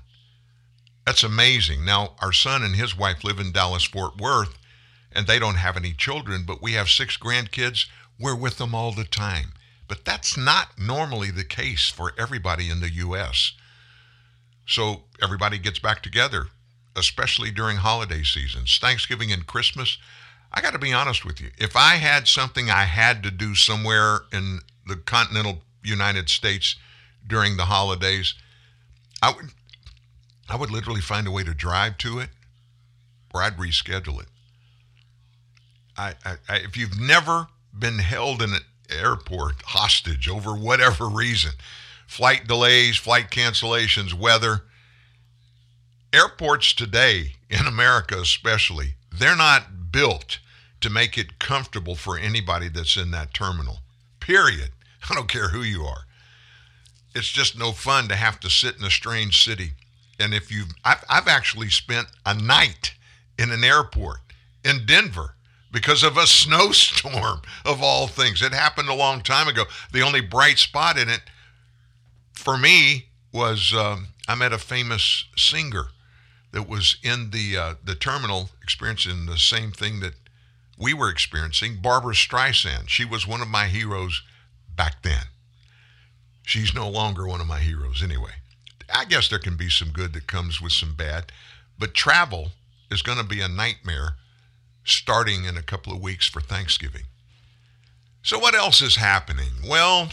[1.07, 1.85] That's amazing.
[1.85, 4.59] Now, our son and his wife live in Dallas Fort Worth,
[5.13, 7.87] and they don't have any children, but we have six grandkids.
[8.19, 9.53] We're with them all the time.
[9.93, 13.53] But that's not normally the case for everybody in the U.S.
[14.67, 16.47] So everybody gets back together,
[16.97, 19.99] especially during holiday seasons, Thanksgiving and Christmas.
[20.51, 21.51] I got to be honest with you.
[21.59, 26.77] If I had something I had to do somewhere in the continental United States
[27.27, 28.33] during the holidays,
[29.21, 29.51] I would
[30.49, 32.31] I would literally find a way to drive to it
[33.35, 34.29] or I'd reschedule it.
[35.99, 37.49] I, I, I, if you've never
[37.79, 38.55] been held in
[38.99, 41.53] airport hostage over whatever reason,
[42.07, 44.65] flight delays, flight cancellations, weather,
[46.13, 50.39] airports today in America especially, they're not built
[50.81, 53.79] to make it comfortable for anybody that's in that terminal.
[54.21, 54.71] Period.
[55.11, 56.05] I don't care who you are.
[57.15, 59.73] It's just no fun to have to sit in a strange city.
[60.19, 62.95] And if you I've, I've actually spent a night
[63.39, 64.19] in an airport
[64.65, 65.35] in Denver
[65.73, 68.43] because of a snowstorm of all things.
[68.43, 69.65] It happened a long time ago.
[69.93, 71.23] The only bright spot in it
[72.35, 75.87] for me was um, I met a famous singer
[76.53, 80.15] that was in the uh, the terminal experiencing the same thing that
[80.79, 81.81] we were experiencing.
[81.81, 82.89] Barbra Streisand.
[82.89, 84.23] She was one of my heroes
[84.75, 85.27] back then.
[86.43, 88.33] She's no longer one of my heroes anyway.
[88.93, 91.33] I guess there can be some good that comes with some bad,
[91.79, 92.51] but travel
[92.91, 94.17] is going to be a nightmare
[94.85, 97.05] starting in a couple of weeks for Thanksgiving.
[98.23, 99.51] So, what else is happening?
[99.67, 100.11] Well,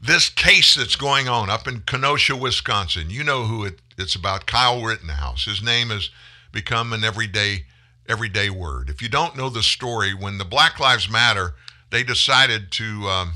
[0.00, 4.46] this case that's going on up in Kenosha, Wisconsin, you know who it, it's about
[4.46, 5.46] Kyle Rittenhouse.
[5.46, 6.10] His name has
[6.52, 7.64] become an everyday
[8.06, 8.90] everyday word.
[8.90, 11.54] If you don't know the story, when the Black Lives Matter,
[11.90, 13.32] they decided to um,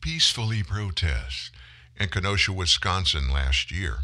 [0.00, 1.52] peacefully protest
[1.96, 3.98] in Kenosha, Wisconsin last year.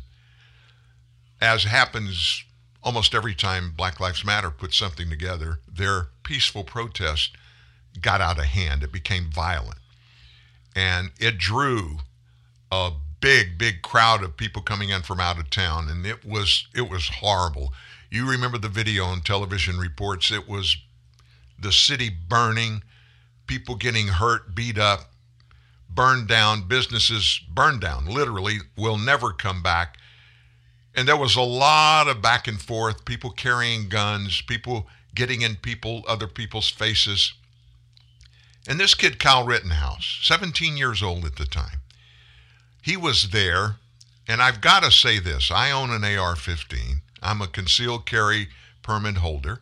[1.41, 2.45] As happens
[2.83, 7.37] almost every time Black Lives Matter put something together, their peaceful protest
[8.01, 8.83] got out of hand.
[8.83, 9.79] It became violent.
[10.75, 11.99] And it drew
[12.71, 15.89] a big, big crowd of people coming in from out of town.
[15.89, 17.73] And it was it was horrible.
[18.11, 20.31] You remember the video on television reports.
[20.31, 20.77] It was
[21.59, 22.83] the city burning,
[23.47, 25.13] people getting hurt, beat up,
[25.89, 29.97] burned down, businesses burned down, literally, will never come back.
[30.95, 35.57] And there was a lot of back and forth, people carrying guns, people getting in
[35.57, 37.33] people, other people's faces.
[38.69, 41.81] And this kid, Kyle Rittenhouse, 17 years old at the time,
[42.83, 43.77] he was there.
[44.29, 47.03] And I've got to say this I own an AR 15.
[47.23, 48.49] I'm a concealed carry
[48.83, 49.61] permit holder.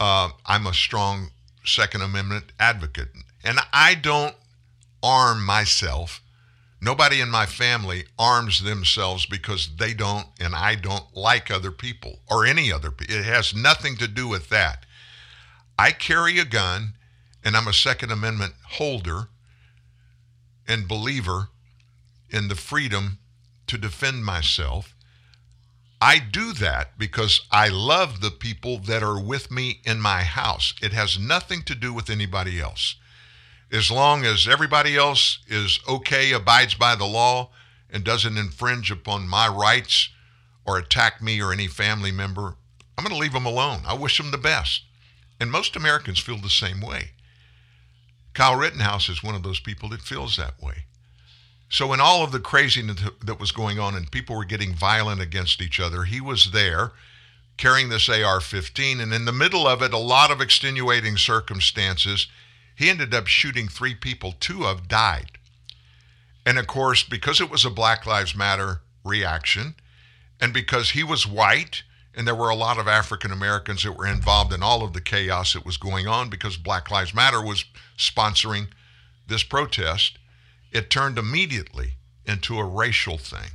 [0.00, 1.30] Uh, I'm a strong
[1.64, 3.10] Second Amendment advocate.
[3.44, 4.34] And I don't
[5.02, 6.22] arm myself.
[6.84, 12.18] Nobody in my family arms themselves because they don't and I don't like other people
[12.28, 13.14] or any other people.
[13.14, 14.84] It has nothing to do with that.
[15.78, 16.94] I carry a gun
[17.44, 19.28] and I'm a Second Amendment holder
[20.66, 21.50] and believer
[22.30, 23.18] in the freedom
[23.68, 24.96] to defend myself.
[26.00, 30.74] I do that because I love the people that are with me in my house.
[30.82, 32.96] It has nothing to do with anybody else.
[33.72, 37.50] As long as everybody else is okay, abides by the law,
[37.90, 40.10] and doesn't infringe upon my rights
[40.64, 42.56] or attack me or any family member,
[42.96, 43.82] I'm going to leave them alone.
[43.86, 44.82] I wish them the best.
[45.40, 47.10] And most Americans feel the same way.
[48.34, 50.84] Kyle Rittenhouse is one of those people that feels that way.
[51.68, 55.20] So, in all of the craziness that was going on and people were getting violent
[55.20, 56.92] against each other, he was there
[57.56, 59.00] carrying this AR 15.
[59.00, 62.26] And in the middle of it, a lot of extenuating circumstances,
[62.74, 64.34] he ended up shooting three people.
[64.38, 65.32] Two of died.
[66.44, 69.74] And of course, because it was a Black Lives Matter reaction,
[70.40, 71.84] and because he was white,
[72.14, 75.00] and there were a lot of African Americans that were involved in all of the
[75.00, 77.64] chaos that was going on because Black Lives Matter was
[77.96, 78.68] sponsoring
[79.28, 80.18] this protest,
[80.72, 81.94] it turned immediately
[82.26, 83.52] into a racial thing.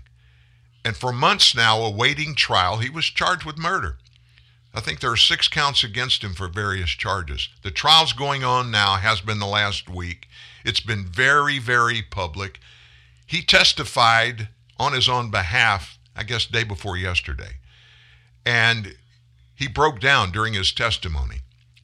[0.83, 3.97] And for months now, awaiting trial, he was charged with murder.
[4.73, 7.49] I think there are six counts against him for various charges.
[7.63, 10.27] The trial's going on now, has been the last week.
[10.63, 12.59] It's been very, very public.
[13.25, 17.57] He testified on his own behalf, I guess, day before yesterday.
[18.45, 18.95] And
[19.55, 21.37] he broke down during his testimony.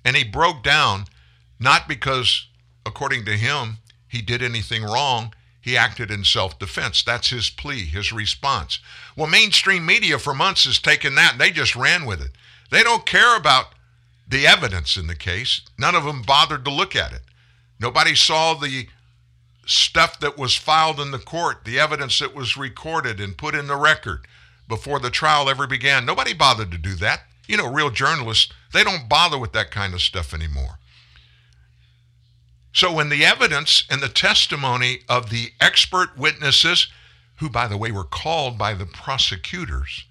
[0.06, 1.06] And he broke down
[1.60, 2.48] not because,
[2.86, 3.78] according to him,
[4.08, 5.34] he did anything wrong.
[5.60, 7.02] He acted in self defense.
[7.04, 8.80] That's his plea, his response.
[9.16, 12.32] Well, mainstream media for months has taken that and they just ran with it.
[12.74, 13.68] They don't care about
[14.28, 15.62] the evidence in the case.
[15.78, 17.22] None of them bothered to look at it.
[17.80, 18.88] Nobody saw the
[19.68, 23.68] stuff that was filed in the court, the evidence that was recorded and put in
[23.68, 24.26] the record
[24.68, 26.04] before the trial ever began.
[26.04, 27.26] Nobody bothered to do that.
[27.48, 30.80] You know, real journalists, they don't bother with that kind of stuff anymore.
[32.74, 36.88] So when the evidence and the testimony of the expert witnesses,
[37.36, 40.06] who, by the way, were called by the prosecutors,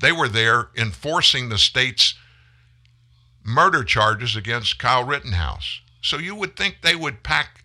[0.00, 2.14] they were there enforcing the state's
[3.44, 5.80] murder charges against Kyle Rittenhouse.
[6.02, 7.64] So you would think they would pack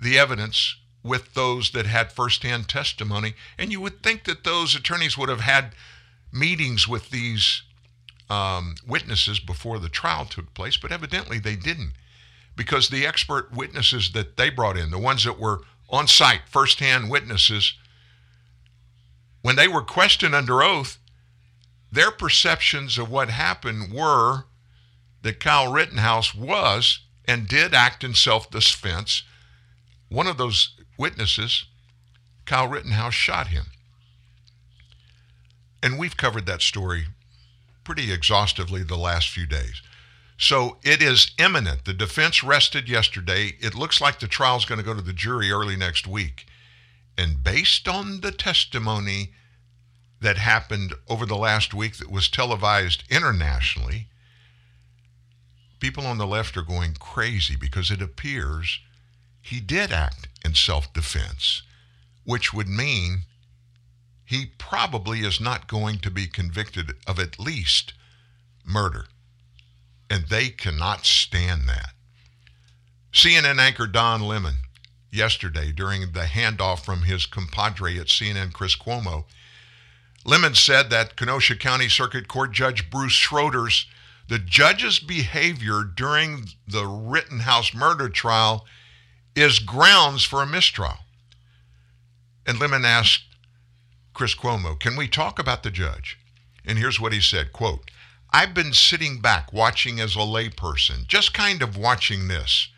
[0.00, 3.34] the evidence with those that had firsthand testimony.
[3.58, 5.74] And you would think that those attorneys would have had
[6.32, 7.62] meetings with these
[8.28, 11.92] um, witnesses before the trial took place, but evidently they didn't.
[12.56, 15.60] Because the expert witnesses that they brought in, the ones that were
[15.90, 17.74] on site, firsthand witnesses,
[19.42, 20.98] when they were questioned under oath,
[21.94, 24.44] their perceptions of what happened were
[25.22, 29.22] that Kyle Rittenhouse was and did act in self defense.
[30.08, 31.66] One of those witnesses,
[32.44, 33.66] Kyle Rittenhouse shot him.
[35.82, 37.06] And we've covered that story
[37.84, 39.82] pretty exhaustively the last few days.
[40.36, 41.84] So it is imminent.
[41.84, 43.52] The defense rested yesterday.
[43.60, 46.46] It looks like the trial is going to go to the jury early next week.
[47.16, 49.32] And based on the testimony
[50.24, 54.08] that happened over the last week that was televised internationally,
[55.80, 58.80] people on the left are going crazy because it appears
[59.42, 61.62] he did act in self defense,
[62.24, 63.24] which would mean
[64.24, 67.92] he probably is not going to be convicted of at least
[68.64, 69.04] murder.
[70.08, 71.90] And they cannot stand that.
[73.12, 74.54] CNN anchor Don Lemon
[75.10, 79.26] yesterday during the handoff from his compadre at CNN, Chris Cuomo,
[80.24, 83.86] Lemon said that Kenosha County Circuit Court Judge Bruce Schroeder's
[84.26, 88.64] the judge's behavior during the Rittenhouse murder trial
[89.36, 90.98] is grounds for a mistrial.
[92.46, 93.24] And Lemon asked
[94.14, 96.18] Chris Cuomo, can we talk about the judge?
[96.64, 97.90] And here's what he said, quote,
[98.32, 102.68] I've been sitting back watching as a layperson, just kind of watching this,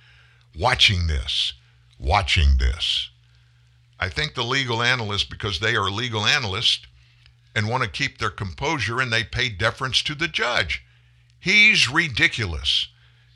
[0.59, 1.52] watching this,
[1.98, 3.10] watching this.
[3.98, 6.86] I think the legal analysts, because they are legal analysts
[7.56, 10.84] and want to keep their composure and they pay deference to the judge.
[11.40, 12.88] He's ridiculous.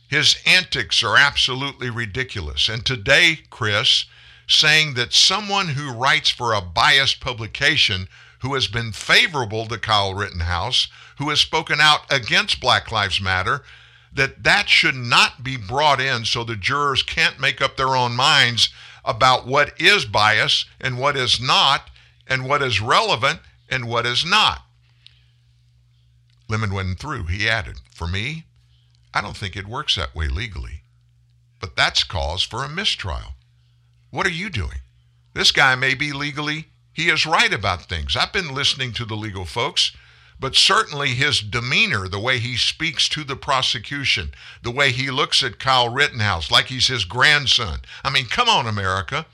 [0.09, 2.69] His antics are absolutely ridiculous.
[2.69, 4.05] And today, Chris,
[4.47, 8.09] saying that someone who writes for a biased publication
[8.41, 13.63] who has been favorable to Kyle Rittenhouse, who has spoken out against Black Lives Matter,
[14.13, 18.15] that that should not be brought in so the jurors can't make up their own
[18.17, 18.69] minds
[19.03, 21.89] about what is bias and what is not,
[22.27, 23.41] and what is relevant
[23.71, 24.63] and what is not.
[26.49, 27.25] Lemon went through.
[27.27, 28.45] He added, For me,
[29.15, 30.83] I don't think it works that way legally.
[31.61, 33.35] But that's cause for a mistrial.
[34.11, 34.81] What are you doing?
[35.35, 38.17] This guy may be legally, he is right about things.
[38.17, 39.93] I've been listening to the legal folks,
[40.41, 44.33] but certainly his demeanor, the way he speaks to the prosecution,
[44.63, 47.81] the way he looks at Kyle Rittenhouse like he's his grandson.
[48.03, 49.27] I mean, come on, America.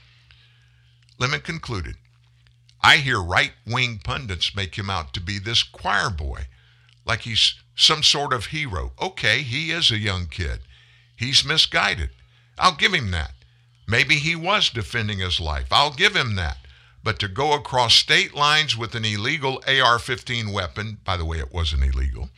[1.19, 1.97] Lemon concluded,
[2.83, 6.47] I hear right wing pundits make him out to be this choir boy,
[7.05, 8.93] like he's some sort of hero.
[9.01, 10.61] Okay, he is a young kid.
[11.17, 12.11] He's misguided.
[12.59, 13.33] I'll give him that.
[13.87, 15.67] Maybe he was defending his life.
[15.71, 16.59] I'll give him that.
[17.05, 21.39] But to go across state lines with an illegal AR 15 weapon, by the way,
[21.39, 22.31] it wasn't illegal,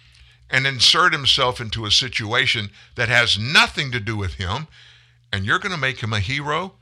[0.51, 4.67] and insert himself into a situation that has nothing to do with him,
[5.33, 6.75] and you're going to make him a hero?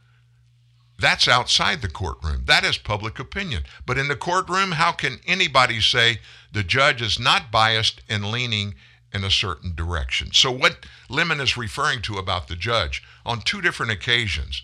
[0.98, 2.44] That's outside the courtroom.
[2.46, 3.64] That is public opinion.
[3.84, 6.20] But in the courtroom, how can anybody say
[6.52, 8.74] the judge is not biased and leaning
[9.12, 10.32] in a certain direction?
[10.32, 14.62] So, what Lemon is referring to about the judge on two different occasions,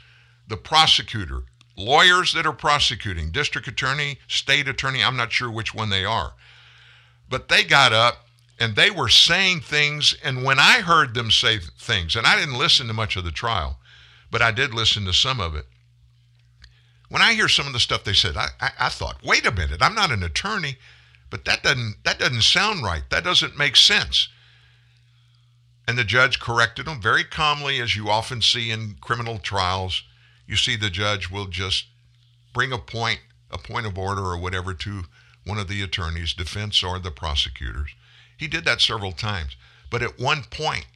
[0.48, 1.42] the prosecutor,
[1.76, 6.32] lawyers that are prosecuting, district attorney, state attorney, I'm not sure which one they are,
[7.28, 8.26] but they got up
[8.58, 10.14] and they were saying things.
[10.24, 13.30] And when I heard them say things, and I didn't listen to much of the
[13.30, 13.78] trial,
[14.30, 15.66] but I did listen to some of it
[17.12, 19.52] when I hear some of the stuff they said, I, I, I, thought, wait a
[19.52, 20.78] minute, I'm not an attorney,
[21.28, 23.02] but that doesn't that doesn't sound right.
[23.10, 24.30] That doesn't make sense.
[25.86, 30.04] And the judge corrected them very calmly, as you often see in criminal trials.
[30.46, 31.84] You see the judge will just
[32.54, 33.20] bring a point,
[33.50, 35.02] a point of order or whatever to
[35.44, 37.90] one of the attorneys, defense or the prosecutors.
[38.38, 39.54] He did that several times.
[39.90, 40.86] But at one point,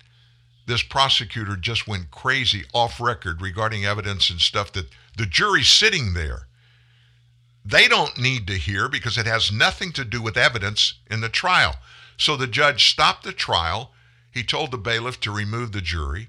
[0.66, 6.14] this prosecutor just went crazy off record regarding evidence and stuff that the jury's sitting
[6.14, 6.47] there.
[7.64, 11.28] They don't need to hear because it has nothing to do with evidence in the
[11.28, 11.76] trial.
[12.16, 13.93] So the judge stopped the trial.
[14.30, 16.28] He told the bailiff to remove the jury.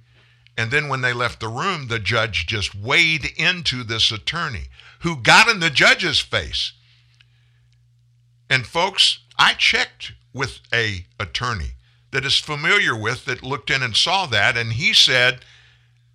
[0.57, 4.69] And then when they left the room, the judge just weighed into this attorney
[5.01, 6.73] who got in the judge's face.
[8.49, 11.73] And folks, I checked with a attorney
[12.11, 15.41] that is familiar with that looked in and saw that and he said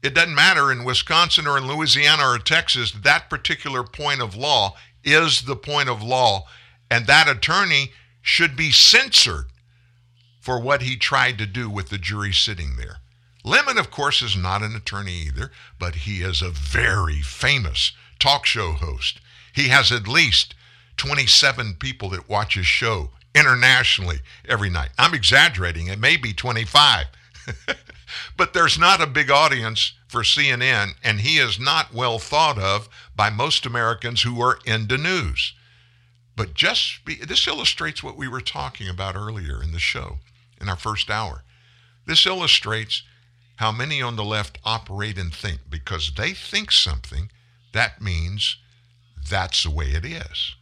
[0.03, 4.75] it doesn't matter in Wisconsin or in Louisiana or Texas, that particular point of law
[5.05, 6.47] is the point of law.
[6.91, 9.47] And that attorney should be censored
[10.41, 12.97] for what he tried to do with the jury sitting there.
[13.45, 18.45] Lemon, of course, is not an attorney either, but he is a very famous talk
[18.45, 19.21] show host.
[19.53, 20.55] He has at least
[20.97, 24.91] 27 people that watch his show internationally every night.
[24.99, 27.07] I'm exaggerating, it may be 25.
[28.37, 32.89] but there's not a big audience for CNN, and he is not well thought of
[33.15, 35.55] by most Americans who are into news.
[36.37, 40.19] But just be, this illustrates what we were talking about earlier in the show,
[40.61, 41.45] in our first hour.
[42.07, 43.03] This illustrates
[43.57, 47.31] how many on the left operate and think because they think something,
[47.73, 48.57] that means
[49.29, 50.57] that's the way it is.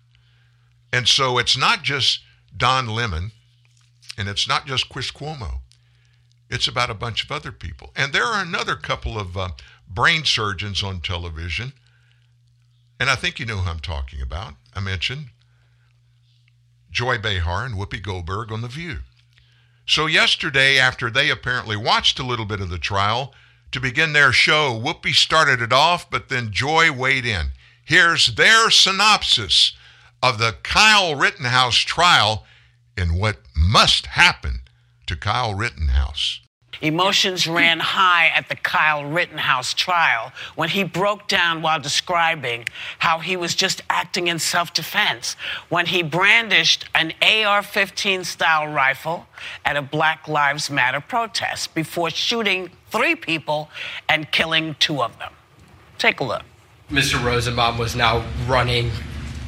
[0.93, 2.21] And so it's not just
[2.57, 3.33] Don Lemon
[4.19, 5.61] and it's not just Chris Cuomo.
[6.51, 7.93] It's about a bunch of other people.
[7.95, 9.51] And there are another couple of uh,
[9.89, 11.73] brain surgeons on television.
[12.99, 14.55] And I think you know who I'm talking about.
[14.75, 15.27] I mentioned
[16.91, 18.99] Joy Behar and Whoopi Goldberg on The View.
[19.87, 23.35] So, yesterday, after they apparently watched a little bit of the trial,
[23.73, 27.51] to begin their show, Whoopi started it off, but then Joy weighed in.
[27.85, 29.73] Here's their synopsis
[30.23, 32.45] of the Kyle Rittenhouse trial
[32.97, 34.63] and what must happen
[35.07, 36.40] to Kyle Rittenhouse.
[36.81, 42.67] Emotions ran high at the Kyle Rittenhouse trial when he broke down while describing
[42.99, 45.37] how he was just acting in self defense
[45.69, 49.27] when he brandished an AR 15 style rifle
[49.65, 53.69] at a Black Lives Matter protest before shooting three people
[54.09, 55.33] and killing two of them.
[55.99, 56.43] Take a look.
[56.91, 57.23] Mr.
[57.23, 58.91] Rosenbaum was now running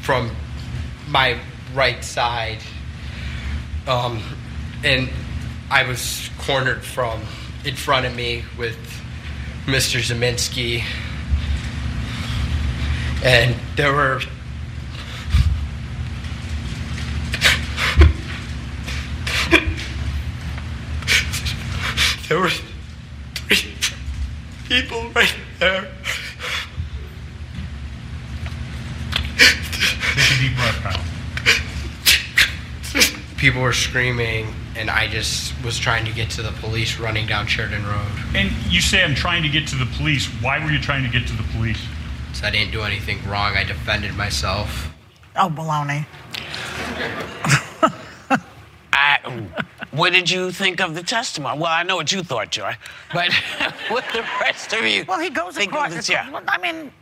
[0.03, 0.31] from
[1.09, 1.39] my
[1.75, 2.59] right side.
[3.87, 4.23] Um,
[4.85, 5.09] and
[5.73, 7.23] I was cornered from
[7.65, 8.77] in front of me with
[9.65, 10.03] Mr.
[10.03, 10.85] Ziminski,
[13.25, 14.21] and there were
[22.29, 23.73] there were three
[24.69, 25.89] people right there.
[29.39, 31.03] Take a deep breath, Kyle.
[33.39, 37.47] People were screaming and I just was trying to get to the police running down
[37.47, 38.07] Sheridan Road.
[38.35, 40.27] And you say I'm trying to get to the police.
[40.43, 41.81] Why were you trying to get to the police?
[42.33, 43.57] So I didn't do anything wrong.
[43.57, 44.93] I defended myself.
[45.37, 46.07] Oh, baloney.
[48.95, 49.49] I,
[49.91, 51.59] what did you think of the testimony?
[51.59, 52.77] Well, I know what you thought, Joy,
[53.13, 53.33] but
[53.89, 55.05] what the rest of you?
[55.09, 55.95] Well, he goes think across.
[55.95, 56.41] this, yeah.
[56.47, 56.93] I mean,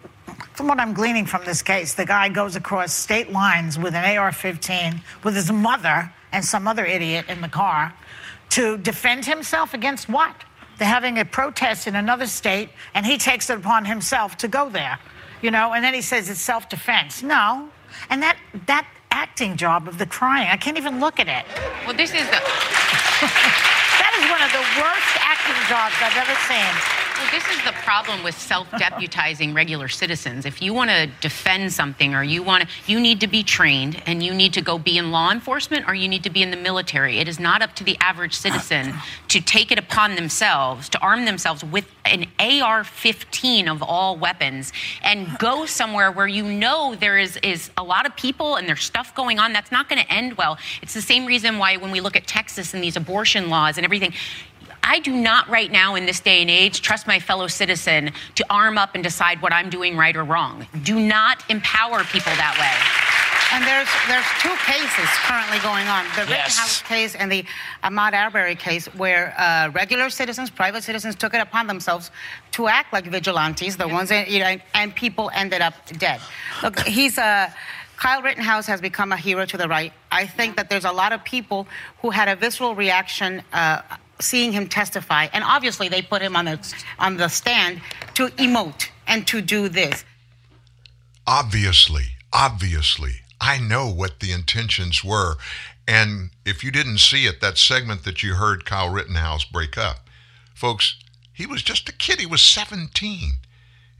[0.55, 4.19] from what I'm gleaning from this case, the guy goes across state lines with an
[4.19, 7.93] AR-15 with his mother and some other idiot in the car
[8.51, 10.35] to defend himself against what?
[10.79, 14.69] They're having a protest in another state, and he takes it upon himself to go
[14.69, 14.99] there.
[15.43, 17.23] You know, and then he says it's self-defense.
[17.23, 17.69] No,
[18.09, 21.45] and that that acting job of the crying, I can't even look at it.
[21.87, 22.41] Well, this is the.
[24.01, 27.10] that is one of the worst acting jobs I've ever seen.
[27.21, 30.47] Well, this is the problem with self-deputizing regular citizens.
[30.47, 34.03] If you want to defend something or you want to, you need to be trained
[34.07, 36.51] and you need to go be in law enforcement or you need to be in
[36.51, 37.19] the military.
[37.19, 38.95] It is not up to the average citizen
[39.29, 44.73] to take it upon themselves to arm themselves with an AR-15 of all weapons
[45.03, 48.83] and go somewhere where you know there is is a lot of people and there's
[48.83, 50.57] stuff going on that's not going to end well.
[50.81, 53.85] It's the same reason why when we look at Texas and these abortion laws and
[53.85, 54.15] everything,
[54.83, 58.45] I do not right now in this day and age trust my fellow citizen to
[58.51, 60.67] arm up and decide what I'm doing right or wrong.
[60.83, 63.11] Do not empower people that way.
[63.53, 66.57] And there's there's two cases currently going on: the Yes.
[66.57, 67.45] Rittenhouse case and the
[67.83, 72.13] Ahmaud Arbery case, where uh, regular citizens, private citizens, took it upon themselves
[72.53, 73.77] to act like vigilantes.
[73.77, 76.21] The ones that you know, and, and people ended up dead.
[76.63, 77.53] Look, he's a.
[77.97, 79.93] Kyle Rittenhouse has become a hero to the right.
[80.11, 81.67] I think that there's a lot of people
[82.01, 83.83] who had a visceral reaction uh,
[84.21, 87.81] seeing him testify, and obviously they put him on the on the stand
[88.15, 90.05] to emote and to do this.
[91.27, 95.37] Obviously, obviously, I know what the intentions were.
[95.87, 100.09] And if you didn't see it, that segment that you heard Kyle Rittenhouse break up,
[100.55, 100.97] folks,
[101.33, 102.21] he was just a kid.
[102.21, 103.33] He was 17,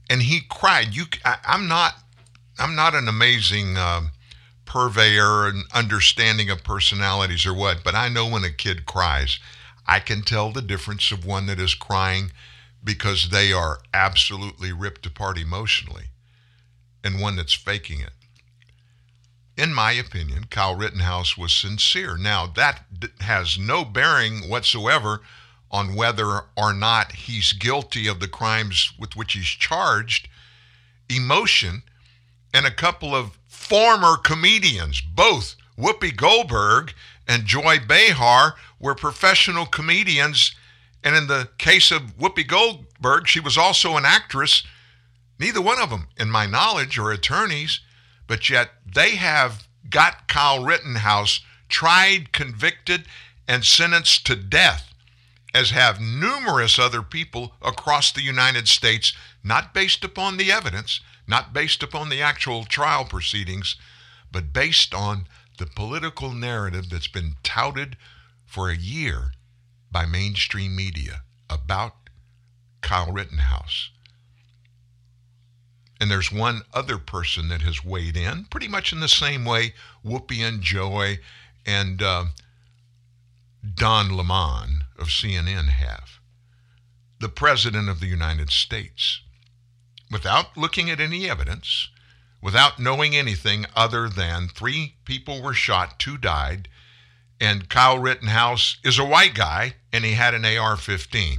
[0.09, 0.95] and he cried.
[0.95, 1.95] You, I, I'm not,
[2.59, 4.11] I'm not an amazing um,
[4.67, 9.41] purveyor and understanding of personalities or what, but I know when a kid cries.
[9.91, 12.31] I can tell the difference of one that is crying
[12.83, 16.05] because they are absolutely ripped apart emotionally
[17.03, 18.13] and one that's faking it.
[19.57, 22.17] In my opinion, Kyle Rittenhouse was sincere.
[22.17, 22.85] Now, that
[23.19, 25.23] has no bearing whatsoever
[25.73, 30.29] on whether or not he's guilty of the crimes with which he's charged.
[31.09, 31.83] Emotion
[32.55, 36.95] and a couple of former comedians, both Whoopi Goldberg
[37.27, 40.55] and Joy Behar, were professional comedians.
[41.05, 44.65] And in the case of Whoopi Goldberg, she was also an actress.
[45.39, 47.81] Neither one of them, in my knowledge, are attorneys,
[48.27, 53.05] but yet they have got Kyle Rittenhouse tried, convicted,
[53.47, 54.93] and sentenced to death,
[55.55, 59.13] as have numerous other people across the United States,
[59.43, 63.77] not based upon the evidence, not based upon the actual trial proceedings,
[64.31, 65.27] but based on
[65.59, 67.97] the political narrative that's been touted
[68.51, 69.31] for a year
[69.93, 71.95] by mainstream media about
[72.81, 73.91] Kyle Rittenhouse.
[76.01, 79.75] And there's one other person that has weighed in pretty much in the same way
[80.05, 81.21] Whoopi and Joy
[81.65, 82.25] and uh,
[83.75, 86.19] Don Lemon of CNN have.
[87.21, 89.21] The President of the United States,
[90.11, 91.89] without looking at any evidence,
[92.43, 96.69] without knowing anything other than three people were shot, two died,
[97.41, 101.39] and Kyle Rittenhouse is a white guy and he had an AR 15.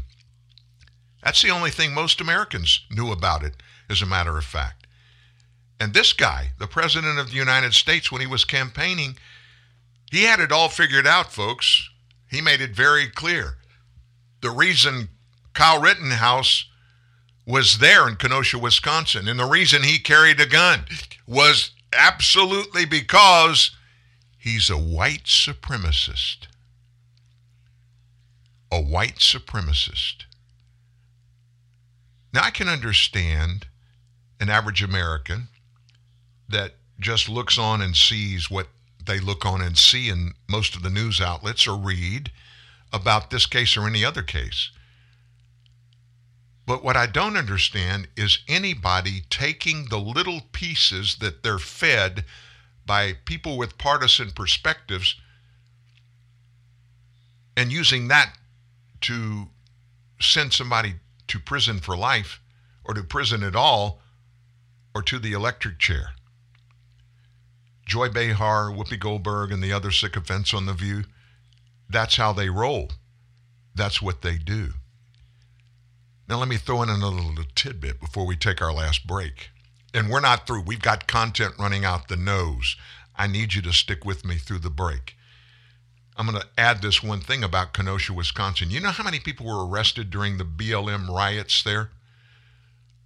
[1.24, 3.56] That's the only thing most Americans knew about it,
[3.90, 4.88] as a matter of fact.
[5.80, 9.18] And this guy, the President of the United States, when he was campaigning,
[10.12, 11.90] he had it all figured out, folks.
[12.30, 13.58] He made it very clear.
[14.42, 15.10] The reason
[15.54, 16.66] Kyle Rittenhouse
[17.46, 20.86] was there in Kenosha, Wisconsin, and the reason he carried a gun
[21.28, 23.72] was absolutely because
[24.42, 26.48] he's a white supremacist.
[28.72, 30.26] A white supremacist.
[32.34, 33.68] Now, I can understand
[34.40, 35.50] an average American
[36.50, 38.68] that just looks on and sees what
[39.06, 42.32] they look on and see in most of the news outlets or read
[42.92, 44.72] about this case or any other case.
[46.66, 52.26] But what I don't understand is anybody taking the little pieces that they're fed
[52.92, 55.16] by people with partisan perspectives
[57.56, 58.34] and using that
[59.00, 59.48] to
[60.20, 60.96] send somebody
[61.26, 62.42] to prison for life
[62.84, 64.02] or to prison at all
[64.94, 66.10] or to the electric chair.
[67.86, 71.06] Joy Behar, Whoopi Goldberg, and the other sycophants on The View,
[71.90, 72.90] that's how they roll.
[73.74, 74.72] That's what they do.
[76.28, 79.52] Now, let me throw in another little tidbit before we take our last break.
[79.94, 80.62] And we're not through.
[80.62, 82.76] We've got content running out the nose.
[83.16, 85.16] I need you to stick with me through the break.
[86.18, 88.70] I'm going to add this one thing about Kenosha, Wisconsin.
[88.70, 91.90] You know how many people were arrested during the BLM riots there?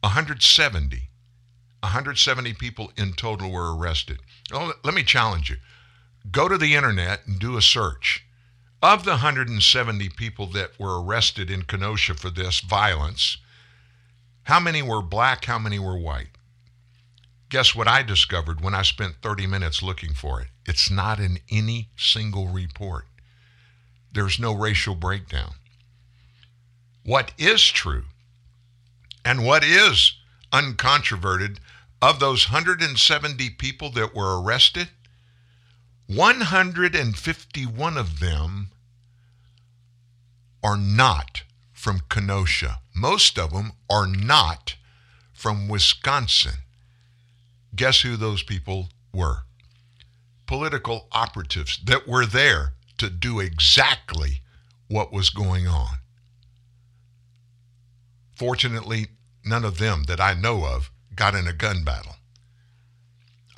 [0.02, 1.10] 170.
[1.82, 4.20] 170 people in total were arrested.
[4.52, 5.58] Oh, let me challenge you.
[6.32, 8.26] Go to the internet and do a search.
[8.82, 13.38] Of the 170 people that were arrested in Kenosha for this violence,
[14.44, 15.46] how many were black?
[15.46, 16.30] How many were white?
[17.56, 20.48] Guess what I discovered when I spent 30 minutes looking for it?
[20.66, 23.06] It's not in any single report.
[24.12, 25.54] There's no racial breakdown.
[27.06, 28.04] What is true
[29.24, 30.18] and what is
[30.52, 31.60] uncontroverted
[32.02, 34.90] of those 170 people that were arrested,
[36.08, 38.68] 151 of them
[40.62, 42.82] are not from Kenosha.
[42.94, 44.76] Most of them are not
[45.32, 46.65] from Wisconsin.
[47.76, 49.40] Guess who those people were?
[50.48, 54.42] Political operatives that were there to do exactly
[54.88, 55.98] what was going on.
[58.36, 59.08] Fortunately,
[59.44, 62.16] none of them that I know of got in a gun battle.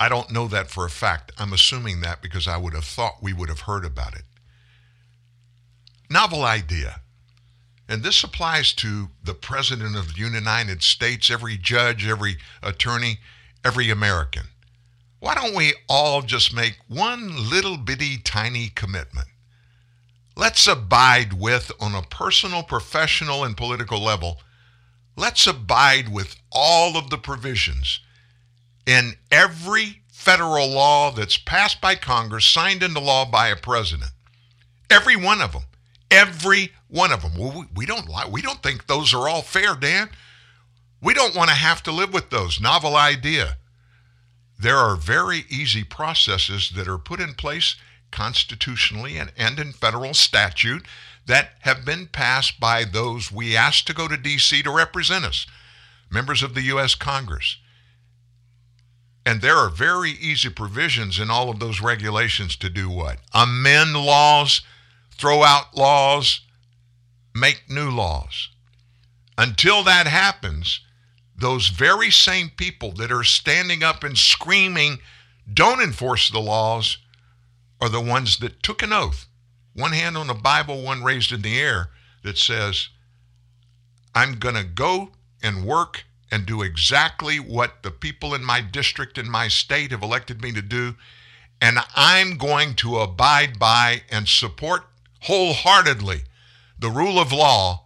[0.00, 1.32] I don't know that for a fact.
[1.38, 4.22] I'm assuming that because I would have thought we would have heard about it.
[6.08, 7.00] Novel idea.
[7.88, 13.18] And this applies to the President of the United States, every judge, every attorney,
[13.64, 14.44] every American.
[15.20, 19.28] Why don't we all just make one little bitty tiny commitment?
[20.36, 24.40] Let's abide with, on a personal, professional, and political level,
[25.16, 28.00] let's abide with all of the provisions
[28.86, 34.12] in every federal law that's passed by Congress, signed into law by a president.
[34.88, 35.62] Every one of them.
[36.10, 37.66] Every one of them.
[37.74, 38.30] We don't like.
[38.30, 40.08] We don't think those are all fair, Dan.
[41.00, 42.60] We don't want to have to live with those.
[42.60, 43.56] Novel idea.
[44.58, 47.76] There are very easy processes that are put in place
[48.10, 50.84] constitutionally and, and in federal statute
[51.26, 54.62] that have been passed by those we asked to go to D.C.
[54.62, 55.46] to represent us,
[56.10, 56.94] members of the U.S.
[56.94, 57.58] Congress.
[59.24, 63.18] And there are very easy provisions in all of those regulations to do what?
[63.34, 64.62] Amend laws,
[65.12, 66.40] throw out laws,
[67.34, 68.48] make new laws.
[69.36, 70.80] Until that happens,
[71.38, 74.98] those very same people that are standing up and screaming,
[75.52, 76.98] don't enforce the laws,
[77.80, 79.26] are the ones that took an oath,
[79.72, 81.90] one hand on the Bible, one raised in the air,
[82.24, 82.88] that says,
[84.14, 89.16] I'm going to go and work and do exactly what the people in my district
[89.16, 90.96] and my state have elected me to do.
[91.60, 94.86] And I'm going to abide by and support
[95.22, 96.22] wholeheartedly
[96.78, 97.84] the rule of law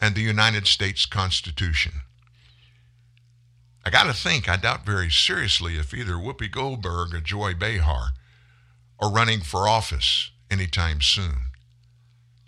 [0.00, 2.02] and the United States Constitution.
[3.88, 8.10] I got to think, I doubt very seriously if either Whoopi Goldberg or Joy Behar
[9.00, 11.52] are running for office anytime soon.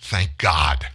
[0.03, 0.89] Thank God.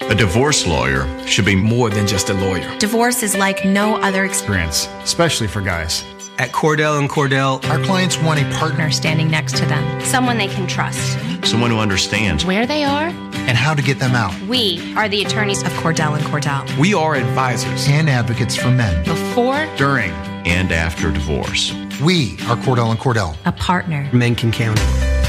[0.00, 2.76] A divorce lawyer should be more than just a lawyer.
[2.80, 6.02] Divorce is like no other experience, especially for guys.
[6.36, 10.48] At Cordell and Cordell, our clients want a partner standing next to them, someone they
[10.48, 11.16] can trust,
[11.46, 13.06] someone who understands where they are
[13.46, 14.38] and how to get them out.
[14.42, 16.76] We are the attorneys of Cordell and Cordell.
[16.76, 20.10] We are advisors and advocates for men before, during,
[20.44, 21.72] and after divorce.
[22.02, 24.78] We are Cordell and Cordell, a partner men can count.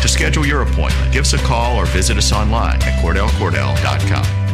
[0.02, 4.45] To schedule your appointment, give us a call or visit us online at CordellCordell.com.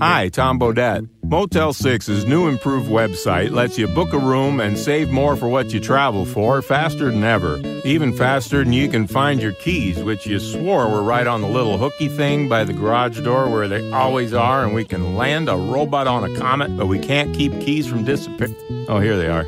[0.00, 1.08] Hi, Tom Bodett.
[1.22, 5.72] Motel 6's new improved website lets you book a room and save more for what
[5.72, 7.60] you travel for faster than ever.
[7.84, 11.48] Even faster than you can find your keys, which you swore were right on the
[11.48, 15.48] little hooky thing by the garage door where they always are, and we can land
[15.48, 18.56] a robot on a comet, but we can't keep keys from disappearing.
[18.88, 19.46] Oh, here they are.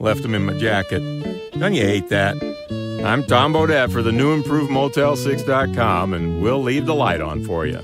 [0.00, 1.00] Left them in my jacket.
[1.58, 2.34] Don't you hate that?
[3.04, 7.66] I'm Tom Bodett for the new improved Motel6.com, and we'll leave the light on for
[7.66, 7.80] you.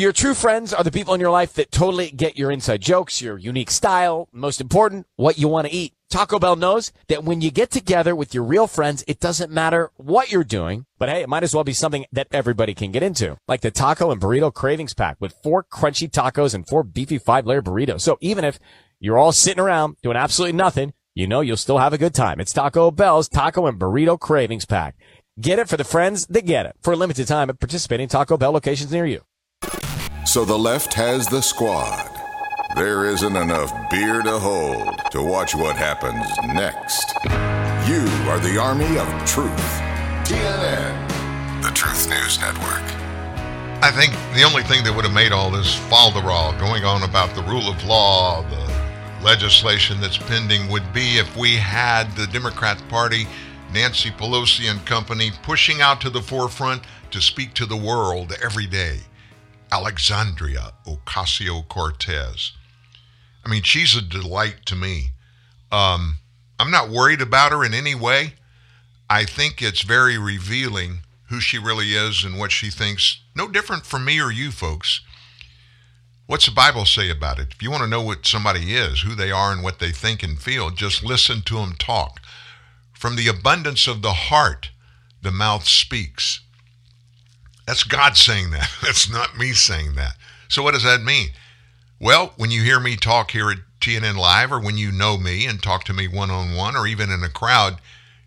[0.00, 3.20] Your true friends are the people in your life that totally get your inside jokes,
[3.20, 5.92] your unique style, most important, what you want to eat.
[6.08, 9.90] Taco Bell knows that when you get together with your real friends, it doesn't matter
[9.96, 13.02] what you're doing, but hey, it might as well be something that everybody can get
[13.02, 13.36] into.
[13.46, 17.44] Like the taco and burrito cravings pack with four crunchy tacos and four beefy five
[17.44, 18.00] layer burritos.
[18.00, 18.58] So even if
[19.00, 22.40] you're all sitting around doing absolutely nothing, you know you'll still have a good time.
[22.40, 24.96] It's Taco Bell's Taco and Burrito Cravings Pack.
[25.38, 28.38] Get it for the friends that get it for a limited time at participating Taco
[28.38, 29.20] Bell locations near you.
[30.26, 32.08] So the left has the squad.
[32.76, 36.24] There isn't enough beer to hold to watch what happens
[36.54, 37.14] next.
[37.88, 39.80] You are the army of truth.
[40.24, 42.84] TNN, the Truth News Network.
[43.82, 47.34] I think the only thing that would have made all this falderall going on about
[47.34, 52.80] the rule of law, the legislation that's pending, would be if we had the Democrat
[52.88, 53.26] Party,
[53.72, 58.66] Nancy Pelosi and company pushing out to the forefront to speak to the world every
[58.66, 59.00] day.
[59.72, 62.52] Alexandria Ocasio Cortez.
[63.44, 65.10] I mean, she's a delight to me.
[65.72, 66.18] Um,
[66.58, 68.34] I'm not worried about her in any way.
[69.08, 73.20] I think it's very revealing who she really is and what she thinks.
[73.34, 75.00] No different from me or you folks.
[76.26, 77.48] What's the Bible say about it?
[77.52, 80.22] If you want to know what somebody is, who they are, and what they think
[80.22, 82.20] and feel, just listen to them talk.
[82.92, 84.70] From the abundance of the heart,
[85.22, 86.40] the mouth speaks.
[87.70, 88.68] That's God saying that.
[88.82, 90.16] That's not me saying that.
[90.48, 91.28] So, what does that mean?
[92.00, 95.46] Well, when you hear me talk here at TNN Live, or when you know me
[95.46, 97.80] and talk to me one on one, or even in a crowd,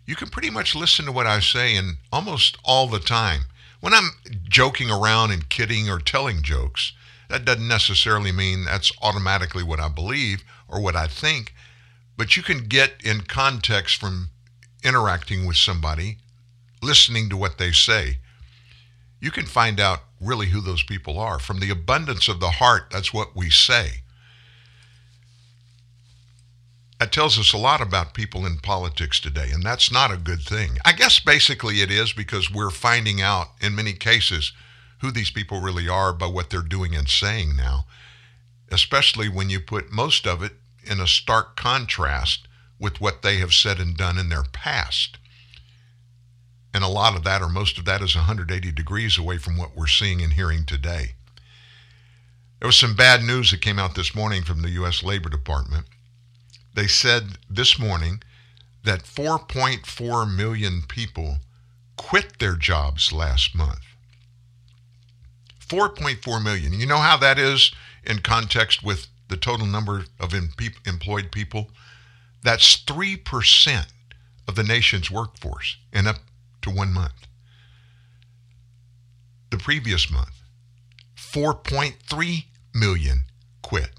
[0.06, 3.42] you can pretty much listen to what I say and almost all the time.
[3.80, 4.12] When I'm
[4.48, 6.94] joking around and kidding or telling jokes,
[7.28, 11.52] that doesn't necessarily mean that's automatically what I believe or what I think,
[12.16, 14.30] but you can get in context from
[14.82, 16.16] interacting with somebody,
[16.80, 18.20] listening to what they say.
[19.24, 21.38] You can find out really who those people are.
[21.38, 24.02] From the abundance of the heart, that's what we say.
[27.00, 30.42] That tells us a lot about people in politics today, and that's not a good
[30.42, 30.76] thing.
[30.84, 34.52] I guess basically it is because we're finding out in many cases
[34.98, 37.86] who these people really are by what they're doing and saying now,
[38.70, 40.52] especially when you put most of it
[40.82, 42.46] in a stark contrast
[42.78, 45.16] with what they have said and done in their past.
[46.74, 49.76] And a lot of that, or most of that, is 180 degrees away from what
[49.76, 51.14] we're seeing and hearing today.
[52.58, 55.04] There was some bad news that came out this morning from the U.S.
[55.04, 55.86] Labor Department.
[56.74, 58.22] They said this morning
[58.82, 61.38] that 4.4 million people
[61.96, 63.80] quit their jobs last month.
[65.64, 66.72] 4.4 million.
[66.72, 67.72] You know how that is
[68.02, 70.50] in context with the total number of em-
[70.84, 71.70] employed people?
[72.42, 73.86] That's 3%
[74.48, 76.16] of the nation's workforce in up
[76.64, 77.28] to one month.
[79.50, 80.42] The previous month,
[81.16, 83.24] 4.3 million
[83.62, 83.90] quit.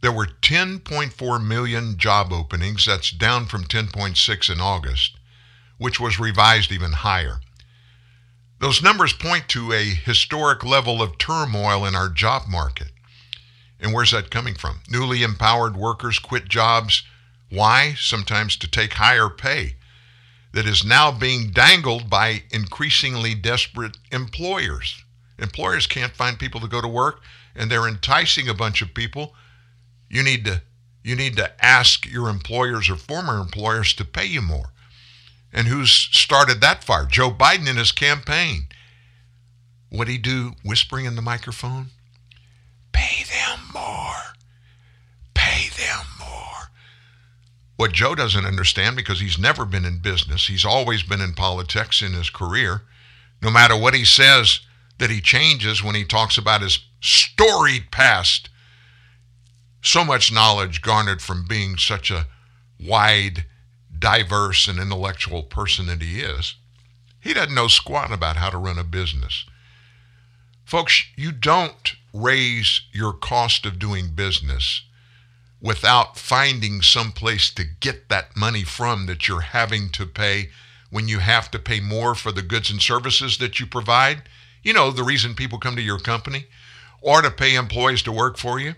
[0.00, 2.86] There were 10.4 million job openings.
[2.86, 5.16] That's down from 10.6 in August,
[5.78, 7.40] which was revised even higher.
[8.60, 12.92] Those numbers point to a historic level of turmoil in our job market.
[13.78, 14.80] And where's that coming from?
[14.88, 17.02] Newly empowered workers quit jobs.
[17.50, 17.94] Why?
[17.98, 19.76] Sometimes to take higher pay
[20.54, 25.02] that is now being dangled by increasingly desperate employers.
[25.36, 27.22] Employers can't find people to go to work
[27.56, 29.34] and they're enticing a bunch of people.
[30.08, 30.62] You need to
[31.02, 34.72] you need to ask your employers or former employers to pay you more.
[35.52, 37.04] And who's started that fire?
[37.04, 38.68] Joe Biden in his campaign.
[39.90, 41.88] What'd he do whispering in the microphone?
[42.92, 44.34] Pay them more.
[45.34, 46.70] Pay them more.
[47.76, 52.02] What Joe doesn't understand, because he's never been in business, he's always been in politics
[52.02, 52.82] in his career.
[53.42, 54.60] No matter what he says
[54.98, 58.48] that he changes when he talks about his storied past,
[59.82, 62.28] so much knowledge garnered from being such a
[62.80, 63.44] wide
[63.98, 66.54] diverse and intellectual person that he is,
[67.20, 69.44] he doesn't know squat about how to run a business.
[70.64, 74.82] Folks, you don't raise your cost of doing business
[75.64, 80.50] without finding some place to get that money from that you're having to pay
[80.90, 84.22] when you have to pay more for the goods and services that you provide.
[84.62, 86.46] You know, the reason people come to your company
[87.00, 88.74] or to pay employees to work for you.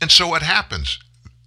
[0.00, 0.98] And so what happens?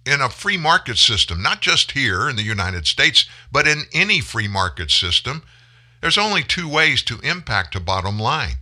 [0.08, 4.20] in a free market system, not just here in the United States, but in any
[4.20, 5.42] free market system,
[6.00, 8.56] there's only two ways to impact a bottom line.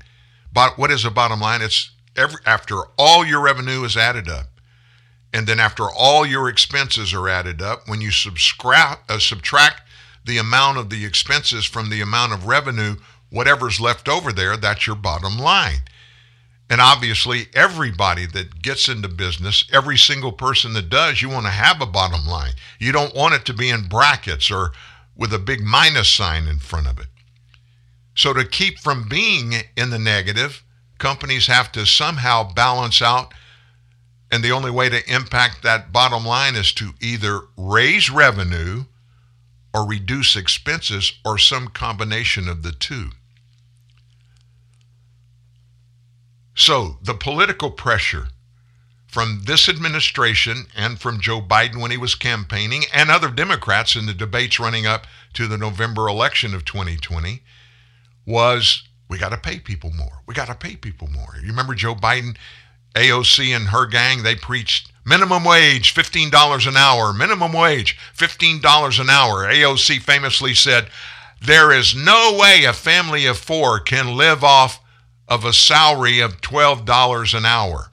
[0.52, 1.62] But what is a bottom line?
[1.62, 4.46] It's every, after all your revenue is added up,
[5.36, 9.82] and then after all your expenses are added up, when you subtract, uh, subtract
[10.24, 12.96] the amount of the expenses from the amount of revenue,
[13.28, 15.82] whatever's left over there, that's your bottom line.
[16.70, 21.52] And obviously, everybody that gets into business, every single person that does, you want to
[21.52, 22.54] have a bottom line.
[22.78, 24.72] You don't want it to be in brackets or
[25.14, 27.08] with a big minus sign in front of it.
[28.14, 30.64] So, to keep from being in the negative,
[30.96, 33.34] companies have to somehow balance out.
[34.30, 38.84] And the only way to impact that bottom line is to either raise revenue
[39.72, 43.10] or reduce expenses or some combination of the two.
[46.54, 48.28] So the political pressure
[49.06, 54.06] from this administration and from Joe Biden when he was campaigning and other Democrats in
[54.06, 57.42] the debates running up to the November election of 2020
[58.26, 60.22] was we got to pay people more.
[60.26, 61.36] We got to pay people more.
[61.40, 62.36] You remember Joe Biden,
[62.96, 69.10] AOC and her gang, they preached minimum wage, $15 an hour, minimum wage, $15 an
[69.10, 69.44] hour.
[69.44, 70.88] AOC famously said,
[71.40, 74.80] There is no way a family of four can live off
[75.28, 77.90] of a salary of $12 an hour.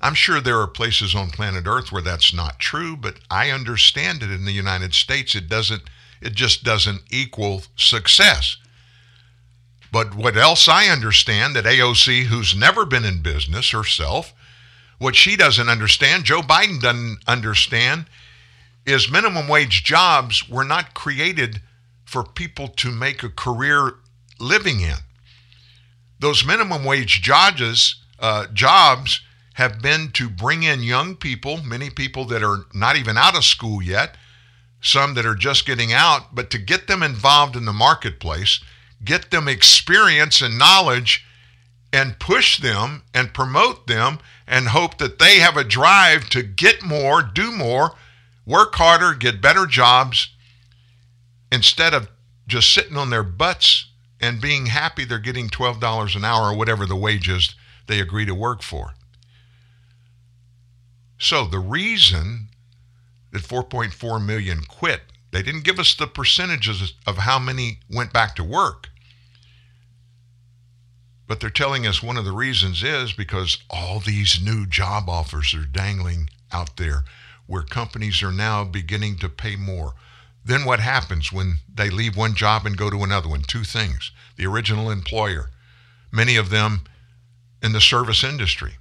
[0.00, 4.22] I'm sure there are places on planet Earth where that's not true, but I understand
[4.22, 5.82] it in the United States it doesn't
[6.20, 8.56] it just doesn't equal success.
[9.94, 14.34] But what else I understand that AOC, who's never been in business herself,
[14.98, 18.06] what she doesn't understand, Joe Biden doesn't understand,
[18.84, 21.60] is minimum wage jobs were not created
[22.04, 23.92] for people to make a career
[24.40, 24.96] living in.
[26.18, 29.20] Those minimum wage jobs, uh, jobs
[29.52, 33.44] have been to bring in young people, many people that are not even out of
[33.44, 34.16] school yet,
[34.80, 38.58] some that are just getting out, but to get them involved in the marketplace,
[39.04, 41.24] get them experience and knowledge,
[41.92, 46.82] and push them and promote them, and hope that they have a drive to get
[46.82, 47.92] more, do more,
[48.44, 50.28] work harder, get better jobs,
[51.50, 52.08] instead of
[52.46, 53.86] just sitting on their butts
[54.20, 57.54] and being happy they're getting $12 an hour or whatever the wages
[57.86, 58.94] they agree to work for.
[61.18, 62.48] So the reason
[63.32, 68.36] that 4.4 million quit, they didn't give us the percentages of how many went back
[68.36, 68.88] to work.
[71.26, 75.54] But they're telling us one of the reasons is because all these new job offers
[75.54, 77.04] are dangling out there
[77.46, 79.94] where companies are now beginning to pay more.
[80.44, 83.42] Then what happens when they leave one job and go to another one?
[83.42, 84.12] Two things.
[84.36, 85.50] The original employer,
[86.12, 86.82] many of them
[87.62, 88.74] in the service industry,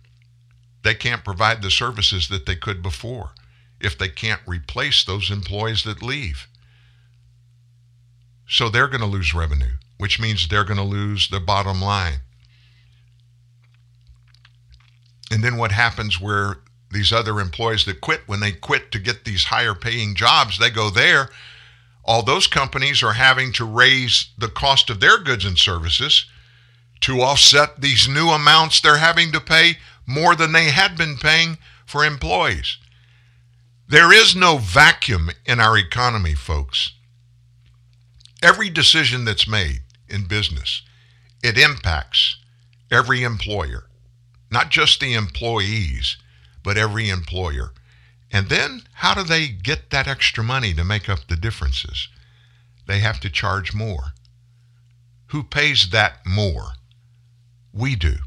[0.84, 3.32] they can't provide the services that they could before
[3.80, 6.48] if they can't replace those employees that leave.
[8.48, 12.20] So they're going to lose revenue, which means they're going to lose the bottom line.
[15.32, 16.58] And then what happens where
[16.92, 20.70] these other employees that quit, when they quit to get these higher paying jobs, they
[20.70, 21.30] go there.
[22.06, 26.26] All those companies are having to raise the cost of their goods and services
[27.02, 31.58] to offset these new amounts they're having to pay more than they had been paying
[31.86, 32.78] for employees.
[33.88, 36.92] There is no vacuum in our economy, folks.
[38.42, 40.82] Every decision that's made in business,
[41.44, 42.38] it impacts
[42.92, 43.88] every employer,
[44.54, 46.18] not just the employees,
[46.64, 47.74] but every employer.
[48.32, 52.08] And then how do they get that extra money to make up the differences?
[52.88, 54.14] They have to charge more.
[55.28, 56.74] Who pays that more?
[57.74, 58.18] We do.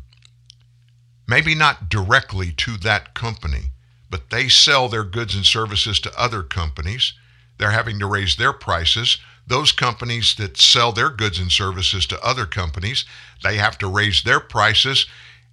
[1.29, 3.71] Maybe not directly to that company,
[4.11, 7.13] but they sell their goods and services to other companies.
[7.59, 9.19] They're having to raise their prices.
[9.47, 13.05] Those companies that sell their goods and services to other companies,
[13.45, 15.07] they have to raise their prices.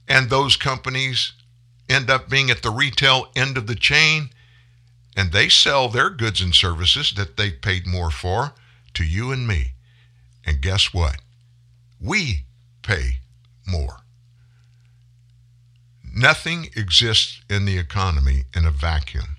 [0.07, 1.34] And those companies
[1.89, 4.30] end up being at the retail end of the chain
[5.15, 8.53] and they sell their goods and services that they paid more for
[8.95, 9.73] to you and me.
[10.45, 11.17] And guess what?
[11.99, 12.45] We
[12.81, 13.19] pay
[13.67, 14.01] more.
[16.15, 19.38] Nothing exists in the economy in a vacuum.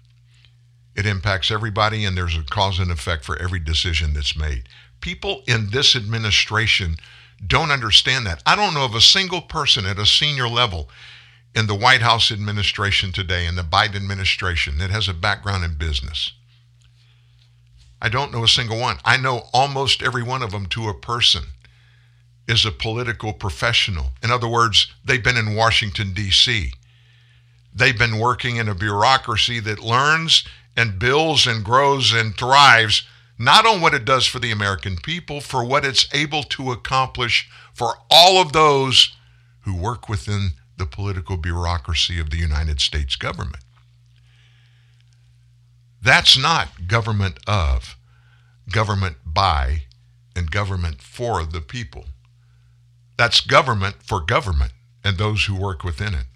[0.97, 4.69] It impacts everybody, and there's a cause and effect for every decision that's made.
[5.01, 6.97] People in this administration
[7.47, 8.43] don't understand that.
[8.47, 10.89] I don't know of a single person at a senior level
[11.55, 15.75] in the White House administration today, in the Biden administration, that has a background in
[15.75, 16.33] business.
[18.03, 18.99] I don't know a single one.
[19.05, 21.45] I know almost every one of them to a person
[22.47, 24.11] is a political professional.
[24.23, 26.73] In other words, they've been in Washington, D.C.
[27.73, 30.45] They've been working in a bureaucracy that learns
[30.77, 33.05] and builds and grows and thrives
[33.39, 37.49] not on what it does for the American people, for what it's able to accomplish
[37.73, 39.17] for all of those
[39.63, 43.65] who work within the political bureaucracy of the United States government.
[46.03, 47.97] That's not government of,
[48.71, 49.85] government by,
[50.37, 52.07] and government for the people.
[53.17, 56.27] That's government for government and those who work within it.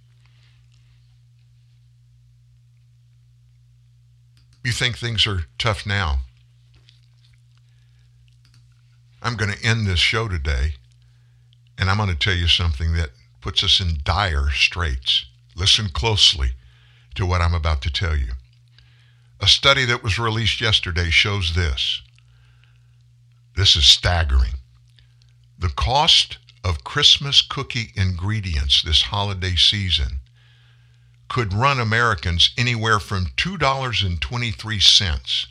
[4.64, 6.20] You think things are tough now.
[9.22, 10.74] I'm going to end this show today,
[11.76, 15.26] and I'm going to tell you something that puts us in dire straits.
[15.56, 16.52] Listen closely
[17.14, 18.32] to what I'm about to tell you.
[19.40, 22.02] A study that was released yesterday shows this.
[23.56, 24.54] This is staggering.
[25.58, 30.20] The cost of Christmas cookie ingredients this holiday season
[31.28, 35.46] could run Americans anywhere from $2.23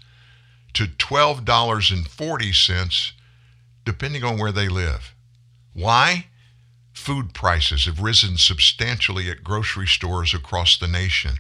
[0.73, 3.11] to $12.40,
[3.88, 5.16] depending on where they live.
[5.72, 6.26] Why?
[6.92, 11.38] Food prices have risen substantially at grocery stores across the nation.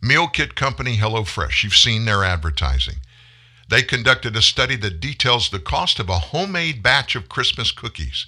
[0.00, 3.00] Meal kit company HelloFresh, you've seen their advertising.
[3.68, 8.24] They conducted a study that details the cost of a homemade batch of Christmas cookies.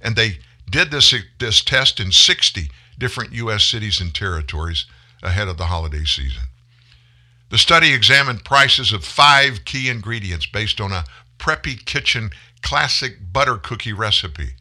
[0.00, 3.62] And they did this, this test in 60 different U.S.
[3.62, 4.86] cities and territories
[5.22, 6.42] ahead of the holiday season.
[7.50, 11.04] The study examined prices of five key ingredients based on a
[11.44, 12.30] Preppy Kitchen
[12.62, 14.54] classic butter cookie recipe.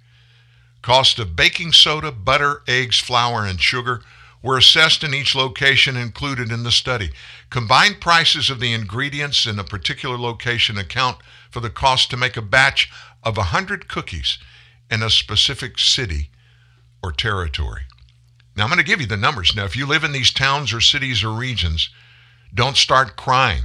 [0.81, 4.01] Cost of baking soda, butter, eggs, flour, and sugar
[4.41, 7.11] were assessed in each location included in the study.
[7.49, 11.19] Combined prices of the ingredients in a particular location account
[11.49, 12.91] for the cost to make a batch
[13.23, 14.38] of 100 cookies
[14.91, 16.31] in a specific city
[17.01, 17.84] or territory.
[18.57, 19.55] Now, I'm going to give you the numbers.
[19.55, 21.89] Now, if you live in these towns or cities or regions,
[22.53, 23.64] don't start crying.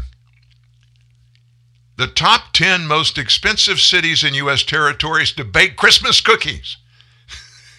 [1.98, 4.62] The top 10 most expensive cities in U.S.
[4.62, 6.76] territories to bake Christmas cookies.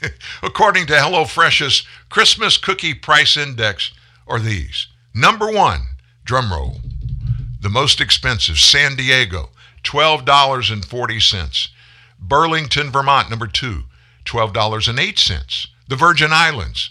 [0.44, 3.91] According to HelloFresh's Christmas Cookie Price Index,
[4.28, 4.88] are these.
[5.14, 5.88] Number one,
[6.26, 6.82] drum roll,
[7.62, 9.52] the most expensive, San Diego,
[9.84, 11.70] $12.40.
[12.20, 13.84] Burlington, Vermont, number two,
[14.26, 15.68] $12.08.
[15.88, 16.90] The Virgin Islands,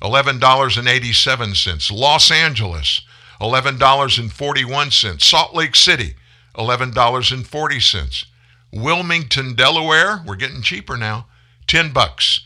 [0.00, 1.92] $11.87.
[1.92, 3.00] Los Angeles,
[3.40, 5.20] $11.41.
[5.20, 6.14] Salt Lake City,
[6.58, 8.24] $11.40.
[8.72, 11.26] Wilmington, Delaware, we're getting cheaper now,
[11.66, 12.40] 10 bucks.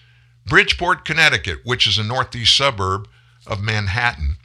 [0.47, 3.09] Bridgeport, Connecticut, which is a northeast suburb
[3.47, 4.37] of Manhattan,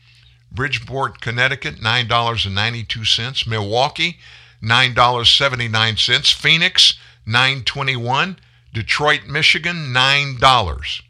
[0.52, 3.48] Bridgeport, Connecticut, $9.92.
[3.48, 4.18] Milwaukee,
[4.64, 6.34] $9.79.
[6.34, 6.94] Phoenix,
[7.28, 8.38] $9.21.
[8.74, 11.02] Detroit, Michigan, $9.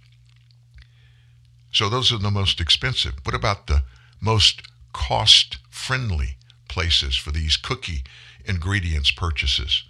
[1.72, 3.14] So those are the most expensive.
[3.24, 3.84] What about the
[4.20, 4.62] most
[4.94, 8.04] cost friendly places for these cookie
[8.48, 9.84] ingredients purchases?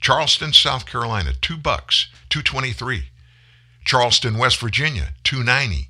[0.00, 3.10] Charleston, South Carolina, 2 bucks, 223.
[3.84, 5.88] Charleston, West Virginia, 290.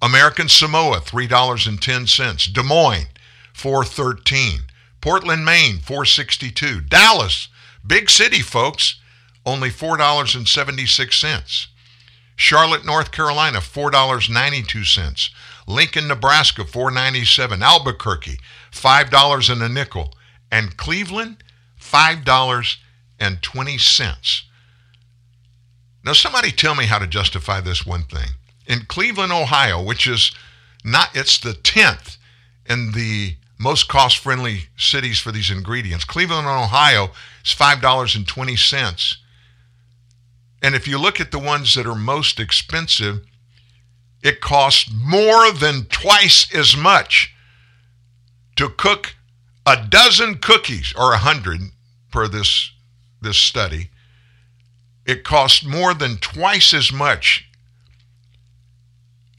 [0.00, 2.52] American Samoa, $3.10.
[2.52, 3.08] Des Moines,
[3.52, 4.60] 413.
[5.00, 6.80] Portland, Maine, 462.
[6.80, 7.48] Dallas,
[7.86, 9.00] big city, folks,
[9.44, 11.66] only $4.76.
[12.36, 15.30] Charlotte, North Carolina, $4.92.
[15.66, 17.62] Lincoln, Nebraska, $4.97.
[17.62, 18.38] Albuquerque,
[18.72, 20.12] $5 and a nickel.
[20.50, 21.44] And Cleveland,
[21.80, 24.42] $5.20.
[26.04, 28.30] Now, somebody tell me how to justify this one thing.
[28.66, 30.32] In Cleveland, Ohio, which is
[30.84, 32.16] not, it's the 10th
[32.68, 36.04] in the most cost friendly cities for these ingredients.
[36.04, 37.10] Cleveland, Ohio
[37.44, 39.16] is $5.20.
[40.62, 43.20] And if you look at the ones that are most expensive,
[44.22, 47.34] it costs more than twice as much
[48.56, 49.14] to cook
[49.66, 51.60] a dozen cookies, or a hundred
[52.12, 52.70] per this,
[53.20, 53.90] this study.
[55.04, 57.48] It costs more than twice as much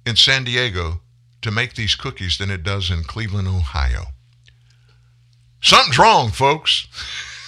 [0.06, 1.02] in San Diego
[1.41, 4.08] to make these cookies than it does in Cleveland, Ohio.
[5.62, 6.88] Something's wrong, folks.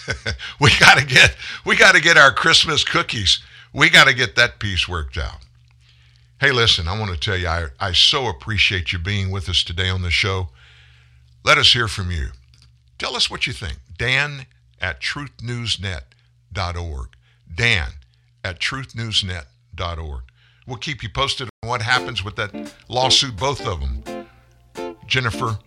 [0.59, 1.35] we got to get
[1.65, 3.39] we got to get our Christmas cookies.
[3.73, 5.37] We got to get that piece worked out.
[6.39, 9.63] Hey, listen, I want to tell you, I, I so appreciate you being with us
[9.63, 10.49] today on the show.
[11.43, 12.29] Let us hear from you.
[12.99, 13.77] Tell us what you think.
[13.97, 14.45] Dan
[14.79, 17.07] at truthnewsnet.org.
[17.55, 17.87] Dan
[18.43, 20.21] at truthnewsnet.org.
[20.67, 24.03] We'll keep you posted on what happens with that lawsuit, both of them.
[25.07, 25.57] Jennifer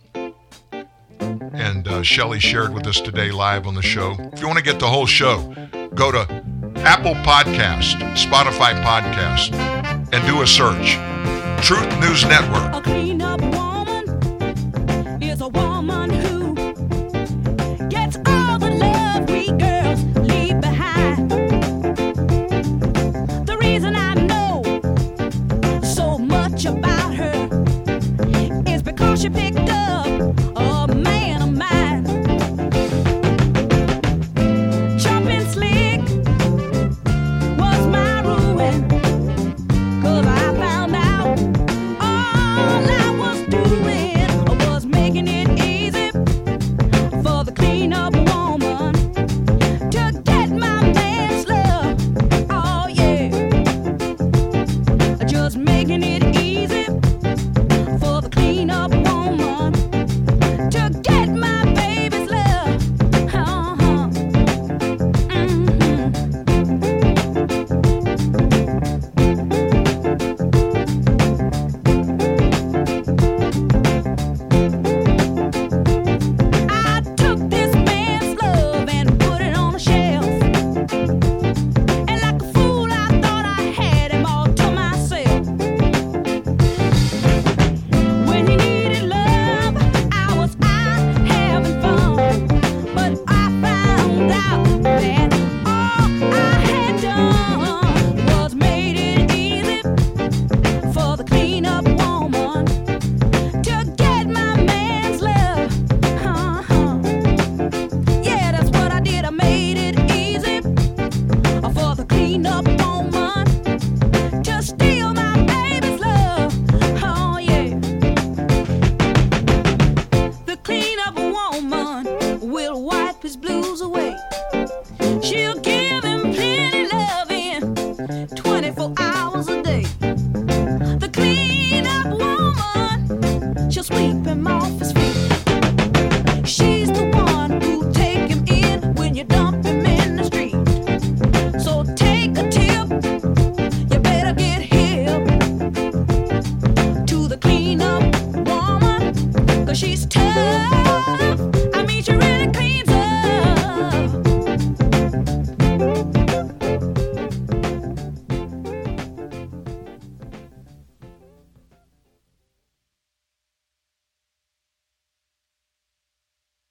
[1.20, 4.16] and uh, Shelly shared with us today live on the show.
[4.32, 5.52] If you want to get the whole show,
[5.94, 6.20] go to
[6.76, 9.52] Apple Podcast, Spotify Podcast,
[10.12, 10.96] and do a search.
[11.64, 13.71] Truth News Network.
[29.22, 29.71] She picked